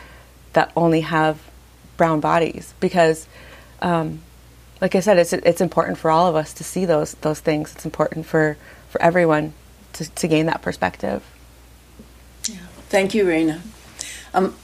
that 0.53 0.71
only 0.75 1.01
have 1.01 1.39
brown 1.97 2.19
bodies 2.19 2.73
because 2.79 3.27
um, 3.81 4.21
like 4.81 4.95
I 4.95 4.99
said, 4.99 5.17
it's 5.17 5.33
it's 5.33 5.61
important 5.61 5.97
for 5.97 6.11
all 6.11 6.27
of 6.27 6.36
us 6.36 6.53
to 6.53 6.63
see 6.63 6.86
those 6.86 7.13
those 7.15 7.39
things. 7.39 7.73
It's 7.73 7.86
important 7.86 8.25
for, 8.25 8.57
for 8.89 9.01
everyone 9.01 9.53
to, 9.93 10.09
to 10.09 10.27
gain 10.27 10.47
that 10.47 10.61
perspective. 10.61 11.23
Yeah. 12.47 12.57
Thank 12.89 13.13
you, 13.13 13.27
Reyna. 13.27 13.61
Um, 14.33 14.55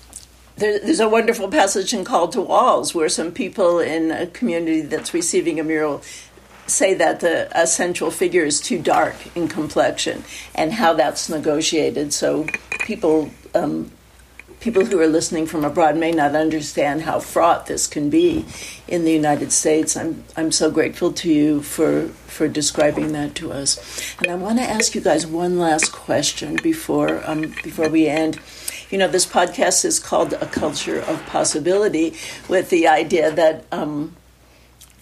there, 0.57 0.79
there's 0.79 0.99
a 0.99 1.07
wonderful 1.09 1.47
passage 1.47 1.93
in 1.93 2.03
Called 2.03 2.33
to 2.33 2.41
Walls 2.41 2.93
where 2.93 3.09
some 3.09 3.31
people 3.31 3.79
in 3.79 4.11
a 4.11 4.27
community 4.27 4.81
that's 4.81 5.13
receiving 5.13 5.59
a 5.59 5.63
mural 5.63 6.01
say 6.71 6.93
that 6.95 7.19
the 7.19 7.49
a 7.57 7.67
central 7.67 8.11
figure 8.11 8.43
is 8.43 8.59
too 8.61 8.81
dark 8.81 9.15
in 9.35 9.47
complexion 9.47 10.23
and 10.55 10.73
how 10.73 10.93
that's 10.93 11.29
negotiated. 11.29 12.13
So 12.13 12.47
people 12.85 13.31
um, 13.53 13.91
people 14.59 14.85
who 14.85 14.99
are 14.99 15.07
listening 15.07 15.47
from 15.47 15.65
abroad 15.65 15.97
may 15.97 16.11
not 16.11 16.35
understand 16.35 17.01
how 17.01 17.19
fraught 17.19 17.65
this 17.65 17.87
can 17.87 18.09
be 18.09 18.45
in 18.87 19.03
the 19.03 19.11
United 19.11 19.51
States. 19.51 19.97
I'm 19.97 20.23
I'm 20.37 20.51
so 20.51 20.71
grateful 20.71 21.11
to 21.13 21.31
you 21.31 21.61
for 21.61 22.07
for 22.27 22.47
describing 22.47 23.11
that 23.13 23.35
to 23.35 23.51
us. 23.51 24.15
And 24.19 24.27
I 24.27 24.35
want 24.35 24.59
to 24.59 24.63
ask 24.63 24.95
you 24.95 25.01
guys 25.01 25.27
one 25.27 25.59
last 25.59 25.91
question 25.91 26.57
before 26.63 27.21
um, 27.29 27.53
before 27.63 27.89
we 27.89 28.07
end 28.07 28.39
you 28.91 28.97
know, 28.97 29.07
this 29.07 29.25
podcast 29.25 29.85
is 29.85 29.99
called 29.99 30.33
A 30.33 30.45
Culture 30.45 30.99
of 30.99 31.25
Possibility 31.25 32.13
with 32.49 32.69
the 32.69 32.89
idea 32.89 33.31
that, 33.31 33.63
um, 33.71 34.17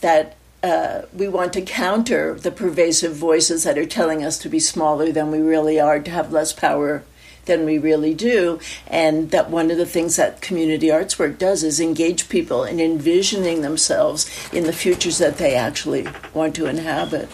that 0.01 0.37
uh, 0.61 1.03
we 1.13 1.27
want 1.27 1.53
to 1.53 1.61
counter 1.61 2.33
the 2.33 2.51
pervasive 2.51 3.15
voices 3.15 3.63
that 3.63 3.77
are 3.77 3.85
telling 3.85 4.23
us 4.23 4.37
to 4.39 4.49
be 4.49 4.59
smaller 4.59 5.11
than 5.11 5.31
we 5.31 5.39
really 5.39 5.79
are, 5.79 5.99
to 5.99 6.11
have 6.11 6.31
less 6.31 6.51
power 6.51 7.03
than 7.45 7.65
we 7.65 7.77
really 7.77 8.13
do. 8.13 8.59
And 8.87 9.31
that 9.31 9.49
one 9.49 9.71
of 9.71 9.77
the 9.77 9.85
things 9.85 10.17
that 10.17 10.41
community 10.41 10.91
arts 10.91 11.17
work 11.17 11.37
does 11.37 11.63
is 11.63 11.79
engage 11.79 12.29
people 12.29 12.63
in 12.63 12.79
envisioning 12.79 13.61
themselves 13.61 14.29
in 14.53 14.65
the 14.65 14.73
futures 14.73 15.17
that 15.17 15.37
they 15.37 15.55
actually 15.55 16.07
want 16.33 16.55
to 16.55 16.67
inhabit. 16.67 17.29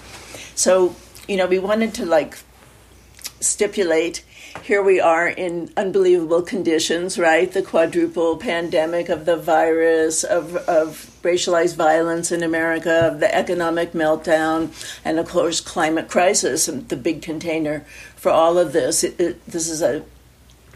So, 0.56 0.96
you 1.28 1.38
know, 1.38 1.48
we 1.48 1.60
wanted 1.60 1.94
to 1.96 2.06
like 2.06 2.38
stipulate 3.40 4.24
here 4.64 4.82
we 4.82 5.00
are 5.00 5.28
in 5.28 5.70
unbelievable 5.78 6.42
conditions, 6.42 7.20
right? 7.20 7.52
The 7.52 7.62
quadruple 7.62 8.38
pandemic 8.38 9.10
of 9.10 9.26
the 9.26 9.38
virus, 9.38 10.24
of, 10.24 10.56
of 10.56 11.12
racialized 11.22 11.76
violence 11.76 12.32
in 12.32 12.42
America, 12.42 13.08
of 13.08 13.20
the 13.20 13.34
economic 13.34 13.92
meltdown, 13.92 14.72
and 15.04 15.20
of 15.20 15.30
course, 15.30 15.62
climate 15.62 16.10
crisis, 16.10 16.68
and 16.68 16.88
the 16.90 16.96
big 16.96 17.22
container 17.22 17.86
for 18.16 18.32
all 18.32 18.58
of 18.58 18.74
this. 18.74 19.04
It, 19.04 19.20
it, 19.20 19.46
this 19.46 19.70
is 19.70 19.82
a, 19.82 20.04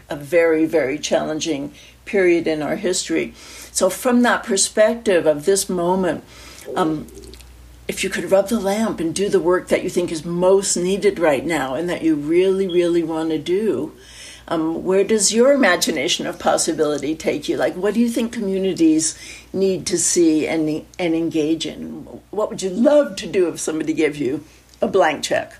a 0.08 0.16
very, 0.16 0.66
very 0.66 0.98
challenging 0.98 1.72
period 2.04 2.46
in 2.46 2.62
our 2.62 2.76
history. 2.76 3.34
So, 3.72 3.90
from 3.90 4.22
that 4.22 4.44
perspective 4.44 5.26
of 5.26 5.44
this 5.46 5.68
moment, 5.68 6.24
um, 6.76 7.06
if 7.90 8.04
you 8.04 8.08
could 8.08 8.30
rub 8.30 8.48
the 8.48 8.60
lamp 8.60 9.00
and 9.00 9.12
do 9.12 9.28
the 9.28 9.40
work 9.40 9.66
that 9.66 9.82
you 9.82 9.90
think 9.90 10.12
is 10.12 10.24
most 10.24 10.76
needed 10.76 11.18
right 11.18 11.44
now 11.44 11.74
and 11.74 11.88
that 11.88 12.02
you 12.02 12.14
really, 12.14 12.68
really 12.68 13.02
want 13.02 13.30
to 13.30 13.38
do, 13.38 13.92
um, 14.46 14.84
where 14.84 15.02
does 15.02 15.34
your 15.34 15.52
imagination 15.52 16.24
of 16.24 16.38
possibility 16.38 17.16
take 17.16 17.48
you? 17.48 17.56
Like, 17.56 17.74
what 17.74 17.94
do 17.94 17.98
you 17.98 18.08
think 18.08 18.32
communities 18.32 19.18
need 19.52 19.86
to 19.86 19.98
see 19.98 20.46
and, 20.46 20.86
and 21.00 21.14
engage 21.16 21.66
in? 21.66 22.02
What 22.30 22.48
would 22.48 22.62
you 22.62 22.70
love 22.70 23.16
to 23.16 23.26
do 23.26 23.48
if 23.48 23.58
somebody 23.58 23.92
gave 23.92 24.16
you 24.16 24.44
a 24.80 24.86
blank 24.86 25.24
check? 25.24 25.58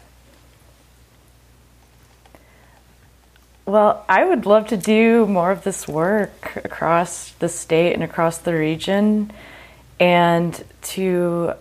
Well, 3.67 4.05
I 4.09 4.25
would 4.25 4.47
love 4.47 4.69
to 4.69 4.77
do 4.77 5.27
more 5.27 5.51
of 5.51 5.65
this 5.65 5.89
work 5.89 6.53
across 6.55 7.33
the 7.33 7.49
state 7.49 7.95
and 7.95 8.05
across 8.05 8.39
the 8.39 8.55
region 8.55 9.33
and 9.99 10.65
to 10.83 11.55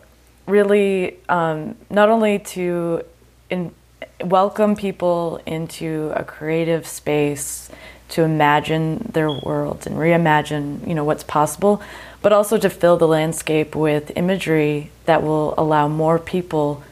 really 0.50 1.18
um, 1.30 1.76
not 1.90 2.10
only 2.10 2.40
to 2.40 3.04
in, 3.50 3.74
welcome 4.22 4.76
people 4.76 5.40
into 5.46 6.12
a 6.16 6.24
creative 6.24 6.86
space 6.88 7.70
to 8.10 8.24
imagine 8.24 9.10
their 9.14 9.32
world 9.32 9.86
and 9.86 9.96
reimagine 9.96 10.86
you 10.88 10.96
know 10.96 11.04
what's 11.04 11.24
possible 11.24 11.82
but 12.22 12.34
also 12.34 12.58
to 12.58 12.70
fill 12.70 12.98
the 12.98 13.08
landscape 13.08 13.76
with 13.76 14.12
imagery 14.18 14.92
that 15.06 15.24
will 15.24 15.54
allow 15.58 15.88
more 15.88 16.20
people 16.20 16.84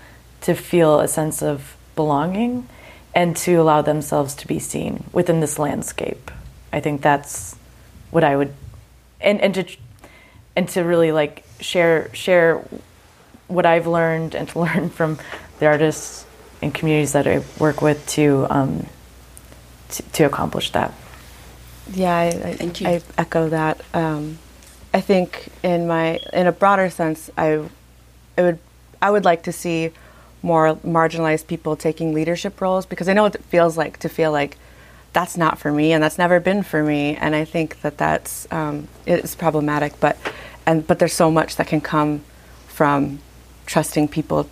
to 0.42 0.54
feel 0.54 1.00
a 1.00 1.08
sense 1.08 1.42
of 1.42 1.76
belonging 1.96 2.68
and 3.14 3.36
to 3.36 3.56
allow 3.56 3.82
themselves 3.82 4.36
to 4.36 4.48
be 4.48 4.60
seen 4.60 5.04
within 5.12 5.40
this 5.40 5.58
landscape. 5.58 6.32
I 6.72 6.80
think 6.80 7.02
that's 7.02 7.56
what 8.12 8.24
i 8.24 8.36
would 8.36 8.54
and, 9.20 9.42
and 9.42 9.54
to 9.56 9.66
and 10.56 10.70
to 10.70 10.82
really 10.82 11.12
like 11.12 11.44
share 11.60 12.14
share 12.14 12.64
what 13.48 13.66
I've 13.66 13.88
learned 13.88 14.36
and 14.36 14.48
to 14.50 14.60
learn 14.60 14.90
from 14.90 15.20
the 15.60 15.68
artists 15.68 16.26
and 16.62 16.74
communities 16.74 17.14
that 17.14 17.28
I 17.28 17.44
work 17.60 17.82
with 17.82 18.06
to 18.10 18.48
um, 18.50 18.88
to, 19.90 20.04
to, 20.04 20.24
accomplish 20.26 20.72
that. 20.72 20.94
Yeah, 21.94 22.14
I, 22.14 22.58
I, 22.60 22.72
I 22.86 23.02
echo 23.18 23.50
that. 23.50 23.80
Um, 23.94 24.38
I 24.94 25.02
think 25.02 25.50
in 25.64 25.88
my 25.88 26.20
in 26.34 26.48
a 26.48 26.52
broader 26.52 26.90
sense, 26.90 27.30
I, 27.38 27.64
I 28.38 28.42
would 28.42 28.60
I 29.02 29.12
would 29.12 29.26
like 29.26 29.44
to 29.44 29.52
see 29.52 29.92
more 30.42 30.76
marginalized 30.78 31.48
people 31.48 31.76
taking 31.76 32.14
leadership 32.14 32.60
roles 32.62 32.86
because 32.86 33.10
I 33.10 33.14
know 33.14 33.24
what 33.24 33.36
it 33.36 33.44
feels 33.44 33.78
like 33.78 34.00
to 34.00 34.10
feel 34.10 34.32
like 34.32 34.58
that's 35.14 35.38
not 35.38 35.58
for 35.58 35.72
me, 35.72 35.94
and 35.94 36.04
that's 36.04 36.18
never 36.18 36.40
been 36.40 36.64
for 36.64 36.84
me. 36.84 37.16
And 37.16 37.36
I 37.36 37.46
think 37.46 37.82
that 37.82 37.98
that's 37.98 38.48
um, 38.52 38.88
it's 39.06 39.36
problematic. 39.36 40.00
But 40.00 40.18
and 40.66 40.86
but 40.86 41.00
there's 41.00 41.14
so 41.14 41.32
much 41.32 41.56
that 41.56 41.68
can 41.68 41.82
come 41.82 42.24
from 42.68 43.20
trusting 43.68 44.08
people 44.08 44.50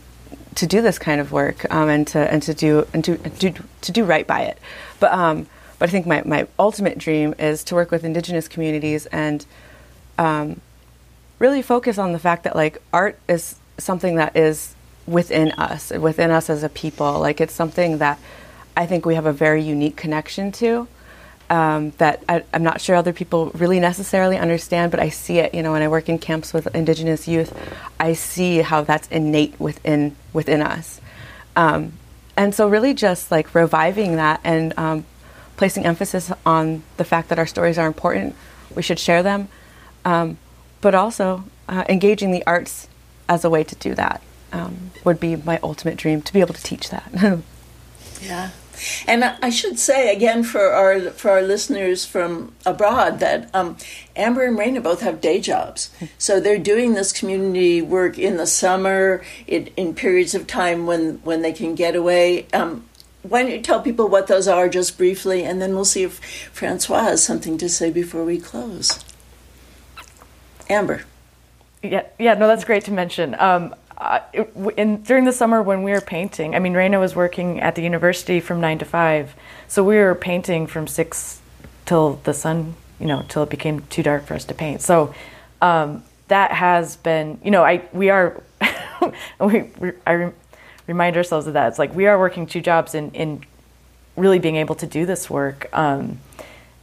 to 0.53 0.67
do 0.67 0.81
this 0.81 0.99
kind 0.99 1.19
of 1.19 1.31
work 1.31 1.65
um, 1.73 1.89
and 1.89 2.07
to 2.07 2.19
and 2.31 2.43
to 2.43 2.53
do 2.53 2.87
and 2.93 3.03
to, 3.03 3.17
to 3.17 3.51
to 3.81 3.91
do 3.91 4.03
right 4.05 4.27
by 4.27 4.41
it. 4.41 4.59
But 4.99 5.11
um, 5.11 5.47
but 5.79 5.89
I 5.89 5.91
think 5.91 6.05
my, 6.05 6.21
my 6.25 6.47
ultimate 6.57 6.97
dream 6.97 7.33
is 7.37 7.63
to 7.65 7.75
work 7.75 7.91
with 7.91 8.03
indigenous 8.03 8.47
communities 8.47 9.05
and 9.07 9.45
um, 10.17 10.61
really 11.39 11.61
focus 11.61 11.97
on 11.97 12.13
the 12.13 12.19
fact 12.19 12.43
that 12.43 12.55
like 12.55 12.81
art 12.93 13.19
is 13.27 13.55
something 13.77 14.15
that 14.15 14.35
is 14.35 14.73
within 15.05 15.51
us, 15.53 15.91
within 15.91 16.31
us 16.31 16.49
as 16.49 16.63
a 16.63 16.69
people. 16.69 17.19
Like 17.19 17.41
it's 17.41 17.53
something 17.53 17.97
that 17.97 18.19
I 18.77 18.85
think 18.85 19.05
we 19.05 19.15
have 19.15 19.25
a 19.25 19.33
very 19.33 19.61
unique 19.61 19.95
connection 19.95 20.51
to. 20.53 20.87
Um, 21.47 21.91
that 21.99 22.23
I, 22.27 22.43
am 22.53 22.63
not 22.63 22.81
sure 22.81 22.95
other 22.95 23.13
people 23.13 23.51
really 23.51 23.79
necessarily 23.79 24.35
understand, 24.35 24.89
but 24.89 24.99
I 24.99 25.09
see 25.09 25.37
it. 25.37 25.53
You 25.53 25.61
know, 25.61 25.73
when 25.73 25.83
I 25.83 25.87
work 25.87 26.09
in 26.09 26.17
camps 26.17 26.53
with 26.53 26.73
Indigenous 26.73 27.27
youth, 27.27 27.55
I 27.99 28.13
see 28.13 28.59
how 28.59 28.81
that's 28.81 29.07
innate 29.09 29.59
within 29.59 30.15
within 30.33 30.63
us, 30.63 30.99
um, 31.55 31.93
and 32.35 32.55
so 32.55 32.67
really 32.67 32.95
just 32.95 33.29
like 33.29 33.53
reviving 33.53 34.15
that 34.15 34.41
and 34.43 34.73
um, 34.79 35.05
placing 35.55 35.85
emphasis 35.85 36.31
on 36.47 36.81
the 36.97 37.03
fact 37.03 37.29
that 37.29 37.37
our 37.37 37.45
stories 37.45 37.77
are 37.77 37.85
important. 37.85 38.35
We 38.75 38.81
should 38.81 38.97
share 38.97 39.21
them, 39.21 39.47
um, 40.03 40.39
but 40.81 40.95
also 40.95 41.43
uh, 41.69 41.83
engaging 41.87 42.31
the 42.31 42.43
arts 42.47 42.87
as 43.29 43.45
a 43.45 43.49
way 43.49 43.63
to 43.63 43.75
do 43.75 43.95
that 43.95 44.21
um, 44.51 44.91
would 45.03 45.19
be 45.19 45.35
my 45.35 45.59
ultimate 45.63 45.97
dream 45.97 46.21
to 46.21 46.33
be 46.33 46.39
able 46.39 46.53
to 46.53 46.63
teach 46.63 46.89
that. 46.89 47.09
yeah. 48.21 48.51
And 49.07 49.23
I 49.23 49.49
should 49.49 49.79
say 49.79 50.15
again 50.15 50.43
for 50.43 50.71
our 50.71 50.99
for 51.11 51.31
our 51.31 51.41
listeners 51.41 52.05
from 52.05 52.53
abroad 52.65 53.19
that 53.19 53.49
um, 53.53 53.77
Amber 54.15 54.45
and 54.45 54.57
Reyna 54.57 54.81
both 54.81 55.01
have 55.01 55.21
day 55.21 55.39
jobs, 55.39 55.89
so 56.17 56.39
they're 56.39 56.57
doing 56.57 56.93
this 56.93 57.11
community 57.11 57.81
work 57.81 58.17
in 58.17 58.37
the 58.37 58.47
summer, 58.47 59.23
in, 59.47 59.67
in 59.77 59.93
periods 59.93 60.35
of 60.35 60.47
time 60.47 60.85
when 60.85 61.15
when 61.23 61.41
they 61.41 61.53
can 61.53 61.75
get 61.75 61.95
away. 61.95 62.47
Um, 62.53 62.85
why 63.23 63.41
don't 63.41 63.51
you 63.51 63.61
tell 63.61 63.81
people 63.81 64.07
what 64.07 64.27
those 64.27 64.47
are 64.47 64.69
just 64.69 64.97
briefly, 64.97 65.43
and 65.43 65.61
then 65.61 65.73
we'll 65.73 65.85
see 65.85 66.03
if 66.03 66.19
Francois 66.53 67.03
has 67.03 67.23
something 67.23 67.57
to 67.57 67.69
say 67.69 67.89
before 67.89 68.23
we 68.23 68.39
close. 68.39 69.03
Amber. 70.69 71.05
Yeah, 71.81 72.03
yeah, 72.17 72.33
no, 72.33 72.47
that's 72.47 72.63
great 72.63 72.85
to 72.85 72.91
mention. 72.91 73.35
Um, 73.39 73.75
uh, 73.97 74.19
in 74.75 75.03
during 75.03 75.23
the 75.23 75.31
summer 75.31 75.61
when 75.61 75.83
we 75.83 75.91
were 75.91 76.01
painting, 76.01 76.53
I 76.53 76.59
mean, 76.59 76.73
Reyna 76.73 76.99
was 76.99 77.15
working 77.15 77.61
at 77.61 77.75
the 77.75 77.81
university 77.81 78.39
from 78.39 78.59
nine 78.59 78.77
to 78.79 78.85
five, 78.85 79.35
so 79.67 79.83
we 79.83 79.95
were 79.95 80.15
painting 80.15 80.67
from 80.67 80.85
six 80.85 81.39
till 81.85 82.19
the 82.23 82.33
sun, 82.33 82.75
you 82.99 83.07
know, 83.07 83.23
till 83.29 83.43
it 83.43 83.49
became 83.49 83.81
too 83.81 84.03
dark 84.03 84.25
for 84.25 84.33
us 84.33 84.43
to 84.45 84.53
paint. 84.53 84.81
So 84.81 85.13
um, 85.61 86.03
that 86.27 86.51
has 86.51 86.97
been, 86.97 87.39
you 87.43 87.51
know, 87.51 87.63
I 87.63 87.83
we 87.93 88.09
are, 88.09 88.41
we, 89.39 89.71
we 89.79 89.91
I 90.05 90.31
remind 90.87 91.15
ourselves 91.15 91.47
of 91.47 91.53
that. 91.53 91.69
It's 91.69 91.79
like 91.79 91.95
we 91.95 92.07
are 92.07 92.19
working 92.19 92.47
two 92.47 92.61
jobs 92.61 92.95
in 92.95 93.11
in 93.11 93.45
really 94.17 94.39
being 94.39 94.57
able 94.57 94.75
to 94.75 94.87
do 94.87 95.05
this 95.05 95.29
work, 95.29 95.69
um, 95.71 96.19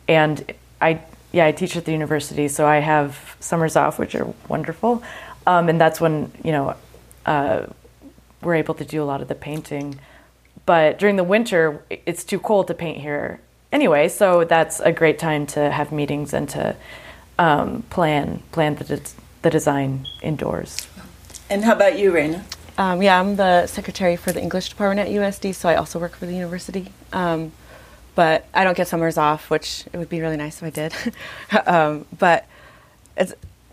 and 0.08 0.50
I 0.80 1.02
yeah 1.30 1.44
I 1.44 1.52
teach 1.52 1.76
at 1.76 1.84
the 1.84 1.92
university, 1.92 2.48
so 2.48 2.66
I 2.66 2.78
have 2.78 3.36
summers 3.40 3.76
off, 3.76 3.98
which 3.98 4.14
are 4.14 4.32
wonderful, 4.48 5.02
um, 5.46 5.68
and 5.68 5.78
that's 5.78 6.00
when 6.00 6.32
you 6.42 6.52
know 6.52 6.74
uh, 7.26 7.66
we're 8.42 8.54
able 8.54 8.74
to 8.74 8.84
do 8.84 9.02
a 9.02 9.06
lot 9.06 9.20
of 9.20 9.28
the 9.28 9.34
painting. 9.34 9.98
But 10.66 10.98
during 10.98 11.16
the 11.16 11.24
winter, 11.24 11.82
it's 11.90 12.24
too 12.24 12.38
cold 12.38 12.68
to 12.68 12.74
paint 12.74 12.98
here 12.98 13.40
anyway, 13.72 14.08
so 14.08 14.44
that's 14.44 14.80
a 14.80 14.92
great 14.92 15.18
time 15.18 15.46
to 15.46 15.70
have 15.70 15.90
meetings 15.90 16.32
and 16.32 16.48
to 16.50 16.76
um, 17.38 17.82
plan 17.90 18.42
plan 18.52 18.76
the, 18.76 18.84
de- 18.84 19.02
the 19.42 19.50
design 19.50 20.06
indoors. 20.20 20.86
And 21.50 21.64
how 21.64 21.72
about 21.72 21.98
you, 21.98 22.12
Reyna? 22.12 22.44
Um, 22.78 23.02
yeah, 23.02 23.18
I'm 23.18 23.36
the 23.36 23.66
secretary 23.66 24.16
for 24.16 24.32
the 24.32 24.40
English 24.40 24.68
department 24.68 25.08
at 25.08 25.14
USD, 25.14 25.54
so 25.54 25.68
I 25.68 25.76
also 25.76 25.98
work 25.98 26.14
for 26.14 26.26
the 26.26 26.34
university. 26.34 26.92
Um, 27.12 27.52
but 28.14 28.46
I 28.54 28.64
don't 28.64 28.76
get 28.76 28.88
summers 28.88 29.16
off, 29.16 29.50
which 29.50 29.84
it 29.92 29.96
would 29.96 30.08
be 30.08 30.20
really 30.20 30.36
nice 30.36 30.62
if 30.62 30.64
I 30.64 30.70
did. 30.70 30.94
um, 31.66 32.06
but 32.18 32.46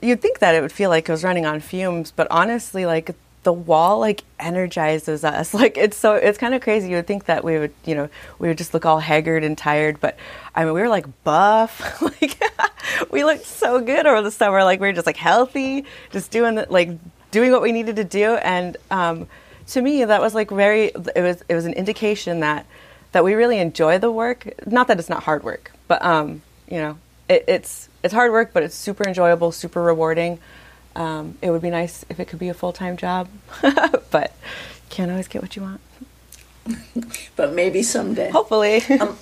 you'd 0.01 0.21
think 0.21 0.39
that 0.39 0.55
it 0.55 0.61
would 0.61 0.71
feel 0.71 0.89
like 0.89 1.07
it 1.07 1.11
was 1.11 1.23
running 1.23 1.45
on 1.45 1.59
fumes, 1.59 2.11
but 2.11 2.27
honestly, 2.31 2.85
like 2.85 3.15
the 3.43 3.53
wall 3.53 3.99
like 3.99 4.23
energizes 4.39 5.23
us. 5.23 5.53
Like 5.59 5.77
it's 5.77 5.97
so 5.97 6.13
it's 6.13 6.37
kind 6.37 6.53
of 6.53 6.61
crazy. 6.61 6.89
You 6.89 6.97
would 6.97 7.07
think 7.07 7.25
that 7.25 7.43
we 7.43 7.57
would, 7.57 7.73
you 7.85 7.95
know, 7.95 8.09
we 8.37 8.47
would 8.47 8.57
just 8.57 8.73
look 8.73 8.85
all 8.85 8.99
haggard 8.99 9.43
and 9.43 9.57
tired, 9.57 9.99
but 9.99 10.17
I 10.55 10.65
mean, 10.65 10.73
we 10.73 10.81
were 10.81 10.89
like 10.89 11.05
buff. 11.23 12.01
like 12.21 12.41
we 13.11 13.23
looked 13.23 13.45
so 13.45 13.81
good 13.81 14.05
over 14.05 14.21
the 14.21 14.31
summer. 14.31 14.63
Like 14.63 14.79
we 14.79 14.87
were 14.87 14.93
just 14.93 15.05
like 15.05 15.17
healthy, 15.17 15.85
just 16.11 16.31
doing 16.31 16.55
the, 16.55 16.67
like 16.69 16.89
doing 17.31 17.51
what 17.51 17.61
we 17.61 17.71
needed 17.71 17.97
to 17.97 18.03
do. 18.03 18.35
And 18.35 18.77
um, 18.91 19.27
to 19.67 19.81
me, 19.81 20.05
that 20.05 20.21
was 20.21 20.33
like 20.33 20.49
very. 20.49 20.85
It 20.85 21.21
was 21.21 21.43
it 21.47 21.55
was 21.55 21.65
an 21.65 21.73
indication 21.73 22.41
that 22.41 22.65
that 23.11 23.23
we 23.23 23.33
really 23.33 23.59
enjoy 23.59 23.99
the 23.99 24.11
work. 24.11 24.47
Not 24.65 24.87
that 24.87 24.99
it's 24.99 25.09
not 25.09 25.23
hard 25.23 25.43
work, 25.43 25.71
but 25.87 26.03
um, 26.03 26.41
you 26.69 26.77
know, 26.77 26.97
it, 27.27 27.45
it's 27.47 27.89
it's 28.03 28.13
hard 28.13 28.31
work, 28.31 28.51
but 28.53 28.63
it's 28.63 28.75
super 28.75 29.07
enjoyable, 29.07 29.51
super 29.51 29.81
rewarding. 29.81 30.39
Um, 30.99 31.37
it 31.41 31.49
would 31.49 31.61
be 31.61 31.69
nice 31.69 32.05
if 32.09 32.19
it 32.19 32.27
could 32.27 32.39
be 32.39 32.49
a 32.49 32.53
full 32.53 32.73
time 32.73 32.97
job, 32.97 33.29
but 34.11 34.33
can't 34.89 35.09
always 35.09 35.29
get 35.29 35.41
what 35.41 35.55
you 35.55 35.61
want. 35.61 35.81
but 37.37 37.53
maybe 37.53 37.81
someday. 37.81 38.29
Hopefully. 38.29 38.83
um, 38.99 39.17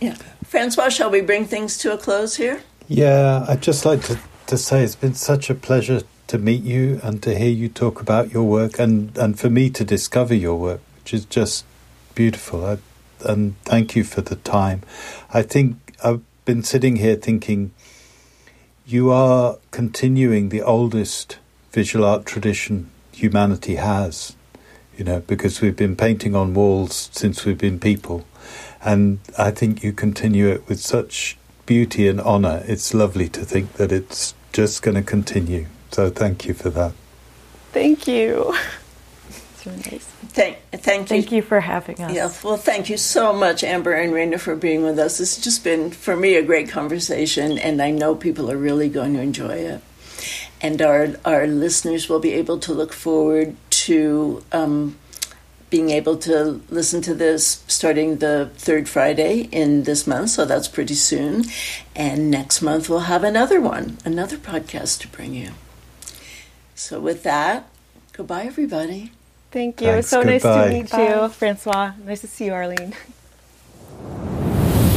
yeah. 0.00 0.16
Francois, 0.44 0.90
shall 0.90 1.10
we 1.10 1.22
bring 1.22 1.46
things 1.46 1.78
to 1.78 1.94
a 1.94 1.98
close 1.98 2.36
here? 2.36 2.60
Yeah, 2.88 3.46
I'd 3.48 3.62
just 3.62 3.86
like 3.86 4.02
to, 4.02 4.18
to 4.48 4.58
say 4.58 4.84
it's 4.84 4.94
been 4.94 5.14
such 5.14 5.48
a 5.48 5.54
pleasure 5.54 6.02
to 6.26 6.38
meet 6.38 6.62
you 6.62 7.00
and 7.02 7.22
to 7.22 7.36
hear 7.36 7.48
you 7.48 7.70
talk 7.70 8.00
about 8.00 8.30
your 8.30 8.44
work 8.44 8.78
and, 8.78 9.16
and 9.16 9.38
for 9.38 9.48
me 9.48 9.70
to 9.70 9.84
discover 9.84 10.34
your 10.34 10.56
work, 10.56 10.80
which 10.96 11.14
is 11.14 11.24
just 11.24 11.64
beautiful. 12.14 12.64
I, 12.64 12.78
and 13.24 13.58
thank 13.62 13.96
you 13.96 14.04
for 14.04 14.20
the 14.20 14.36
time. 14.36 14.82
I 15.32 15.40
think 15.42 15.94
I've 16.04 16.22
been 16.44 16.62
sitting 16.62 16.96
here 16.96 17.16
thinking 17.16 17.72
you 18.86 19.10
are 19.10 19.58
continuing 19.72 20.48
the 20.50 20.62
oldest 20.62 21.38
visual 21.72 22.04
art 22.04 22.24
tradition 22.24 22.88
humanity 23.12 23.74
has, 23.74 24.36
you 24.96 25.04
know, 25.04 25.20
because 25.20 25.60
we've 25.60 25.76
been 25.76 25.96
painting 25.96 26.36
on 26.36 26.54
walls 26.54 27.10
since 27.12 27.44
we've 27.44 27.58
been 27.58 27.80
people. 27.80 28.24
And 28.84 29.18
I 29.36 29.50
think 29.50 29.82
you 29.82 29.92
continue 29.92 30.48
it 30.48 30.68
with 30.68 30.78
such 30.78 31.36
beauty 31.66 32.06
and 32.06 32.20
honour. 32.20 32.62
It's 32.66 32.94
lovely 32.94 33.28
to 33.30 33.44
think 33.44 33.72
that 33.72 33.90
it's 33.90 34.34
just 34.52 34.82
going 34.82 34.94
to 34.94 35.02
continue. 35.02 35.66
So 35.90 36.08
thank 36.08 36.46
you 36.46 36.54
for 36.54 36.70
that. 36.70 36.92
Thank 37.72 38.06
you. 38.06 38.54
Thank, 39.72 40.58
thank 40.72 41.02
you. 41.02 41.06
Thank 41.06 41.32
you 41.32 41.42
for 41.42 41.60
having 41.60 42.00
us. 42.00 42.12
Yeah, 42.12 42.32
well, 42.42 42.56
thank 42.56 42.88
you 42.88 42.96
so 42.96 43.32
much, 43.32 43.64
Amber 43.64 43.92
and 43.92 44.12
Reyna, 44.12 44.38
for 44.38 44.54
being 44.54 44.82
with 44.82 44.98
us. 44.98 45.20
It's 45.20 45.40
just 45.40 45.64
been, 45.64 45.90
for 45.90 46.16
me, 46.16 46.34
a 46.36 46.42
great 46.42 46.68
conversation, 46.68 47.58
and 47.58 47.82
I 47.82 47.90
know 47.90 48.14
people 48.14 48.50
are 48.50 48.56
really 48.56 48.88
going 48.88 49.14
to 49.14 49.20
enjoy 49.20 49.56
it. 49.56 49.82
And 50.60 50.80
our, 50.80 51.08
our 51.24 51.46
listeners 51.46 52.08
will 52.08 52.20
be 52.20 52.32
able 52.32 52.58
to 52.60 52.72
look 52.72 52.92
forward 52.92 53.56
to 53.70 54.42
um, 54.52 54.96
being 55.68 55.90
able 55.90 56.16
to 56.16 56.60
listen 56.70 57.02
to 57.02 57.14
this 57.14 57.64
starting 57.66 58.16
the 58.16 58.50
third 58.56 58.88
Friday 58.88 59.48
in 59.52 59.82
this 59.82 60.06
month, 60.06 60.30
so 60.30 60.44
that's 60.44 60.68
pretty 60.68 60.94
soon. 60.94 61.44
And 61.94 62.30
next 62.30 62.62
month, 62.62 62.88
we'll 62.88 63.00
have 63.00 63.24
another 63.24 63.60
one, 63.60 63.98
another 64.04 64.36
podcast 64.36 65.00
to 65.00 65.08
bring 65.08 65.34
you. 65.34 65.50
So, 66.74 67.00
with 67.00 67.22
that, 67.24 67.68
goodbye, 68.12 68.44
everybody. 68.44 69.12
Thank 69.56 69.80
you. 69.80 69.86
Thanks, 69.86 70.08
so 70.08 70.18
goodbye. 70.22 70.32
nice 70.32 70.42
to 70.42 70.68
meet 70.70 70.90
Bye. 70.90 71.22
you, 71.22 71.28
Francois. 71.30 71.92
Nice 72.04 72.20
to 72.20 72.26
see 72.26 72.44
you, 72.44 72.52
Arlene. 72.52 72.92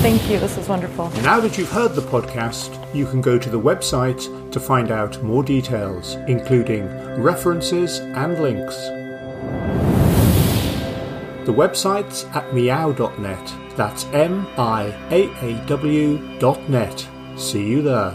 Thank 0.01 0.30
you. 0.30 0.38
This 0.38 0.57
was 0.57 0.68
wonderful. 0.68 1.10
Now 1.22 1.39
that 1.39 1.57
you've 1.57 1.72
heard 1.72 1.95
the 1.95 2.01
podcast, 2.01 2.93
you 2.93 3.05
can 3.05 3.22
go 3.22 3.39
to 3.39 3.49
the 3.49 3.57
website 3.57 4.51
to 4.51 4.60
find 4.60 4.91
out 4.91 5.24
more 5.24 5.43
details, 5.43 6.16
including 6.28 6.88
references 7.22 7.99
and 7.99 8.38
links. 8.41 8.76
The 11.45 11.53
website's 11.53 12.26
at 12.36 12.43
miaaw.net. 12.51 13.53
That's 13.78 14.03
M 14.07 14.45
I 14.57 14.93
A 15.10 15.30
A 15.41 15.53
W 15.68 16.38
dot 16.39 16.70
net. 16.70 17.07
See 17.38 17.66
you 17.66 17.82
there. 17.82 18.14